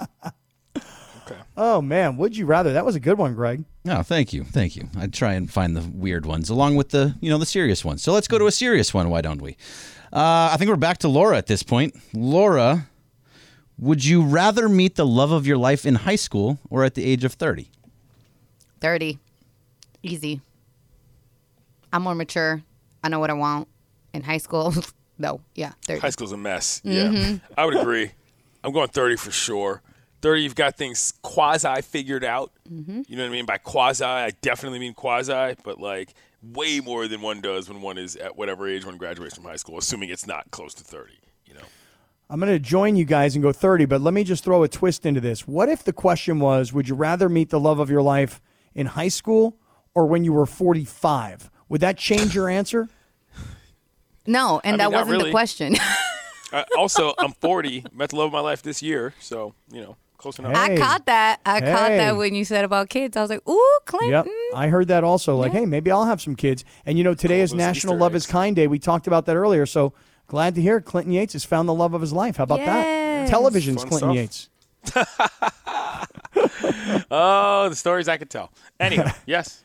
Oh 1.56 1.80
man, 1.82 2.16
would 2.16 2.36
you 2.36 2.46
rather? 2.46 2.72
That 2.72 2.84
was 2.84 2.94
a 2.94 3.00
good 3.00 3.18
one, 3.18 3.34
Greg. 3.34 3.64
No, 3.84 4.02
thank 4.02 4.32
you, 4.32 4.44
thank 4.44 4.76
you. 4.76 4.88
I 4.96 5.06
try 5.06 5.34
and 5.34 5.50
find 5.50 5.76
the 5.76 5.82
weird 5.82 6.26
ones 6.26 6.48
along 6.50 6.76
with 6.76 6.90
the 6.90 7.14
you 7.20 7.30
know 7.30 7.38
the 7.38 7.46
serious 7.46 7.84
ones. 7.84 8.02
So 8.02 8.12
let's 8.12 8.28
go 8.28 8.38
to 8.38 8.46
a 8.46 8.52
serious 8.52 8.92
one. 8.94 9.10
Why 9.10 9.20
don't 9.20 9.42
we? 9.42 9.56
Uh, 10.12 10.50
I 10.52 10.56
think 10.58 10.68
we're 10.68 10.76
back 10.76 10.98
to 10.98 11.08
Laura 11.08 11.36
at 11.36 11.46
this 11.46 11.62
point. 11.62 11.94
Laura, 12.12 12.88
would 13.78 14.04
you 14.04 14.22
rather 14.22 14.68
meet 14.68 14.96
the 14.96 15.06
love 15.06 15.32
of 15.32 15.46
your 15.46 15.56
life 15.56 15.84
in 15.84 15.96
high 15.96 16.16
school 16.16 16.58
or 16.70 16.84
at 16.84 16.94
the 16.94 17.04
age 17.04 17.24
of 17.24 17.32
thirty? 17.34 17.70
Thirty, 18.80 19.18
easy. 20.02 20.40
I'm 21.92 22.02
more 22.02 22.14
mature. 22.14 22.62
I 23.02 23.08
know 23.08 23.18
what 23.20 23.30
I 23.30 23.34
want. 23.34 23.68
In 24.12 24.22
high 24.22 24.38
school, 24.38 24.72
no, 25.18 25.40
yeah, 25.54 25.72
thirty. 25.86 26.00
High 26.00 26.10
school's 26.10 26.32
a 26.32 26.36
mess. 26.36 26.80
Mm-hmm. 26.84 27.14
Yeah, 27.16 27.38
I 27.56 27.64
would 27.64 27.76
agree. 27.76 28.12
I'm 28.64 28.72
going 28.72 28.88
30 28.88 29.16
for 29.16 29.30
sure. 29.30 29.82
30, 30.24 30.42
you've 30.42 30.54
got 30.54 30.74
things 30.74 31.12
quasi 31.20 31.82
figured 31.82 32.24
out. 32.24 32.50
Mm-hmm. 32.72 33.02
You 33.06 33.16
know 33.16 33.24
what 33.24 33.28
I 33.28 33.32
mean? 33.32 33.44
By 33.44 33.58
quasi, 33.58 34.04
I 34.04 34.30
definitely 34.40 34.78
mean 34.78 34.94
quasi, 34.94 35.54
but 35.62 35.78
like 35.78 36.14
way 36.42 36.80
more 36.80 37.06
than 37.06 37.20
one 37.20 37.42
does 37.42 37.68
when 37.68 37.82
one 37.82 37.98
is 37.98 38.16
at 38.16 38.34
whatever 38.34 38.66
age 38.66 38.87
one 38.87 38.96
graduates 38.96 39.34
from 39.34 39.44
high 39.44 39.56
school, 39.56 39.76
assuming 39.76 40.08
it's 40.08 40.26
not 40.26 40.50
close 40.50 40.72
to 40.74 40.82
30. 40.82 41.12
You 41.44 41.52
know, 41.52 41.64
I'm 42.30 42.40
going 42.40 42.50
to 42.50 42.58
join 42.58 42.96
you 42.96 43.04
guys 43.04 43.37
and 43.37 43.42
go 43.42 43.52
30, 43.52 43.84
but 43.84 44.00
let 44.00 44.14
me 44.14 44.24
just 44.24 44.44
throw 44.44 44.62
a 44.62 44.68
twist 44.68 45.04
into 45.04 45.20
this. 45.20 45.46
What 45.46 45.68
if 45.68 45.84
the 45.84 45.92
question 45.92 46.40
was, 46.40 46.72
would 46.72 46.88
you 46.88 46.94
rather 46.94 47.28
meet 47.28 47.50
the 47.50 47.60
love 47.60 47.78
of 47.78 47.90
your 47.90 48.02
life 48.02 48.40
in 48.74 48.87
high 48.87 49.08
school 49.08 49.58
or 49.94 50.06
when 50.06 50.24
you 50.24 50.32
were 50.32 50.46
45? 50.46 51.50
Would 51.68 51.82
that 51.82 51.98
change 51.98 52.34
your 52.34 52.48
answer? 52.48 52.88
No, 54.26 54.58
and 54.64 54.68
I 54.68 54.70
mean, 54.70 54.78
that 54.78 54.92
wasn't 54.92 55.10
really. 55.10 55.24
the 55.26 55.32
question. 55.32 55.76
uh, 56.54 56.64
also, 56.78 57.12
I'm 57.18 57.32
40, 57.32 57.84
met 57.92 58.08
the 58.08 58.16
love 58.16 58.28
of 58.28 58.32
my 58.32 58.40
life 58.40 58.62
this 58.62 58.82
year, 58.82 59.12
so 59.20 59.52
you 59.70 59.82
know, 59.82 59.96
close 60.18 60.38
enough. 60.38 60.57
Hey. 60.57 60.74
I 60.74 60.77
caught 60.77 61.07
that. 61.07 61.40
I 61.44 61.61
caught 61.61 61.88
that 61.88 62.16
when 62.16 62.35
you 62.35 62.44
said 62.44 62.64
about 62.64 62.88
kids. 62.88 63.16
I 63.16 63.20
was 63.20 63.31
like, 63.31 63.46
ooh, 63.48 63.79
Clinton. 63.85 64.11
Yep. 64.11 64.27
I 64.55 64.68
heard 64.68 64.88
that 64.88 65.05
also. 65.05 65.37
Like, 65.37 65.53
hey, 65.53 65.66
maybe 65.66 65.90
I'll 65.90 66.07
have 66.07 66.20
some 66.20 66.35
kids. 66.37 66.64
And 66.87 66.96
you 66.98 67.05
know, 67.05 67.14
today 67.14 67.38
All 67.38 67.44
is 67.44 67.55
National 67.55 67.94
Easter 67.94 68.00
Love 68.00 68.14
is. 68.14 68.27
Kind 68.27 68.57
Day. 68.57 68.66
We 68.66 68.79
talked 68.79 69.07
about 69.07 69.27
that 69.27 69.37
earlier. 69.37 69.66
So 69.66 69.92
glad 70.27 70.55
to 70.55 70.62
hear 70.62 70.81
Clinton 70.81 71.12
Yates 71.12 71.35
has 71.35 71.44
found 71.44 71.68
the 71.68 71.74
love 71.74 71.94
of 71.94 72.00
his 72.00 72.12
life. 72.12 72.37
How 72.37 72.44
about 72.44 72.59
that? 72.59 72.85
Yes. 72.85 73.31
Television's 73.31 73.83
Fun 73.83 73.88
Clinton 74.00 74.11
stuff. 74.11 74.16
Yates. 74.16 74.48
Oh, 77.11 77.68
the 77.68 77.77
stories 77.77 78.09
I 78.09 78.16
could 78.16 78.31
tell. 78.31 78.50
Anyway, 78.81 79.11
yes. 79.27 79.62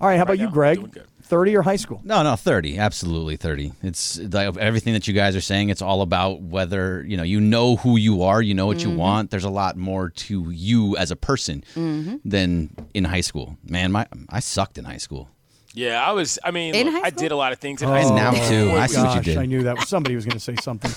All 0.00 0.08
right. 0.08 0.16
How 0.16 0.22
about 0.22 0.32
Right 0.32 0.40
you, 0.40 0.50
Greg? 0.50 0.78
doing 0.78 0.90
good. 0.90 1.06
30 1.28 1.56
or 1.56 1.62
high 1.62 1.76
school? 1.76 2.00
No, 2.04 2.22
no, 2.22 2.36
30. 2.36 2.78
Absolutely 2.78 3.36
30. 3.36 3.72
It's 3.82 4.18
like 4.18 4.56
everything 4.56 4.94
that 4.94 5.06
you 5.06 5.12
guys 5.12 5.36
are 5.36 5.42
saying, 5.42 5.68
it's 5.68 5.82
all 5.82 6.00
about 6.00 6.40
whether, 6.40 7.04
you 7.06 7.18
know, 7.18 7.22
you 7.22 7.38
know 7.38 7.76
who 7.76 7.98
you 7.98 8.22
are, 8.22 8.40
you 8.40 8.54
know 8.54 8.66
what 8.66 8.80
you 8.80 8.88
mm-hmm. 8.88 8.96
want. 8.96 9.30
There's 9.30 9.44
a 9.44 9.50
lot 9.50 9.76
more 9.76 10.08
to 10.08 10.50
you 10.50 10.96
as 10.96 11.10
a 11.10 11.16
person 11.16 11.64
mm-hmm. 11.74 12.16
than 12.24 12.70
in 12.94 13.04
high 13.04 13.20
school. 13.20 13.58
Man, 13.62 13.92
my 13.92 14.06
I 14.30 14.40
sucked 14.40 14.78
in 14.78 14.86
high 14.86 14.96
school. 14.96 15.28
Yeah, 15.74 16.02
I 16.02 16.12
was. 16.12 16.38
I 16.42 16.50
mean, 16.50 16.74
In 16.74 16.86
look, 16.86 17.02
high 17.02 17.08
I 17.08 17.10
did 17.10 17.30
a 17.30 17.36
lot 17.36 17.52
of 17.52 17.58
things 17.58 17.82
in 17.82 17.88
Oh, 17.88 17.92
high 17.92 18.02
school. 18.02 18.16
now, 18.16 18.30
too. 18.32 18.72
I 18.72 18.86
see 18.86 19.02
what 19.02 19.16
you 19.16 19.22
did. 19.22 19.36
I 19.36 19.44
knew 19.44 19.62
that 19.64 19.86
somebody 19.86 20.14
was 20.16 20.24
going 20.24 20.38
to 20.38 20.40
say 20.40 20.56
something. 20.56 20.90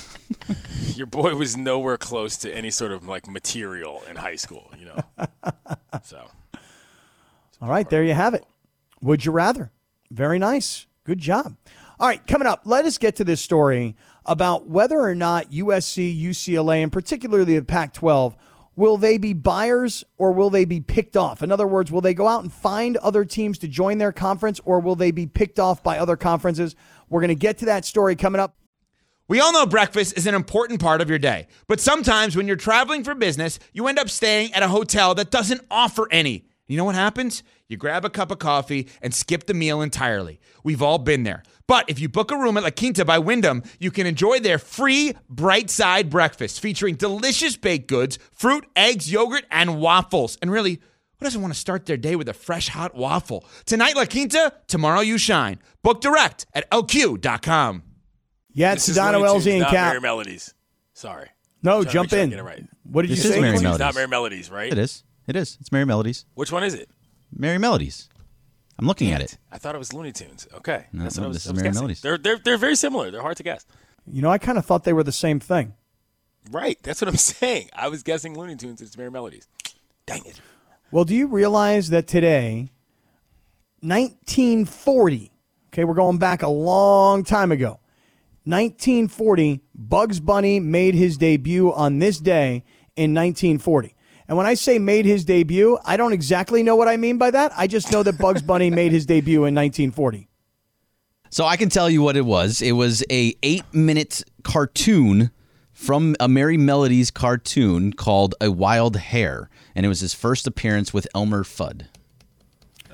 Your 0.96 1.08
boy 1.08 1.36
was 1.36 1.58
nowhere 1.58 1.98
close 1.98 2.38
to 2.38 2.52
any 2.52 2.72
sort 2.72 2.94
of 2.94 3.06
like 3.06 3.28
material 3.28 4.02
in 4.10 4.16
high 4.16 4.38
school. 4.38 4.72
You 4.80 4.86
know, 4.86 5.28
so. 6.04 6.26
All 7.62 7.70
right, 7.70 7.88
there 7.90 8.04
you 8.04 8.14
have 8.14 8.34
it. 8.34 8.44
Would 9.02 9.26
you 9.26 9.32
rather? 9.32 9.72
Very 10.10 10.40
nice. 10.40 10.86
Good 11.04 11.20
job. 11.20 11.56
All 12.00 12.08
right, 12.08 12.26
coming 12.26 12.48
up, 12.48 12.62
let 12.66 12.86
us 12.86 12.98
get 12.98 13.16
to 13.18 13.24
this 13.24 13.42
story 13.42 13.96
about 14.26 14.68
whether 14.68 15.00
or 15.00 15.16
not 15.16 15.52
USC, 15.52 16.20
UCLA, 16.20 16.84
and 16.84 16.92
particularly 16.92 17.58
the 17.58 17.66
Pac 17.66 17.94
12, 17.94 18.36
will 18.76 18.98
they 18.98 19.18
be 19.18 19.34
buyers 19.34 20.04
or 20.18 20.32
will 20.32 20.50
they 20.50 20.66
be 20.66 20.80
picked 20.80 21.18
off? 21.18 21.44
In 21.44 21.52
other 21.52 21.68
words, 21.68 21.92
will 21.92 22.02
they 22.02 22.14
go 22.14 22.28
out 22.28 22.44
and 22.44 22.52
find 22.52 22.98
other 22.98 23.26
teams 23.26 23.58
to 23.60 23.68
join 23.68 23.98
their 23.98 24.12
conference 24.12 24.60
or 24.66 24.80
will 24.80 24.96
they 24.96 25.12
be 25.12 25.28
picked 25.28 25.60
off 25.60 25.84
by 25.84 25.98
other 25.98 26.16
conferences? 26.16 26.76
We're 27.10 27.22
going 27.22 27.30
to 27.30 27.36
get 27.36 27.58
to 27.60 27.66
that 27.66 27.86
story 27.86 28.16
coming 28.16 28.42
up. 28.42 28.56
We 29.28 29.40
all 29.40 29.54
know 29.54 29.66
breakfast 29.66 30.18
is 30.18 30.28
an 30.28 30.36
important 30.36 30.82
part 30.82 31.00
of 31.02 31.10
your 31.10 31.20
day, 31.20 31.48
but 31.68 31.80
sometimes 31.80 32.36
when 32.36 32.48
you're 32.48 32.58
traveling 32.58 33.04
for 33.04 33.16
business, 33.16 33.60
you 33.72 33.88
end 33.88 33.98
up 33.98 34.10
staying 34.10 34.54
at 34.54 34.64
a 34.64 34.68
hotel 34.68 35.16
that 35.16 35.32
doesn't 35.32 35.62
offer 35.72 36.08
any. 36.12 36.46
You 36.72 36.78
know 36.78 36.86
what 36.86 36.96
happens? 36.96 37.44
You 37.68 37.76
grab 37.76 38.06
a 38.06 38.10
cup 38.10 38.32
of 38.32 38.40
coffee 38.40 38.88
and 39.02 39.14
skip 39.14 39.46
the 39.46 39.54
meal 39.54 39.82
entirely. 39.82 40.40
We've 40.64 40.82
all 40.82 41.00
been 41.00 41.24
there. 41.24 41.44
But 41.68 41.90
if 41.90 42.00
you 42.00 42.08
book 42.08 42.32
a 42.32 42.38
room 42.38 42.56
at 42.56 42.64
La 42.64 42.70
Quinta 42.70 43.04
by 43.04 43.20
Wyndham, 43.20 43.64
you 43.78 43.92
can 43.92 44.08
enjoy 44.08 44.40
their 44.40 44.58
free 44.58 45.14
bright 45.28 45.70
side 45.70 46.10
breakfast 46.10 46.62
featuring 46.62 46.96
delicious 46.96 47.58
baked 47.58 47.90
goods, 47.90 48.20
fruit, 48.32 48.66
eggs, 48.74 49.12
yogurt, 49.12 49.44
and 49.52 49.82
waffles. 49.82 50.38
And 50.42 50.50
really, 50.50 50.76
who 51.20 51.26
doesn't 51.26 51.42
want 51.42 51.54
to 51.54 51.60
start 51.60 51.88
their 51.88 51.98
day 51.98 52.16
with 52.16 52.30
a 52.30 52.34
fresh 52.34 52.70
hot 52.70 52.96
waffle? 52.96 53.44
Tonight, 53.66 53.98
La 53.98 54.06
Quinta, 54.06 54.54
tomorrow, 54.68 55.02
you 55.02 55.18
shine. 55.18 55.60
Book 55.84 56.00
direct 56.00 56.46
at 56.54 56.72
lq.com. 56.72 57.84
Yeah, 58.54 58.72
it's 58.72 58.88
is 58.88 58.96
Sedano, 58.98 59.28
LZ, 59.28 59.52
and 59.52 59.60
not 59.60 59.72
Kap. 59.72 59.94
Merrie 59.94 60.02
Melodies. 60.02 60.54
Sorry. 60.94 61.28
No, 61.64 61.84
jump 61.84 62.06
make 62.06 62.10
sure 62.12 62.20
in. 62.20 62.30
get 62.30 62.40
it 62.40 62.44
right. 62.44 62.66
What 62.84 63.02
did 63.02 63.12
This 63.12 63.26
you 63.26 63.30
is 63.30 63.36
say? 63.36 63.42
Merry 63.42 63.56
It's 63.56 63.62
not 63.62 63.94
Merrie 63.94 64.10
Melodies, 64.10 64.50
right? 64.50 64.72
It 64.72 64.78
is. 64.78 65.04
It 65.32 65.38
is. 65.38 65.58
It's 65.62 65.70
Merrie 65.70 65.88
Melodies. 65.88 66.26
Which 66.34 66.52
one 66.52 66.62
is 66.62 66.74
it? 66.74 66.90
Merrie 67.34 67.58
Melodies. 67.58 68.10
I'm 68.78 68.86
looking 68.86 69.12
at 69.12 69.22
it. 69.22 69.38
I 69.50 69.58
thought 69.60 69.76
it 69.76 69.78
was 69.78 69.94
Looney 69.94 70.12
Tunes. 70.12 70.46
Okay, 70.56 70.88
No, 70.92 71.04
that's 71.04 71.16
no, 71.16 71.22
what 71.22 71.26
I 71.26 71.28
was, 71.30 71.38
this 71.38 71.46
is 71.46 71.50
I 71.50 71.54
was 71.54 71.62
Merry 71.62 71.70
guessing. 71.70 71.80
Melodies. 71.80 72.02
They're 72.02 72.18
they're 72.18 72.38
they're 72.38 72.58
very 72.58 72.76
similar. 72.76 73.12
They're 73.12 73.22
hard 73.22 73.38
to 73.38 73.44
guess. 73.44 73.66
You 74.12 74.22
know, 74.22 74.30
I 74.30 74.38
kind 74.40 74.58
of 74.58 74.66
thought 74.66 74.84
they 74.84 74.92
were 74.92 75.04
the 75.04 75.14
same 75.14 75.40
thing. 75.40 75.74
Right. 76.52 76.78
That's 76.84 77.00
what 77.00 77.08
I'm 77.08 77.16
saying. 77.38 77.70
I 77.74 77.88
was 77.88 78.04
guessing 78.04 78.38
Looney 78.38 78.58
Tunes. 78.58 78.82
It's 78.82 78.98
Merrie 78.98 79.12
Melodies. 79.12 79.48
Dang 80.06 80.26
it. 80.26 80.42
Well, 80.92 81.06
do 81.06 81.16
you 81.16 81.28
realize 81.28 81.92
that 81.92 82.08
today, 82.08 82.72
1940, 83.80 85.32
okay, 85.70 85.86
we're 85.86 85.94
going 85.94 86.18
back 86.18 86.42
a 86.42 86.50
long 86.50 87.24
time 87.24 87.54
ago. 87.54 87.80
1940, 88.44 89.62
Bugs 89.74 90.20
Bunny 90.20 90.60
made 90.60 90.96
his 90.96 91.18
debut 91.18 91.72
on 91.72 92.00
this 92.00 92.20
day 92.20 92.66
in 92.98 93.14
1940. 93.14 93.96
And 94.32 94.38
when 94.38 94.48
I 94.48 94.54
say 94.54 94.80
made 94.80 95.04
his 95.04 95.26
debut, 95.26 95.78
I 95.84 95.98
don't 95.98 96.14
exactly 96.14 96.64
know 96.64 96.78
what 96.78 96.88
I 96.88 96.96
mean 96.96 97.18
by 97.18 97.32
that. 97.32 97.52
I 97.58 97.68
just 97.68 97.92
know 97.92 98.02
that 98.02 98.18
Bugs 98.18 98.42
Bunny 98.48 98.70
made 98.70 98.94
his 98.94 99.06
debut 99.06 99.40
in 99.40 99.54
1940. 99.54 100.30
So 101.30 101.46
I 101.46 101.58
can 101.58 101.68
tell 101.68 101.90
you 101.90 102.02
what 102.02 102.16
it 102.16 102.22
was. 102.22 102.62
It 102.62 102.72
was 102.72 103.04
a 103.12 103.36
eight 103.44 103.66
minute 103.74 104.24
cartoon 104.44 105.32
from 105.74 106.16
a 106.18 106.30
Merrie 106.30 106.58
Melodies 106.58 107.12
cartoon 107.12 107.92
called 107.92 108.34
A 108.40 108.50
Wild 108.50 108.96
Hare, 108.96 109.50
and 109.76 109.86
it 109.86 109.90
was 109.90 110.00
his 110.00 110.14
first 110.14 110.48
appearance 110.48 110.94
with 110.94 111.10
Elmer 111.14 111.44
Fudd. 111.44 111.88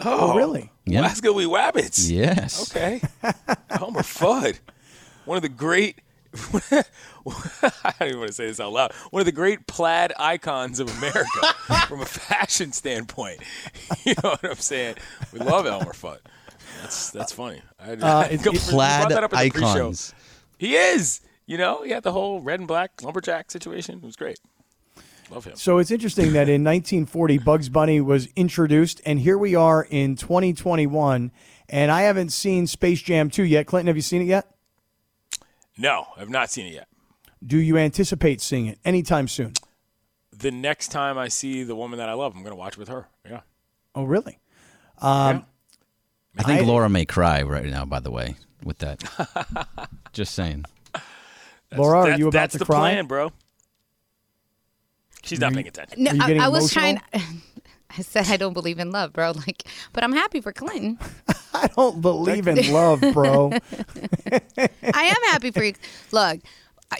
Oh, 0.03 0.31
oh 0.31 0.35
really? 0.35 0.71
Yeah. 0.85 1.01
Glasgow 1.01 1.33
Wee 1.33 1.45
Wabbits. 1.45 2.09
Yes. 2.09 2.71
Okay. 2.71 2.99
Homer 3.73 4.01
Fudd. 4.01 4.57
One 5.25 5.35
of 5.35 5.43
the 5.43 5.49
great 5.49 5.99
I 6.71 7.93
don't 7.99 8.07
even 8.09 8.19
want 8.19 8.27
to 8.29 8.33
say 8.33 8.47
this 8.47 8.59
out 8.59 8.71
loud. 8.71 8.93
One 9.11 9.21
of 9.21 9.25
the 9.25 9.31
great 9.31 9.67
plaid 9.67 10.13
icons 10.17 10.79
of 10.79 10.89
America 10.97 11.53
from 11.87 12.01
a 12.01 12.05
fashion 12.05 12.71
standpoint. 12.71 13.41
You 14.05 14.13
know 14.23 14.29
what 14.31 14.45
I'm 14.45 14.55
saying? 14.55 14.95
We 15.33 15.39
love 15.39 15.65
Elmer 15.65 15.91
Fudd. 15.93 16.19
That's 16.81 17.09
that's 17.11 17.31
funny. 17.33 17.61
I, 17.79 17.91
Uh, 17.91 17.95
I 18.05 18.23
it's- 18.25 18.43
completely 18.43 18.55
it's- 18.55 18.69
brought 18.71 19.07
Plaid 19.07 19.09
that 19.11 19.23
up 19.23 19.33
in 19.33 19.39
the 19.39 19.49
pre-show. 19.51 19.67
icons. 19.67 20.13
He 20.57 20.75
is. 20.75 21.21
You 21.45 21.57
know, 21.57 21.83
he 21.83 21.91
had 21.91 22.03
the 22.03 22.11
whole 22.13 22.39
red 22.41 22.59
and 22.59 22.67
black 22.67 23.01
lumberjack 23.03 23.51
situation. 23.51 23.95
It 23.97 24.03
was 24.05 24.15
great. 24.15 24.39
Love 25.29 25.43
him. 25.45 25.55
So 25.57 25.77
it's 25.77 25.91
interesting 25.91 26.27
that 26.33 26.47
in 26.47 26.63
1940, 26.63 27.37
Bugs 27.39 27.67
Bunny 27.69 27.99
was 27.99 28.27
introduced, 28.37 29.01
and 29.05 29.19
here 29.19 29.37
we 29.37 29.55
are 29.55 29.85
in 29.89 30.15
2021, 30.15 31.31
and 31.69 31.91
I 31.91 32.01
haven't 32.03 32.29
seen 32.31 32.65
Space 32.67 33.01
Jam 33.01 33.29
2 33.29 33.43
yet. 33.43 33.67
Clinton, 33.67 33.87
have 33.87 33.97
you 33.97 34.01
seen 34.01 34.21
it 34.21 34.25
yet? 34.25 34.47
No, 35.77 36.07
I've 36.17 36.29
not 36.29 36.49
seen 36.49 36.65
it 36.67 36.73
yet. 36.73 36.87
Do 37.45 37.57
you 37.59 37.77
anticipate 37.77 38.41
seeing 38.41 38.65
it 38.65 38.79
anytime 38.83 39.27
soon? 39.27 39.53
The 40.35 40.51
next 40.51 40.89
time 40.89 41.17
I 41.17 41.27
see 41.27 41.63
the 41.63 41.75
woman 41.75 41.99
that 41.99 42.09
I 42.09 42.13
love, 42.13 42.33
I'm 42.35 42.41
going 42.41 42.51
to 42.51 42.55
watch 42.57 42.77
with 42.77 42.87
her. 42.89 43.07
Yeah. 43.27 43.41
Oh, 43.95 44.03
really? 44.03 44.39
Um, 45.01 45.45
I 46.37 46.43
think 46.43 46.61
I- 46.61 46.63
Laura 46.65 46.89
may 46.89 47.05
cry 47.05 47.41
right 47.43 47.65
now. 47.65 47.85
By 47.85 47.99
the 47.99 48.11
way, 48.11 48.35
with 48.63 48.79
that, 48.79 49.03
just 50.13 50.33
saying. 50.33 50.65
Laura, 51.75 51.99
are 51.99 52.03
That's- 52.03 52.19
you 52.19 52.27
about 52.27 52.39
that's 52.39 52.51
to 52.53 52.57
the 52.59 52.65
cry? 52.65 52.79
plan, 52.93 53.05
bro. 53.07 53.31
She's 55.23 55.39
not 55.39 55.53
paying 55.53 55.67
attention. 55.67 56.03
No, 56.03 56.11
Are 56.11 56.31
you 56.31 56.39
I, 56.39 56.45
I 56.45 56.47
was 56.47 56.71
emotional? 56.75 57.01
trying. 57.11 57.41
I 57.97 58.01
said 58.01 58.27
I 58.27 58.37
don't 58.37 58.53
believe 58.53 58.79
in 58.79 58.91
love, 58.91 59.13
bro. 59.13 59.33
Like, 59.47 59.63
but 59.93 60.03
I'm 60.03 60.13
happy 60.13 60.41
for 60.41 60.51
Clinton. 60.51 60.97
I 61.53 61.67
don't 61.75 62.01
believe 62.01 62.47
in 62.47 62.71
love, 62.71 63.01
bro. 63.13 63.51
I 64.57 65.03
am 65.03 65.31
happy 65.31 65.51
for 65.51 65.63
you. 65.63 65.73
Look, 66.11 66.39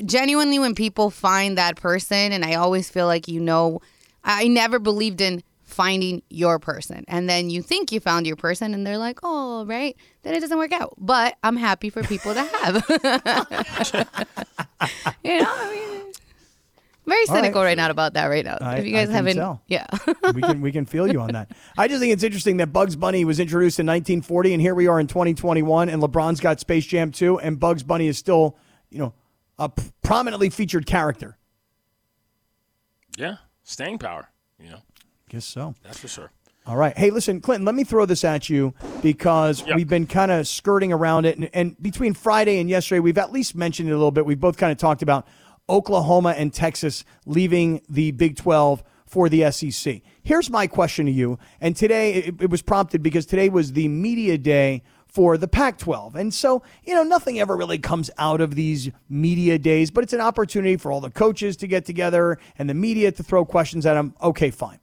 genuinely, 0.06 0.60
when 0.60 0.76
people 0.76 1.10
find 1.10 1.58
that 1.58 1.76
person, 1.76 2.32
and 2.32 2.46
I 2.46 2.56
always 2.56 2.90
feel 2.90 3.06
like 3.06 3.28
you 3.28 3.40
know, 3.40 3.82
I 4.24 4.48
never 4.48 4.80
believed 4.80 5.22
in 5.22 5.44
finding 5.64 6.22
your 6.30 6.60
person, 6.60 7.06
and 7.08 7.30
then 7.30 7.50
you 7.50 7.62
think 7.62 7.92
you 7.92 8.00
found 8.00 8.26
your 8.26 8.36
person, 8.36 8.74
and 8.74 8.86
they're 8.86 8.98
like, 8.98 9.20
oh, 9.24 9.66
right, 9.66 9.96
then 10.24 10.34
it 10.34 10.40
doesn't 10.40 10.58
work 10.58 10.72
out. 10.72 10.96
But 10.98 11.38
I'm 11.44 11.58
happy 11.58 11.90
for 11.90 12.04
people 12.04 12.34
to 12.34 12.44
have. 12.44 12.86
you 15.24 15.40
know, 15.40 15.67
I 17.30 17.34
mean, 17.34 17.42
very 17.42 17.42
All 17.42 17.42
right. 17.42 17.44
cynical 17.46 17.64
right 17.64 17.78
now 17.78 17.90
about 17.90 18.14
that 18.14 18.26
right 18.28 18.46
now. 18.46 18.58
I- 18.62 18.78
if 18.78 18.86
you 18.86 18.92
guys 18.94 19.08
can 19.08 19.16
haven't, 19.16 19.36
tell. 19.36 19.62
yeah. 19.68 19.86
we 20.34 20.42
can 20.42 20.62
we 20.62 20.72
can 20.72 20.86
feel 20.86 21.08
you 21.12 21.22
on 21.22 21.30
that. 21.34 21.52
I 21.78 21.88
just 21.88 22.00
think 22.00 22.14
it's 22.14 22.24
interesting 22.24 22.58
that 22.58 22.74
Bugs 22.74 22.96
Bunny 22.96 23.26
was 23.26 23.40
introduced 23.40 23.80
in 23.80 23.86
1940, 23.86 24.54
and 24.54 24.62
here 24.62 24.76
we 24.76 24.88
are 24.88 25.00
in 25.00 25.08
2021, 25.08 25.90
and 25.90 26.02
LeBron's 26.02 26.40
got 26.40 26.60
Space 26.60 26.86
Jam 26.86 27.12
2, 27.12 27.40
and 27.40 27.60
Bugs 27.60 27.84
Bunny 27.84 28.08
is 28.08 28.18
still, 28.18 28.58
you 28.90 29.00
know, 29.00 29.14
a 29.60 29.70
p- 29.70 29.84
prominently 30.04 30.50
featured 30.50 30.86
character. 30.86 31.38
Yeah. 33.18 33.38
Staying 33.64 33.98
power, 34.00 34.30
you 34.64 34.70
know, 34.70 34.80
Guess 35.30 35.46
so. 35.46 35.76
that's 35.84 36.00
for 36.00 36.08
sure. 36.08 36.32
All 36.66 36.76
right. 36.76 36.98
Hey, 36.98 37.10
listen, 37.12 37.40
Clinton, 37.42 37.66
let 37.66 37.76
me 37.76 37.84
throw 37.86 38.06
this 38.06 38.24
at 38.26 38.50
you 38.50 38.74
because 39.02 39.66
Yep. 39.66 39.76
we've 39.78 39.88
been 39.88 40.06
kind 40.06 40.32
of 40.32 40.48
skirting 40.48 40.92
around 40.92 41.26
it. 41.26 41.38
And, 41.38 41.50
and 41.54 41.82
between 41.82 42.14
Friday 42.14 42.60
and 42.60 42.70
yesterday, 42.70 43.00
we've 43.00 43.18
at 43.18 43.32
least 43.32 43.56
mentioned 43.56 43.88
it 43.90 43.94
a 43.94 43.96
little 43.96 44.12
bit. 44.12 44.26
We've 44.26 44.40
both 44.40 44.58
kind 44.58 44.72
of 44.72 44.78
talked 44.78 45.02
about 45.02 45.26
Oklahoma 45.70 46.34
and 46.38 46.54
Texas 46.54 47.04
leaving 47.26 47.82
the 47.90 48.12
Big 48.12 48.36
12 48.36 48.84
for 49.06 49.30
the 49.30 49.50
SEC. 49.52 50.02
Here's 50.22 50.50
my 50.50 50.68
question 50.68 51.06
to 51.06 51.12
you. 51.12 51.40
And 51.62 51.76
today, 51.76 52.14
it, 52.14 52.42
it 52.42 52.50
was 52.50 52.62
prompted 52.62 53.02
because 53.02 53.26
today 53.26 53.50
was 53.50 53.74
the 53.74 53.88
media 53.88 54.38
day 54.38 54.84
for 55.08 55.38
the 55.38 55.48
Pac 55.48 55.78
12. 55.78 56.16
And 56.16 56.34
so, 56.34 56.62
you 56.84 56.94
know, 56.94 57.04
nothing 57.04 57.40
ever 57.40 57.56
really 57.56 57.80
comes 57.80 58.12
out 58.18 58.42
of 58.42 58.56
these 58.56 58.92
media 59.10 59.58
days, 59.58 59.90
but 59.90 60.04
it's 60.04 60.14
an 60.14 60.22
opportunity 60.22 60.76
for 60.76 60.92
all 60.92 61.02
the 61.02 61.10
coaches 61.10 61.56
to 61.58 61.68
get 61.68 61.86
together 61.86 62.38
and 62.58 62.70
the 62.70 62.74
media 62.74 63.12
to 63.14 63.24
throw 63.24 63.46
questions 63.46 63.86
at 63.86 63.94
them. 63.94 64.14
Okay, 64.22 64.52
fine. 64.52 64.80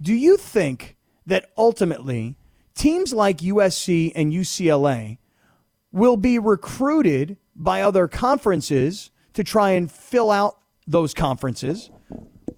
Do 0.00 0.14
you 0.14 0.36
think 0.36 0.96
that 1.26 1.50
ultimately 1.56 2.36
teams 2.74 3.12
like 3.12 3.38
USC 3.38 4.12
and 4.14 4.32
UCLA 4.32 5.18
will 5.92 6.16
be 6.16 6.38
recruited 6.38 7.36
by 7.54 7.82
other 7.82 8.08
conferences 8.08 9.10
to 9.38 9.44
try 9.44 9.70
and 9.70 9.88
fill 9.88 10.32
out 10.32 10.58
those 10.84 11.14
conferences? 11.14 11.90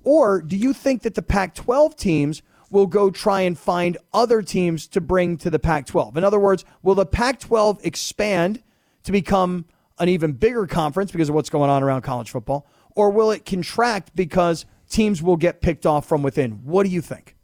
Or 0.02 0.40
do 0.40 0.56
you 0.56 0.72
think 0.72 1.02
that 1.02 1.14
the 1.14 1.20
Pac 1.20 1.54
12 1.54 1.94
teams 1.94 2.40
will 2.70 2.86
go 2.86 3.10
try 3.10 3.42
and 3.42 3.58
find 3.58 3.98
other 4.14 4.40
teams 4.40 4.86
to 4.86 5.00
bring 5.02 5.36
to 5.38 5.50
the 5.50 5.58
Pac 5.58 5.84
12? 5.84 6.16
In 6.16 6.24
other 6.24 6.40
words, 6.40 6.64
will 6.82 6.94
the 6.94 7.04
Pac 7.04 7.38
12 7.38 7.84
expand 7.84 8.62
to 9.02 9.12
become 9.12 9.66
an 9.98 10.08
even 10.08 10.32
bigger 10.32 10.66
conference 10.66 11.12
because 11.12 11.28
of 11.28 11.34
what's 11.34 11.50
going 11.50 11.68
on 11.68 11.82
around 11.82 12.00
college 12.00 12.30
football? 12.30 12.66
Or 12.96 13.10
will 13.10 13.30
it 13.30 13.44
contract 13.44 14.16
because 14.16 14.64
teams 14.88 15.22
will 15.22 15.36
get 15.36 15.60
picked 15.60 15.84
off 15.84 16.06
from 16.06 16.22
within? 16.22 16.64
What 16.64 16.84
do 16.84 16.88
you 16.88 17.02
think? 17.02 17.36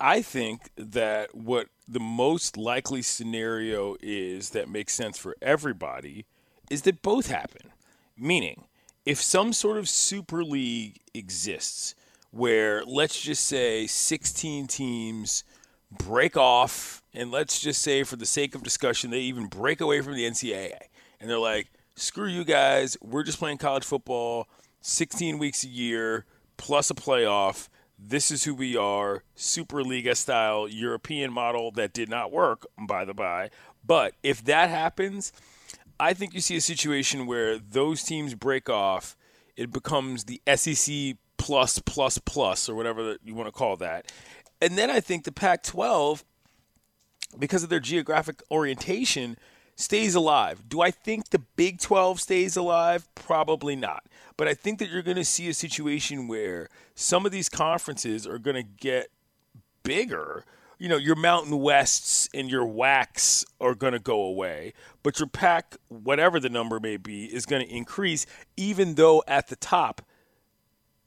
I 0.00 0.20
think 0.20 0.70
that 0.74 1.32
what 1.32 1.68
the 1.86 2.00
most 2.00 2.56
likely 2.56 3.02
scenario 3.02 3.94
is 4.02 4.50
that 4.50 4.68
makes 4.68 4.94
sense 4.94 5.16
for 5.16 5.36
everybody 5.40 6.26
is 6.70 6.82
that 6.82 7.02
both 7.02 7.28
happen. 7.28 7.70
Meaning, 8.18 8.64
if 9.04 9.22
some 9.22 9.52
sort 9.52 9.78
of 9.78 9.88
super 9.88 10.44
league 10.44 11.00
exists 11.14 11.94
where 12.30 12.84
let's 12.84 13.20
just 13.20 13.44
say 13.44 13.86
16 13.86 14.66
teams 14.66 15.44
break 15.90 16.36
off 16.36 17.02
and 17.14 17.30
let's 17.30 17.58
just 17.58 17.80
say 17.80 18.02
for 18.02 18.16
the 18.16 18.26
sake 18.26 18.54
of 18.54 18.62
discussion 18.62 19.10
they 19.10 19.20
even 19.20 19.46
break 19.46 19.80
away 19.80 20.02
from 20.02 20.14
the 20.14 20.28
NCAA 20.28 20.76
and 21.20 21.30
they're 21.30 21.38
like 21.38 21.68
screw 21.96 22.28
you 22.28 22.44
guys 22.44 22.96
we're 23.00 23.22
just 23.22 23.38
playing 23.38 23.56
college 23.56 23.84
football 23.84 24.46
16 24.82 25.38
weeks 25.38 25.64
a 25.64 25.68
year 25.68 26.26
plus 26.56 26.90
a 26.90 26.94
playoff. 26.94 27.68
This 27.98 28.30
is 28.30 28.44
who 28.44 28.54
we 28.54 28.76
are 28.76 29.22
superliga 29.36 30.14
style 30.14 30.68
european 30.68 31.32
model 31.32 31.70
that 31.72 31.94
did 31.94 32.10
not 32.10 32.30
work 32.30 32.66
by 32.86 33.04
the 33.04 33.14
by. 33.14 33.50
But 33.84 34.14
if 34.22 34.44
that 34.44 34.68
happens 34.68 35.32
I 36.00 36.14
think 36.14 36.34
you 36.34 36.40
see 36.40 36.56
a 36.56 36.60
situation 36.60 37.26
where 37.26 37.58
those 37.58 38.02
teams 38.02 38.34
break 38.34 38.68
off. 38.68 39.16
It 39.56 39.72
becomes 39.72 40.24
the 40.24 40.40
SEC 40.54 41.16
plus 41.36 41.78
plus 41.80 42.18
plus 42.18 42.68
or 42.68 42.74
whatever 42.74 43.16
you 43.24 43.34
want 43.34 43.48
to 43.48 43.52
call 43.52 43.76
that, 43.76 44.10
and 44.60 44.76
then 44.76 44.90
I 44.90 45.00
think 45.00 45.24
the 45.24 45.32
Pac-12, 45.32 46.24
because 47.38 47.62
of 47.62 47.68
their 47.68 47.80
geographic 47.80 48.42
orientation, 48.50 49.36
stays 49.76 50.14
alive. 50.14 50.68
Do 50.68 50.80
I 50.80 50.90
think 50.90 51.30
the 51.30 51.38
Big 51.38 51.78
12 51.80 52.20
stays 52.20 52.56
alive? 52.56 53.08
Probably 53.14 53.76
not. 53.76 54.04
But 54.36 54.48
I 54.48 54.54
think 54.54 54.80
that 54.80 54.90
you're 54.90 55.02
going 55.02 55.16
to 55.16 55.24
see 55.24 55.48
a 55.48 55.54
situation 55.54 56.26
where 56.26 56.68
some 56.94 57.24
of 57.24 57.32
these 57.32 57.48
conferences 57.48 58.26
are 58.26 58.38
going 58.38 58.56
to 58.56 58.62
get 58.62 59.08
bigger, 59.84 60.44
you 60.78 60.88
know, 60.88 60.96
your 60.96 61.16
Mountain 61.16 61.58
Wests 61.58 62.28
and 62.32 62.50
your 62.50 62.64
WACs 62.64 63.44
are 63.60 63.74
going 63.74 63.92
to 63.92 63.98
go 63.98 64.22
away, 64.22 64.72
but 65.02 65.18
your 65.18 65.28
pack, 65.28 65.76
whatever 65.88 66.38
the 66.38 66.48
number 66.48 66.78
may 66.78 66.96
be, 66.96 67.24
is 67.24 67.46
going 67.46 67.66
to 67.66 67.74
increase, 67.74 68.26
even 68.56 68.94
though 68.94 69.22
at 69.26 69.48
the 69.48 69.56
top, 69.56 70.02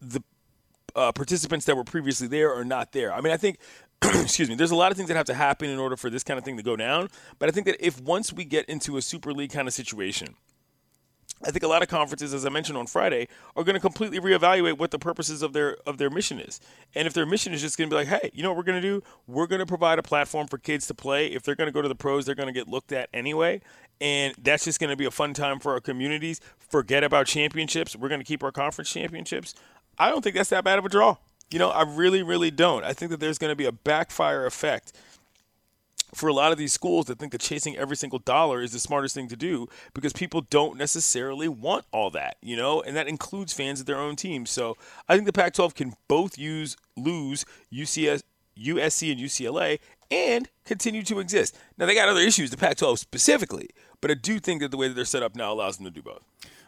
the 0.01 0.21
uh, 0.95 1.11
participants 1.13 1.65
that 1.65 1.75
were 1.75 1.85
previously 1.85 2.27
there 2.27 2.53
are 2.53 2.65
not 2.65 2.91
there. 2.91 3.13
I 3.13 3.21
mean, 3.21 3.31
I 3.31 3.37
think, 3.37 3.59
excuse 4.03 4.49
me, 4.49 4.55
there's 4.55 4.71
a 4.71 4.75
lot 4.75 4.91
of 4.91 4.97
things 4.97 5.07
that 5.07 5.15
have 5.15 5.27
to 5.27 5.33
happen 5.33 5.69
in 5.69 5.79
order 5.79 5.95
for 5.95 6.09
this 6.09 6.23
kind 6.23 6.37
of 6.37 6.43
thing 6.43 6.57
to 6.57 6.63
go 6.63 6.75
down, 6.75 7.07
but 7.39 7.47
I 7.47 7.53
think 7.53 7.65
that 7.67 7.77
if 7.85 8.01
once 8.01 8.33
we 8.33 8.43
get 8.43 8.65
into 8.65 8.97
a 8.97 9.01
Super 9.01 9.31
League 9.31 9.51
kind 9.51 9.67
of 9.67 9.73
situation, 9.73 10.35
I 11.43 11.51
think 11.51 11.63
a 11.63 11.67
lot 11.67 11.81
of 11.81 11.87
conferences, 11.87 12.33
as 12.33 12.45
I 12.45 12.49
mentioned 12.49 12.77
on 12.77 12.87
Friday, 12.87 13.27
are 13.55 13.63
going 13.63 13.73
to 13.73 13.79
completely 13.79 14.19
reevaluate 14.19 14.77
what 14.77 14.91
the 14.91 14.99
purposes 14.99 15.41
of 15.41 15.53
their 15.53 15.77
of 15.85 15.97
their 15.97 16.09
mission 16.09 16.39
is. 16.39 16.59
And 16.93 17.07
if 17.07 17.13
their 17.13 17.25
mission 17.25 17.53
is 17.53 17.61
just 17.61 17.77
going 17.77 17.89
to 17.89 17.93
be 17.93 17.97
like, 17.97 18.07
hey, 18.07 18.29
you 18.33 18.43
know 18.43 18.49
what 18.49 18.57
we're 18.57 18.63
going 18.63 18.81
to 18.81 18.87
do? 18.87 19.03
We're 19.27 19.47
going 19.47 19.59
to 19.59 19.65
provide 19.65 19.99
a 19.99 20.03
platform 20.03 20.47
for 20.47 20.57
kids 20.57 20.87
to 20.87 20.93
play. 20.93 21.27
If 21.27 21.43
they're 21.43 21.55
going 21.55 21.67
to 21.67 21.71
go 21.71 21.81
to 21.81 21.87
the 21.87 21.95
pros, 21.95 22.25
they're 22.25 22.35
going 22.35 22.47
to 22.47 22.53
get 22.53 22.67
looked 22.67 22.91
at 22.91 23.09
anyway. 23.13 23.61
And 23.99 24.33
that's 24.37 24.65
just 24.65 24.79
going 24.79 24.89
to 24.89 24.95
be 24.97 25.05
a 25.05 25.11
fun 25.11 25.33
time 25.33 25.59
for 25.59 25.73
our 25.73 25.79
communities. 25.79 26.41
Forget 26.57 27.03
about 27.03 27.27
championships. 27.27 27.95
We're 27.95 28.09
going 28.09 28.21
to 28.21 28.25
keep 28.25 28.43
our 28.43 28.51
conference 28.51 28.89
championships. 28.89 29.53
I 29.97 30.09
don't 30.09 30.23
think 30.23 30.35
that's 30.35 30.49
that 30.49 30.63
bad 30.63 30.79
of 30.79 30.85
a 30.85 30.89
draw. 30.89 31.17
You 31.51 31.59
know, 31.59 31.69
I 31.69 31.83
really, 31.83 32.23
really 32.23 32.49
don't. 32.49 32.83
I 32.83 32.93
think 32.93 33.11
that 33.11 33.19
there's 33.19 33.37
going 33.37 33.51
to 33.51 33.55
be 33.55 33.65
a 33.65 33.71
backfire 33.71 34.45
effect 34.45 34.93
for 36.13 36.27
a 36.27 36.33
lot 36.33 36.51
of 36.51 36.57
these 36.57 36.73
schools 36.73 37.05
that 37.05 37.19
think 37.19 37.31
that 37.31 37.41
chasing 37.41 37.77
every 37.77 37.95
single 37.95 38.19
dollar 38.19 38.61
is 38.61 38.71
the 38.71 38.79
smartest 38.79 39.15
thing 39.15 39.27
to 39.29 39.35
do 39.35 39.67
because 39.93 40.13
people 40.13 40.41
don't 40.41 40.77
necessarily 40.77 41.47
want 41.47 41.85
all 41.91 42.09
that, 42.11 42.37
you 42.41 42.55
know, 42.57 42.81
and 42.81 42.95
that 42.95 43.07
includes 43.07 43.53
fans 43.53 43.79
of 43.79 43.85
their 43.85 43.97
own 43.97 44.15
teams. 44.15 44.49
So 44.49 44.75
I 45.07 45.15
think 45.15 45.25
the 45.25 45.33
Pac 45.33 45.53
12 45.53 45.75
can 45.75 45.93
both 46.07 46.37
use 46.37 46.75
lose 46.97 47.45
UCS, 47.73 48.23
USC 48.57 49.11
and 49.11 49.19
UCLA 49.19 49.79
and 50.11 50.49
continue 50.65 51.03
to 51.03 51.19
exist. 51.19 51.57
Now, 51.77 51.85
they 51.85 51.95
got 51.95 52.09
other 52.09 52.19
issues, 52.19 52.51
the 52.51 52.57
Pac 52.57 52.77
12 52.77 52.99
specifically, 52.99 53.69
but 54.01 54.11
I 54.11 54.15
do 54.15 54.39
think 54.39 54.61
that 54.61 54.69
the 54.69 54.77
way 54.77 54.89
that 54.89 54.93
they're 54.93 55.05
set 55.05 55.23
up 55.23 55.35
now 55.35 55.53
allows 55.53 55.77
them 55.77 55.85
to 55.85 55.91
do 55.91 56.01
both. 56.01 56.21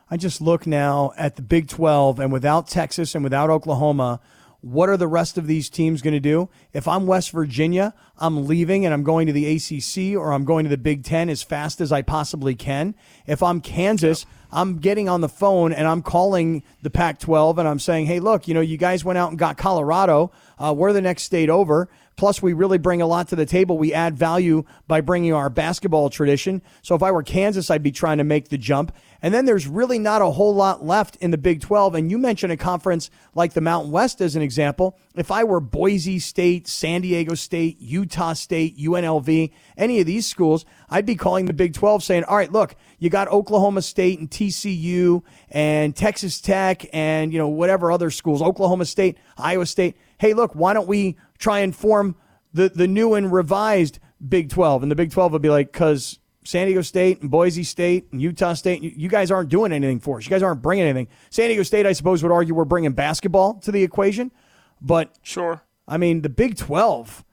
I 0.10 0.18
just 0.18 0.42
look 0.42 0.66
now 0.66 1.12
at 1.18 1.36
the 1.36 1.42
Big 1.42 1.68
12, 1.68 2.20
and 2.20 2.32
without 2.32 2.68
Texas 2.68 3.16
and 3.16 3.24
without 3.24 3.50
Oklahoma, 3.50 4.22
what 4.64 4.88
are 4.88 4.96
the 4.96 5.10
rest 5.10 5.38
of 5.38 5.46
these 5.46 5.70
teams 5.70 6.02
going 6.02 6.14
to 6.14 6.22
do? 6.22 6.48
If 6.72 6.88
I'm 6.88 7.06
West 7.06 7.32
Virginia, 7.32 7.94
I'm 8.18 8.48
leaving 8.48 8.86
and 8.86 8.94
I'm 8.94 9.04
going 9.04 9.28
to 9.28 9.34
the 9.34 9.46
ACC 9.46 10.18
or 10.18 10.32
I'm 10.32 10.46
going 10.46 10.64
to 10.64 10.70
the 10.70 10.78
Big 10.78 11.04
Ten 11.04 11.30
as 11.30 11.44
fast 11.44 11.82
as 11.82 11.92
I 11.92 12.02
possibly 12.02 12.56
can. 12.56 12.96
If 13.28 13.44
I'm 13.44 13.60
Kansas, 13.60 14.26
I'm 14.54 14.78
getting 14.78 15.10
on 15.10 15.20
the 15.20 15.28
phone 15.28 15.74
and 15.74 15.86
I'm 15.86 16.02
calling 16.02 16.64
the 16.82 16.90
Pac 16.90 17.20
12 17.20 17.60
and 17.60 17.68
I'm 17.68 17.80
saying, 17.80 18.06
hey, 18.06 18.22
look, 18.22 18.48
you 18.48 18.54
know, 18.54 18.62
you 18.62 18.78
guys 18.78 19.04
went 19.04 19.18
out 19.18 19.32
and 19.32 19.38
got 19.38 19.58
Colorado. 19.58 20.32
Uh, 20.58 20.74
we're 20.74 20.94
the 20.94 21.02
next 21.02 21.24
state 21.24 21.50
over. 21.50 21.90
Plus, 22.16 22.42
we 22.42 22.54
really 22.54 22.78
bring 22.78 23.02
a 23.02 23.08
lot 23.08 23.28
to 23.30 23.36
the 23.36 23.46
table. 23.46 23.78
We 23.78 23.94
add 23.94 24.16
value 24.16 24.64
by 24.88 25.02
bringing 25.02 25.34
our 25.34 25.50
basketball 25.50 26.10
tradition. 26.10 26.62
So 26.84 26.96
if 26.96 27.04
I 27.04 27.12
were 27.12 27.24
Kansas, 27.24 27.72
I'd 27.72 27.84
be 27.84 27.92
trying 27.92 28.20
to 28.20 28.24
make 28.24 28.50
the 28.50 28.58
jump. 28.58 28.96
And 29.24 29.34
then 29.34 29.46
there's 29.46 29.68
really 29.68 30.00
not 30.00 30.22
a 30.22 30.30
whole 30.30 30.54
lot 30.54 30.86
left 30.86 31.16
in 31.16 31.32
the 31.32 31.38
Big 31.38 31.62
12. 31.62 31.96
And 31.96 32.12
you 32.12 32.18
mentioned 32.18 32.52
a 32.52 32.58
conference 32.58 33.10
like 33.34 33.54
the 33.54 33.62
Mountain 33.62 33.90
West 33.90 34.20
as 34.20 34.36
an 34.36 34.42
example. 34.42 35.00
If 35.16 35.32
I 35.32 35.46
were 35.46 35.62
Boise 35.62 36.20
State, 36.20 36.68
San 36.68 37.02
Diego 37.02 37.34
State, 37.34 37.80
Utah 37.80 38.34
State, 38.34 38.78
UNLV, 38.78 39.50
any 39.78 40.02
of 40.02 40.06
these 40.06 40.28
schools, 40.28 40.66
I'd 40.90 41.06
be 41.06 41.16
calling 41.16 41.46
the 41.46 41.54
Big 41.54 41.74
12 41.74 42.04
saying, 42.04 42.26
all 42.26 42.36
right, 42.36 42.52
look, 42.52 42.76
you 43.00 43.10
got 43.10 43.30
Oklahoma 43.30 43.82
State 43.82 44.20
and 44.20 44.30
TCU 44.30 45.24
and 45.50 45.96
Texas 45.96 46.42
Tech 46.42 46.86
and, 46.92 47.32
you 47.32 47.40
know, 47.40 47.48
whatever 47.48 47.94
other 47.94 48.12
schools, 48.12 48.42
Oklahoma 48.42 48.84
State, 48.84 49.18
Iowa 49.38 49.66
State. 49.66 49.96
Hey, 50.18 50.34
look, 50.34 50.54
why 50.54 50.74
don't 50.74 50.88
we 50.88 51.16
try 51.38 51.60
and 51.60 51.74
form 51.74 52.18
the, 52.54 52.68
the 52.68 52.88
new 52.90 53.14
and 53.14 53.32
revised 53.32 54.00
Big 54.28 54.50
12? 54.50 54.84
And 54.84 54.92
the 54.92 54.96
Big 54.98 55.12
12 55.12 55.32
would 55.32 55.42
be 55.42 55.50
like, 55.50 55.72
because 55.72 56.20
San 56.44 56.68
Diego 56.68 56.82
State 56.82 57.22
and 57.22 57.32
Boise 57.32 57.64
State 57.64 58.08
and 58.12 58.22
Utah 58.22 58.54
State, 58.54 58.82
you 58.82 59.10
guys 59.10 59.32
aren't 59.32 59.50
doing 59.50 59.72
anything 59.72 60.00
for 60.00 60.18
us. 60.18 60.26
You 60.26 60.30
guys 60.30 60.44
aren't 60.44 60.62
bringing 60.62 60.86
anything. 60.86 61.08
San 61.30 61.48
Diego 61.48 61.64
State, 61.64 61.86
I 61.86 61.94
suppose, 61.94 62.24
would 62.24 62.32
argue 62.32 62.54
we're 62.54 62.66
bringing 62.66 62.94
basketball 62.94 63.56
to 63.62 63.72
the 63.72 63.84
equation. 63.84 64.32
But 64.82 65.18
sure. 65.22 65.62
I 65.88 65.98
mean, 65.98 66.22
the 66.22 66.30
Big 66.30 66.58
12, 66.58 67.24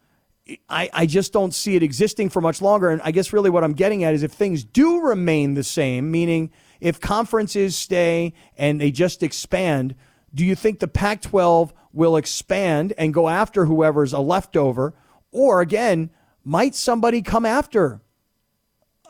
I, 0.68 0.90
I 0.92 1.06
just 1.06 1.32
don't 1.32 1.54
see 1.54 1.76
it 1.76 1.82
existing 1.82 2.30
for 2.30 2.40
much 2.40 2.62
longer. 2.62 2.90
And 2.90 3.00
I 3.02 3.10
guess 3.10 3.32
really 3.32 3.50
what 3.50 3.64
I'm 3.64 3.74
getting 3.74 4.04
at 4.04 4.14
is 4.14 4.22
if 4.22 4.32
things 4.32 4.64
do 4.64 5.00
remain 5.00 5.54
the 5.54 5.64
same, 5.64 6.10
meaning 6.10 6.50
if 6.80 7.00
conferences 7.00 7.76
stay 7.76 8.32
and 8.56 8.80
they 8.80 8.90
just 8.90 9.22
expand, 9.22 9.94
do 10.34 10.44
you 10.44 10.54
think 10.54 10.78
the 10.78 10.88
Pac 10.88 11.22
12 11.22 11.72
will 11.92 12.16
expand 12.16 12.92
and 12.96 13.12
go 13.12 13.28
after 13.28 13.66
whoever's 13.66 14.12
a 14.12 14.20
leftover? 14.20 14.94
Or 15.32 15.60
again, 15.60 16.10
might 16.44 16.74
somebody 16.74 17.22
come 17.22 17.44
after 17.44 18.00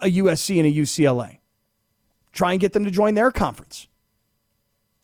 a 0.01 0.11
USC 0.11 0.59
and 0.59 0.67
a 0.67 0.73
UCLA. 0.73 1.39
Try 2.33 2.53
and 2.53 2.61
get 2.61 2.73
them 2.73 2.85
to 2.85 2.91
join 2.91 3.15
their 3.15 3.31
conference. 3.31 3.89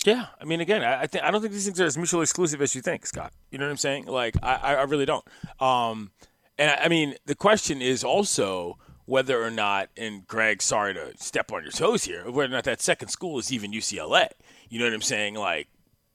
Yeah, 0.05 0.27
I 0.41 0.45
mean, 0.45 0.61
again, 0.61 0.85
I, 0.85 1.07
think 1.09 1.25
I 1.25 1.33
don't 1.33 1.41
think 1.41 1.53
these 1.53 1.65
things 1.65 1.81
are 1.81 1.85
as 1.85 1.97
mutually 1.97 2.23
exclusive 2.23 2.63
as 2.63 2.77
you 2.77 2.81
think, 2.81 3.07
Scott. 3.07 3.33
You 3.51 3.59
know 3.59 3.65
what 3.65 3.73
I'm 3.73 3.77
saying? 3.77 4.07
Like, 4.07 4.37
I, 4.41 4.77
I 4.77 4.83
really 4.83 5.05
don't. 5.05 5.25
Um, 5.59 6.13
and 6.57 6.71
I, 6.71 6.85
I 6.85 6.89
mean, 6.89 7.17
the 7.27 7.35
question 7.35 7.83
is 7.83 8.05
also 8.05 8.79
whether 9.07 9.43
or 9.43 9.51
not, 9.51 9.89
and 9.97 10.27
Greg, 10.27 10.63
sorry 10.63 10.95
to 10.95 11.13
step 11.17 11.53
on 11.53 11.63
your 11.63 11.73
toes 11.73 12.05
here, 12.05 12.31
whether 12.31 12.53
or 12.53 12.57
not 12.57 12.65
that 12.65 12.81
second 12.81 13.09
school 13.09 13.39
is 13.39 13.53
even 13.53 13.73
UCLA. 13.73 14.29
You 14.69 14.79
know 14.79 14.85
what 14.85 14.95
I'm 14.95 15.03
saying? 15.03 15.35
Like, 15.35 15.69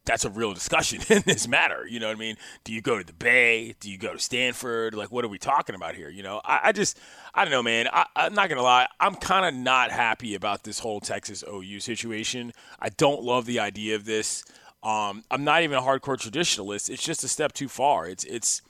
that's 0.05 0.25
a 0.25 0.29
real 0.29 0.53
discussion 0.53 1.01
in 1.09 1.23
this 1.25 1.47
matter. 1.47 1.85
You 1.87 1.99
know 1.99 2.07
what 2.07 2.17
I 2.17 2.19
mean? 2.19 2.37
Do 2.63 2.73
you 2.73 2.81
go 2.81 2.97
to 2.97 3.03
the 3.03 3.13
Bay? 3.13 3.75
Do 3.79 3.89
you 3.89 3.97
go 3.97 4.13
to 4.13 4.19
Stanford? 4.19 4.93
Like, 4.93 5.11
what 5.11 5.23
are 5.23 5.29
we 5.29 5.37
talking 5.37 5.75
about 5.75 5.95
here? 5.95 6.09
You 6.09 6.23
know, 6.23 6.41
I, 6.43 6.59
I 6.65 6.71
just, 6.71 6.99
I 7.33 7.43
don't 7.45 7.51
know, 7.51 7.63
man. 7.63 7.87
I, 7.91 8.05
am 8.15 8.33
not 8.33 8.49
gonna 8.49 8.63
lie. 8.63 8.87
I'm 8.99 9.15
kind 9.15 9.45
of 9.45 9.53
not 9.53 9.91
happy 9.91 10.35
about 10.35 10.63
this 10.63 10.79
whole 10.79 10.99
Texas 10.99 11.43
OU 11.47 11.79
situation. 11.81 12.53
I 12.79 12.89
don't 12.89 13.23
love 13.23 13.45
the 13.45 13.59
idea 13.59 13.95
of 13.95 14.05
this. 14.05 14.43
Um, 14.83 15.23
I'm 15.29 15.43
not 15.43 15.61
even 15.61 15.77
a 15.77 15.81
hardcore 15.81 16.17
traditionalist. 16.17 16.89
It's 16.89 17.03
just 17.03 17.23
a 17.23 17.27
step 17.27 17.53
too 17.53 17.67
far. 17.67 18.07
It's 18.07 18.23
it's 18.23 18.63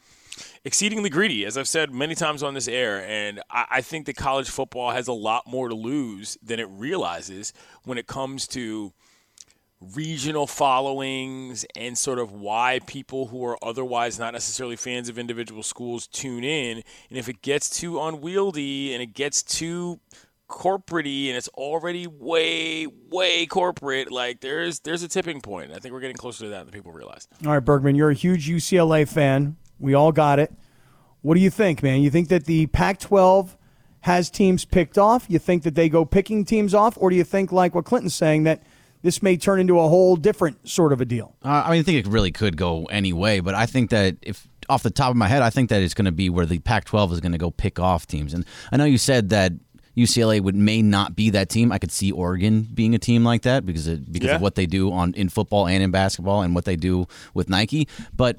exceedingly 0.64 1.10
greedy, 1.10 1.46
as 1.46 1.58
I've 1.58 1.68
said 1.68 1.92
many 1.92 2.16
times 2.16 2.44
on 2.44 2.54
this 2.54 2.68
air. 2.68 3.06
And 3.06 3.42
I, 3.50 3.66
I 3.72 3.82
think 3.82 4.06
that 4.06 4.16
college 4.16 4.50
football 4.50 4.92
has 4.92 5.08
a 5.08 5.14
lot 5.14 5.48
more 5.48 5.70
to 5.70 5.76
lose 5.76 6.38
than 6.44 6.60
it 6.60 6.68
realizes 6.70 7.54
when 7.84 7.98
it 7.98 8.08
comes 8.08 8.48
to 8.50 8.94
regional 9.82 10.46
followings 10.46 11.66
and 11.76 11.98
sort 11.98 12.20
of 12.20 12.32
why 12.32 12.80
people 12.86 13.28
who 13.28 13.44
are 13.44 13.58
otherwise 13.64 14.20
not 14.20 14.34
necessarily 14.34 14.76
fans 14.76 15.10
of 15.10 15.18
individual 15.18 15.64
schools 15.64 16.08
tune 16.08 16.44
in. 16.44 16.84
And 17.10 17.18
if 17.18 17.28
it 17.28 17.42
gets 17.42 17.70
too 17.70 18.00
unwieldy 18.00 18.94
and 18.94 19.02
it 19.02 19.14
gets 19.14 19.42
too 19.42 20.00
corporatey 20.48 21.28
and 21.28 21.38
it's 21.38 21.48
already 21.50 22.06
way 22.06 22.86
way 23.10 23.46
corporate 23.46 24.12
like 24.12 24.42
there's 24.42 24.82
there's 24.82 25.02
a 25.02 25.08
tipping 25.08 25.40
point. 25.40 25.72
I 25.72 25.80
think 25.80 25.94
we're 25.94 26.02
getting 26.02 26.18
closer 26.18 26.44
to 26.44 26.50
that 26.50 26.66
than 26.66 26.72
people 26.72 26.92
realize. 26.92 27.28
All 27.46 27.54
right 27.54 27.60
bergman 27.60 27.96
you're 27.96 28.12
a 28.12 28.16
huge 28.16 28.50
ucla 28.50 29.08
fan. 29.08 29.56
We 29.80 29.94
all 29.94 30.12
got 30.12 30.40
it. 30.40 30.54
What 31.22 31.36
do 31.36 31.40
you 31.40 31.50
think 31.50 31.82
man? 31.82 32.02
You 32.02 32.12
think 32.12 32.28
that 32.28 32.46
the 32.46 32.68
pac 32.68 33.00
12 33.00 33.58
has 34.02 34.30
teams 34.30 34.66
picked 34.66 34.98
off? 34.98 35.26
You 35.30 35.40
think 35.40 35.64
that 35.64 35.76
they 35.76 35.88
go 35.88 36.04
picking 36.04 36.44
teams 36.44 36.74
off? 36.74 36.98
Or 37.00 37.10
do 37.10 37.16
you 37.16 37.24
think 37.24 37.52
like 37.52 37.74
what 37.74 37.86
clinton's 37.86 38.16
saying 38.16 38.44
that 38.44 38.62
this 39.02 39.24
may 39.24 39.38
turn 39.38 39.60
into 39.60 39.80
a 39.80 39.88
whole 39.88 40.16
different 40.16 40.68
sort 40.68 40.94
of 40.94 41.02
a 41.02 41.06
deal. 41.06 41.36
Uh, 41.44 41.64
I 41.66 41.72
mean, 41.72 41.80
I 41.80 41.84
think 41.84 42.06
it 42.06 42.10
really 42.10 42.32
could 42.32 42.58
go 42.58 42.86
any 42.86 43.14
way, 43.14 43.40
but 43.40 43.56
I 43.56 43.66
think 43.66 43.90
that 43.90 44.18
if 44.22 44.48
off 44.70 44.84
the 44.84 44.92
top 44.92 45.10
of 45.10 45.18
my 45.18 45.28
head, 45.28 45.42
I 45.42 45.50
think 45.50 45.70
that 45.70 45.82
it's 45.82 45.94
going 45.94 46.06
to 46.06 46.12
be 46.12 46.30
where 46.30 46.46
the 46.46 46.60
Pac-12 46.60 47.14
is 47.14 47.20
going 47.20 47.32
to 47.32 47.38
go 47.38 47.52
pick 47.52 47.80
off 47.80 48.08
teams. 48.08 48.34
And 48.34 48.46
I 48.72 48.78
know 48.78 48.86
you 48.86 48.98
said 48.98 49.30
that 49.30 49.54
UCLA 49.98 50.40
would 50.40 50.56
may 50.56 50.82
not 50.82 51.16
be 51.16 51.30
that 51.32 51.50
team. 51.50 51.72
I 51.72 51.78
could 51.78 51.92
see 51.92 52.12
Oregon 52.12 52.68
being 52.74 52.96
a 52.96 53.00
team 53.00 53.24
like 53.24 53.42
that 53.42 53.66
because 53.66 53.88
it, 53.88 54.12
because 54.12 54.30
yeah. 54.30 54.36
of 54.36 54.42
what 54.42 54.56
they 54.56 54.66
do 54.66 54.92
on 54.92 55.14
in 55.16 55.30
football 55.30 55.68
and 55.68 55.84
in 55.84 55.92
basketball 55.92 56.42
and 56.42 56.56
what 56.56 56.66
they 56.66 56.76
do 56.76 57.08
with 57.34 57.50
Nike. 57.50 57.88
But 58.16 58.38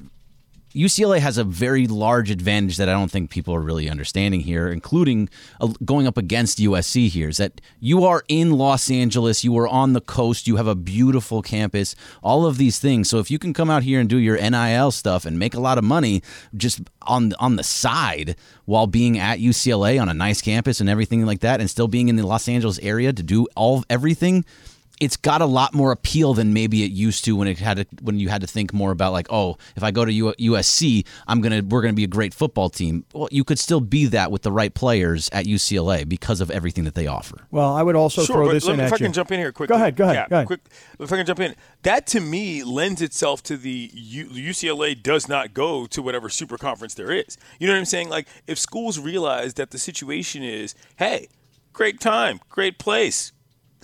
UCLA 0.75 1.19
has 1.19 1.39
a 1.39 1.45
very 1.45 1.87
large 1.87 2.31
advantage 2.31 2.77
that 2.79 2.89
I 2.89 2.93
don't 2.93 3.11
think 3.11 3.31
people 3.31 3.55
are 3.55 3.61
really 3.61 3.89
understanding 3.89 4.41
here, 4.41 4.69
including 4.69 5.29
uh, 5.61 5.69
going 5.85 6.07
up 6.07 6.17
against 6.17 6.59
USC 6.59 7.09
here. 7.09 7.29
Is 7.29 7.37
that 7.37 7.61
you 7.79 8.05
are 8.05 8.25
in 8.29 8.53
Los 8.53 8.91
Angeles, 8.91 9.45
you 9.45 9.57
are 9.59 9.69
on 9.69 9.93
the 9.93 10.01
coast, 10.01 10.47
you 10.47 10.57
have 10.57 10.67
a 10.67 10.75
beautiful 10.75 11.43
campus, 11.43 11.95
all 12.23 12.47
of 12.47 12.57
these 12.57 12.79
things. 12.79 13.11
So 13.11 13.19
if 13.19 13.31
you 13.31 13.39
can 13.39 13.53
come 13.53 13.71
out 13.71 13.83
here 13.83 14.01
and 14.01 14.09
do 14.09 14.17
your 14.19 14.37
NIL 14.37 14.91
stuff 14.91 15.25
and 15.27 15.39
make 15.39 15.55
a 15.55 15.61
lot 15.61 15.79
of 15.79 15.85
money 15.85 16.23
just 16.57 16.81
on 17.03 17.33
on 17.39 17.57
the 17.57 17.65
side 17.65 18.37
while 18.65 18.87
being 18.87 19.19
at 19.19 19.39
UCLA 19.39 20.01
on 20.01 20.09
a 20.09 20.15
nice 20.15 20.41
campus 20.41 20.81
and 20.81 20.89
everything 20.89 21.27
like 21.27 21.41
that, 21.41 21.61
and 21.61 21.69
still 21.69 21.89
being 21.89 22.09
in 22.09 22.17
the 22.17 22.27
Los 22.27 22.49
Angeles 22.49 22.79
area 22.79 23.13
to 23.13 23.23
do 23.23 23.47
all 23.57 23.85
everything 23.91 24.45
it's 25.03 25.17
got 25.17 25.41
a 25.41 25.47
lot 25.47 25.75
more 25.75 25.91
appeal 25.91 26.33
than 26.33 26.53
maybe 26.53 26.85
it 26.85 26.93
used 26.93 27.25
to 27.25 27.35
when 27.35 27.49
it 27.49 27.59
had 27.59 27.79
to, 27.79 27.87
when 28.03 28.21
you 28.21 28.29
had 28.29 28.41
to 28.41 28.47
think 28.47 28.73
more 28.73 28.93
about 28.93 29.13
like 29.13 29.27
oh 29.31 29.59
if 29.75 29.83
I 29.83 29.91
go 29.91 30.05
to 30.05 30.13
USC 30.13 31.05
I'm 31.27 31.41
gonna 31.41 31.61
we're 31.61 31.83
gonna 31.83 31.93
be 31.93 32.05
a 32.05 32.09
great 32.09 32.33
football 32.33 32.71
team. 32.71 33.05
Well, 33.13 33.29
you 33.33 33.43
could 33.43 33.59
still 33.59 33.81
be 33.81 34.07
that 34.07 34.31
with 34.31 34.43
the 34.43 34.53
right 34.53 34.73
players 34.73 35.29
at 35.33 35.47
UCLA 35.47 36.09
because 36.09 36.41
of 36.41 36.53
everything 36.53 36.85
that 36.85 36.95
they 36.95 37.09
offer. 37.09 37.47
Well, 37.51 37.75
I 37.75 37.83
would 37.83 37.97
also 37.97 38.23
sure, 38.23 38.37
throw 38.37 38.53
this 38.53 38.69
in. 38.69 38.79
If 38.79 38.93
I 38.93 38.97
you. 38.97 39.07
can 39.07 39.13
jump 39.13 39.33
in 39.33 39.41
here 39.41 39.51
quick. 39.51 39.69
Go 39.69 39.75
ahead. 39.75 39.97
Go 39.97 40.05
ahead. 40.05 40.15
Yeah, 40.15 40.29
go 40.29 40.37
ahead. 40.37 40.47
Quick, 40.47 40.61
if 41.01 41.13
I 41.13 41.17
can 41.17 41.27
jump 41.27 41.41
in, 41.41 41.57
that 41.83 42.07
to 42.09 42.21
me 42.21 42.63
lends 42.63 43.03
itself 43.03 43.43
to 43.45 43.57
the 43.57 43.91
U- 43.93 44.29
UCLA 44.29 45.01
does 45.01 45.29
not 45.29 45.53
go 45.53 45.87
to 45.87 46.01
whatever 46.01 46.29
super 46.29 46.57
conference 46.57 46.95
there 46.95 47.11
is. 47.11 47.37
You 47.59 47.67
know 47.67 47.73
what 47.73 47.81
I'm 47.81 47.85
saying? 47.87 48.09
Like 48.09 48.29
if 48.47 48.59
schools 48.59 49.01
realize 49.01 49.55
that 49.55 49.73
the 49.73 49.79
situation 49.79 50.45
is, 50.45 50.75
hey, 50.97 51.29
great 51.73 52.01
time, 52.01 52.41
great 52.49 52.79
place, 52.79 53.33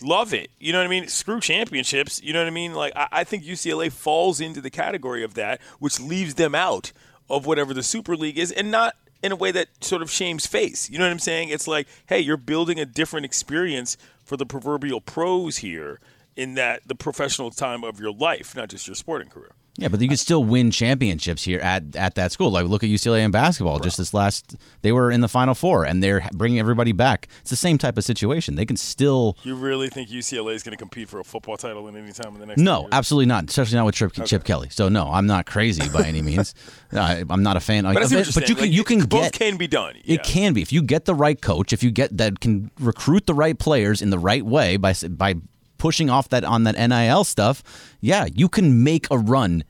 love 0.02 0.34
it. 0.34 0.50
You 0.58 0.72
know 0.72 0.78
what 0.78 0.86
I 0.86 0.90
mean? 0.90 1.08
Screw 1.08 1.40
championships. 1.40 2.22
You 2.22 2.32
know 2.32 2.40
what 2.40 2.48
I 2.48 2.50
mean? 2.50 2.74
Like 2.74 2.92
I, 2.96 3.08
I, 3.12 3.24
think 3.24 3.44
UCLA 3.44 3.90
falls 3.90 4.40
into 4.40 4.60
the 4.60 4.70
category 4.70 5.22
of 5.22 5.34
that, 5.34 5.60
which 5.78 6.00
leaves 6.00 6.34
them 6.34 6.54
out 6.54 6.92
of 7.28 7.46
whatever 7.46 7.74
the 7.74 7.82
Super 7.82 8.16
League 8.16 8.38
is, 8.38 8.52
and 8.52 8.70
not 8.70 8.96
in 9.22 9.32
a 9.32 9.36
way 9.36 9.50
that 9.52 9.68
sort 9.82 10.02
of 10.02 10.10
shames 10.10 10.46
face. 10.46 10.88
You 10.88 10.98
know 10.98 11.04
what 11.04 11.10
I'm 11.10 11.18
saying? 11.18 11.48
It's 11.48 11.66
like, 11.66 11.88
hey, 12.06 12.20
you're 12.20 12.36
building 12.36 12.78
a 12.78 12.86
different 12.86 13.26
experience 13.26 13.96
for 14.24 14.36
the 14.36 14.46
proverbial 14.46 15.00
pros 15.00 15.58
here 15.58 16.00
in 16.36 16.54
that 16.54 16.86
the 16.86 16.94
professional 16.94 17.50
time 17.50 17.82
of 17.82 17.98
your 17.98 18.12
life, 18.12 18.54
not 18.54 18.68
just 18.68 18.86
your 18.86 18.94
sporting 18.94 19.28
career. 19.28 19.52
Yeah, 19.78 19.86
but 19.86 20.00
you 20.00 20.08
can 20.08 20.16
still 20.16 20.42
win 20.42 20.72
championships 20.72 21.44
here 21.44 21.60
at, 21.60 21.94
at 21.94 22.16
that 22.16 22.32
school. 22.32 22.50
Like 22.50 22.66
look 22.66 22.82
at 22.82 22.90
UCLA 22.90 23.20
in 23.20 23.30
basketball. 23.30 23.74
Right. 23.74 23.84
Just 23.84 23.96
this 23.96 24.12
last, 24.12 24.56
they 24.82 24.90
were 24.90 25.10
in 25.12 25.20
the 25.20 25.28
Final 25.28 25.54
Four, 25.54 25.84
and 25.84 26.02
they're 26.02 26.28
bringing 26.34 26.58
everybody 26.58 26.90
back. 26.90 27.28
It's 27.42 27.50
the 27.50 27.56
same 27.56 27.78
type 27.78 27.96
of 27.96 28.02
situation. 28.02 28.56
They 28.56 28.66
can 28.66 28.76
still. 28.76 29.36
You 29.44 29.54
really 29.54 29.88
think 29.88 30.08
UCLA 30.08 30.54
is 30.54 30.64
going 30.64 30.72
to 30.72 30.76
compete 30.76 31.08
for 31.08 31.20
a 31.20 31.24
football 31.24 31.56
title 31.56 31.86
in 31.86 31.96
any 31.96 32.12
time 32.12 32.34
in 32.34 32.40
the 32.40 32.46
next? 32.46 32.60
No, 32.60 32.88
absolutely 32.90 33.26
not. 33.26 33.48
Especially 33.48 33.76
not 33.76 33.86
with 33.86 33.94
Chip, 33.94 34.10
okay. 34.10 34.24
Chip 34.24 34.42
Kelly. 34.42 34.68
So 34.70 34.88
no, 34.88 35.12
I'm 35.12 35.26
not 35.26 35.46
crazy 35.46 35.88
by 35.88 36.02
any 36.02 36.22
means. 36.22 36.56
I, 36.92 37.24
am 37.30 37.44
not 37.44 37.56
a 37.56 37.60
fan. 37.60 37.84
But, 37.84 38.02
of 38.02 38.12
it, 38.12 38.34
but 38.34 38.48
you 38.48 38.56
can 38.56 38.64
like, 38.64 38.72
you 38.72 38.82
can 38.82 39.00
both 39.04 39.22
get 39.22 39.32
can 39.32 39.56
be 39.56 39.68
done. 39.68 39.94
Yeah. 40.02 40.14
It 40.14 40.24
can 40.24 40.54
be 40.54 40.62
if 40.62 40.72
you 40.72 40.82
get 40.82 41.04
the 41.04 41.14
right 41.14 41.40
coach. 41.40 41.72
If 41.72 41.84
you 41.84 41.92
get 41.92 42.16
that 42.16 42.40
can 42.40 42.72
recruit 42.80 43.26
the 43.26 43.34
right 43.34 43.56
players 43.56 44.02
in 44.02 44.10
the 44.10 44.18
right 44.18 44.44
way 44.44 44.76
by 44.76 44.94
by 45.08 45.36
pushing 45.78 46.10
off 46.10 46.28
that 46.30 46.44
on 46.44 46.64
that 46.64 46.76
NIL 46.76 47.24
stuff. 47.24 47.62
Yeah, 48.00 48.26
you 48.34 48.48
can 48.48 48.82
make 48.84 49.06
a 49.10 49.18
run 49.18 49.64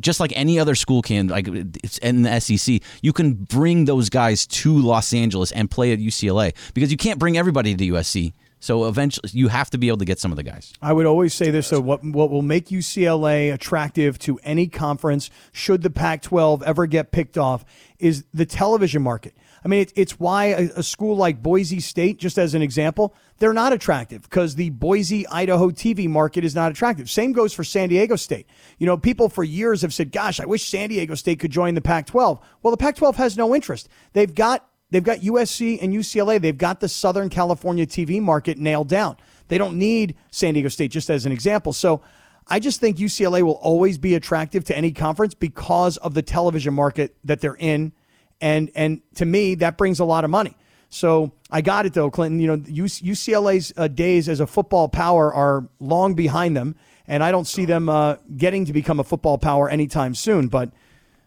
just 0.00 0.20
like 0.20 0.32
any 0.36 0.58
other 0.58 0.74
school 0.74 1.02
can, 1.02 1.28
like 1.28 1.46
it's 1.48 1.98
in 1.98 2.22
the 2.22 2.40
SEC, 2.40 2.80
you 3.02 3.12
can 3.12 3.34
bring 3.34 3.84
those 3.84 4.10
guys 4.10 4.46
to 4.46 4.76
Los 4.76 5.14
Angeles 5.14 5.52
and 5.52 5.70
play 5.70 5.92
at 5.92 5.98
UCLA 5.98 6.54
because 6.74 6.90
you 6.90 6.96
can't 6.96 7.18
bring 7.18 7.38
everybody 7.38 7.74
to 7.74 7.92
USC. 7.92 8.32
So 8.64 8.86
eventually, 8.86 9.28
you 9.34 9.48
have 9.48 9.68
to 9.70 9.78
be 9.78 9.88
able 9.88 9.98
to 9.98 10.06
get 10.06 10.18
some 10.18 10.32
of 10.32 10.36
the 10.36 10.42
guys. 10.42 10.72
I 10.80 10.94
would 10.94 11.04
always 11.04 11.34
say 11.34 11.50
this: 11.50 11.68
though, 11.68 11.80
what 11.80 12.02
what 12.02 12.30
will 12.30 12.40
make 12.40 12.68
UCLA 12.68 13.52
attractive 13.52 14.18
to 14.20 14.40
any 14.42 14.68
conference, 14.68 15.28
should 15.52 15.82
the 15.82 15.90
Pac-12 15.90 16.62
ever 16.62 16.86
get 16.86 17.12
picked 17.12 17.36
off, 17.36 17.66
is 17.98 18.24
the 18.32 18.46
television 18.46 19.02
market. 19.02 19.34
I 19.64 19.68
mean, 19.68 19.80
it, 19.80 19.92
it's 19.96 20.20
why 20.20 20.46
a, 20.46 20.68
a 20.76 20.82
school 20.82 21.16
like 21.16 21.42
Boise 21.42 21.80
State, 21.80 22.18
just 22.18 22.38
as 22.38 22.54
an 22.54 22.62
example, 22.62 23.14
they're 23.38 23.54
not 23.54 23.72
attractive 23.72 24.22
because 24.22 24.56
the 24.56 24.70
Boise, 24.70 25.26
Idaho 25.28 25.70
TV 25.70 26.08
market 26.08 26.44
is 26.44 26.54
not 26.54 26.70
attractive. 26.70 27.10
Same 27.10 27.32
goes 27.32 27.52
for 27.52 27.64
San 27.64 27.88
Diego 27.88 28.16
State. 28.16 28.46
You 28.78 28.86
know, 28.86 28.96
people 28.96 29.28
for 29.28 29.42
years 29.42 29.82
have 29.82 29.94
said, 29.94 30.12
gosh, 30.12 30.38
I 30.38 30.44
wish 30.44 30.68
San 30.68 30.90
Diego 30.90 31.14
State 31.14 31.40
could 31.40 31.50
join 31.50 31.74
the 31.74 31.80
Pac 31.80 32.06
12. 32.06 32.40
Well, 32.62 32.70
the 32.70 32.76
Pac 32.76 32.96
12 32.96 33.16
has 33.16 33.36
no 33.36 33.54
interest. 33.54 33.88
They've 34.12 34.34
got 34.34 34.68
They've 34.90 35.02
got 35.02 35.20
USC 35.20 35.82
and 35.82 35.92
UCLA. 35.92 36.40
They've 36.40 36.56
got 36.56 36.78
the 36.78 36.88
Southern 36.88 37.28
California 37.28 37.84
TV 37.84 38.20
market 38.20 38.58
nailed 38.58 38.88
down. 38.88 39.16
They 39.48 39.58
don't 39.58 39.76
need 39.76 40.14
San 40.30 40.54
Diego 40.54 40.68
State, 40.68 40.92
just 40.92 41.10
as 41.10 41.26
an 41.26 41.32
example. 41.32 41.72
So 41.72 42.00
I 42.46 42.60
just 42.60 42.78
think 42.78 42.98
UCLA 42.98 43.42
will 43.42 43.54
always 43.54 43.98
be 43.98 44.14
attractive 44.14 44.62
to 44.66 44.76
any 44.76 44.92
conference 44.92 45.34
because 45.34 45.96
of 45.96 46.14
the 46.14 46.22
television 46.22 46.74
market 46.74 47.16
that 47.24 47.40
they're 47.40 47.56
in. 47.58 47.92
And, 48.40 48.70
and 48.74 49.00
to 49.16 49.24
me, 49.24 49.54
that 49.56 49.78
brings 49.78 50.00
a 50.00 50.04
lot 50.04 50.24
of 50.24 50.30
money. 50.30 50.56
So 50.88 51.32
I 51.50 51.60
got 51.60 51.86
it 51.86 51.94
though, 51.94 52.10
Clinton. 52.10 52.38
You 52.38 52.48
know, 52.48 52.56
UCLA's 52.58 53.72
uh, 53.76 53.88
days 53.88 54.28
as 54.28 54.40
a 54.40 54.46
football 54.46 54.88
power 54.88 55.32
are 55.34 55.68
long 55.80 56.14
behind 56.14 56.56
them, 56.56 56.76
and 57.06 57.24
I 57.24 57.32
don't 57.32 57.46
see 57.46 57.64
them 57.64 57.88
uh, 57.88 58.16
getting 58.36 58.64
to 58.66 58.72
become 58.72 59.00
a 59.00 59.04
football 59.04 59.36
power 59.38 59.68
anytime 59.68 60.14
soon. 60.14 60.48
But 60.48 60.70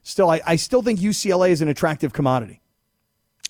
still, 0.03 0.29
I, 0.29 0.41
I 0.45 0.55
still 0.55 0.81
think 0.81 0.99
UCLA 0.99 1.49
is 1.49 1.61
an 1.61 1.67
attractive 1.67 2.13
commodity. 2.13 2.61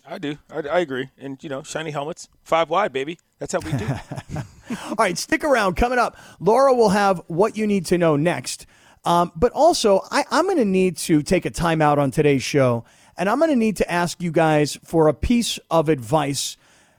I 0.10 0.18
do. 0.18 0.38
I, 0.50 0.60
I, 0.60 0.80
agree. 0.80 1.10
And, 1.18 1.42
you 1.44 1.50
know, 1.50 1.64
shiny 1.64 1.92
helmets, 1.92 2.30
five 2.44 2.70
wide, 2.70 2.94
baby. 2.94 3.20
That's 3.40 3.52
how 3.52 3.60
we 3.60 3.74
do. 3.74 3.86
It. 3.86 4.46
All 4.88 4.96
right, 4.98 5.18
stick 5.18 5.44
around. 5.44 5.76
Coming 5.76 6.00
up, 6.00 6.18
Laura 6.40 6.74
will 6.74 6.90
have 6.90 7.22
what 7.28 7.58
you 7.58 7.68
need 7.68 7.86
to 7.88 7.98
know 7.98 8.16
next. 8.16 8.66
Um, 9.04 9.32
but 9.36 9.52
also, 9.52 10.02
I, 10.10 10.24
I'm 10.32 10.46
going 10.46 10.58
to 10.58 10.66
need 10.66 10.98
to 10.98 11.22
take 11.22 11.46
a 11.46 11.52
timeout 11.52 11.98
on 11.98 12.12
today's 12.12 12.44
show, 12.44 12.86
and 13.18 13.30
I'm 13.30 13.40
going 13.40 13.50
to 13.50 13.56
need 13.56 13.78
to 13.78 13.92
ask 13.92 14.22
you 14.22 14.32
guys 14.32 14.78
for 14.84 15.08
a 15.08 15.14
piece 15.14 15.60
of 15.72 15.90
advice 15.90 16.58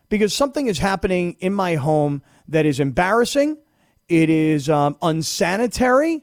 because 0.08 0.34
something 0.34 0.66
is 0.66 0.78
happening 0.78 1.36
in 1.40 1.52
my 1.54 1.74
home 1.74 2.22
that 2.48 2.66
is 2.66 2.80
embarrassing. 2.80 3.58
It 4.08 4.30
is 4.30 4.68
um, 4.68 4.96
unsanitary. 5.02 6.22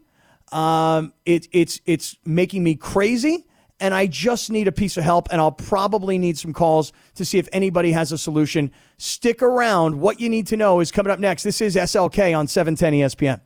Um, 0.52 1.14
it, 1.26 1.48
it's 1.52 1.82
it's 1.86 2.18
making 2.26 2.64
me 2.64 2.76
crazy 2.76 3.46
and 3.80 3.94
I 3.94 4.08
just 4.08 4.50
need 4.50 4.68
a 4.68 4.72
piece 4.72 4.98
of 4.98 5.04
help, 5.04 5.28
and 5.32 5.42
I'll 5.42 5.52
probably 5.52 6.18
need 6.18 6.38
some 6.38 6.54
calls 6.54 6.94
to 7.16 7.26
see 7.26 7.38
if 7.38 7.50
anybody 7.52 7.92
has 7.92 8.12
a 8.12 8.18
solution. 8.18 8.72
Stick 8.98 9.42
around. 9.42 10.00
What 10.00 10.20
you 10.20 10.30
need 10.30 10.48
to 10.48 10.58
know 10.58 10.80
is 10.80 10.92
coming 10.92 11.12
up 11.12 11.20
next. 11.20 11.44
This 11.44 11.60
is 11.62 11.76
SLK 11.76 12.38
on 12.38 12.48
710 12.48 12.94
ESPN. 12.94 13.42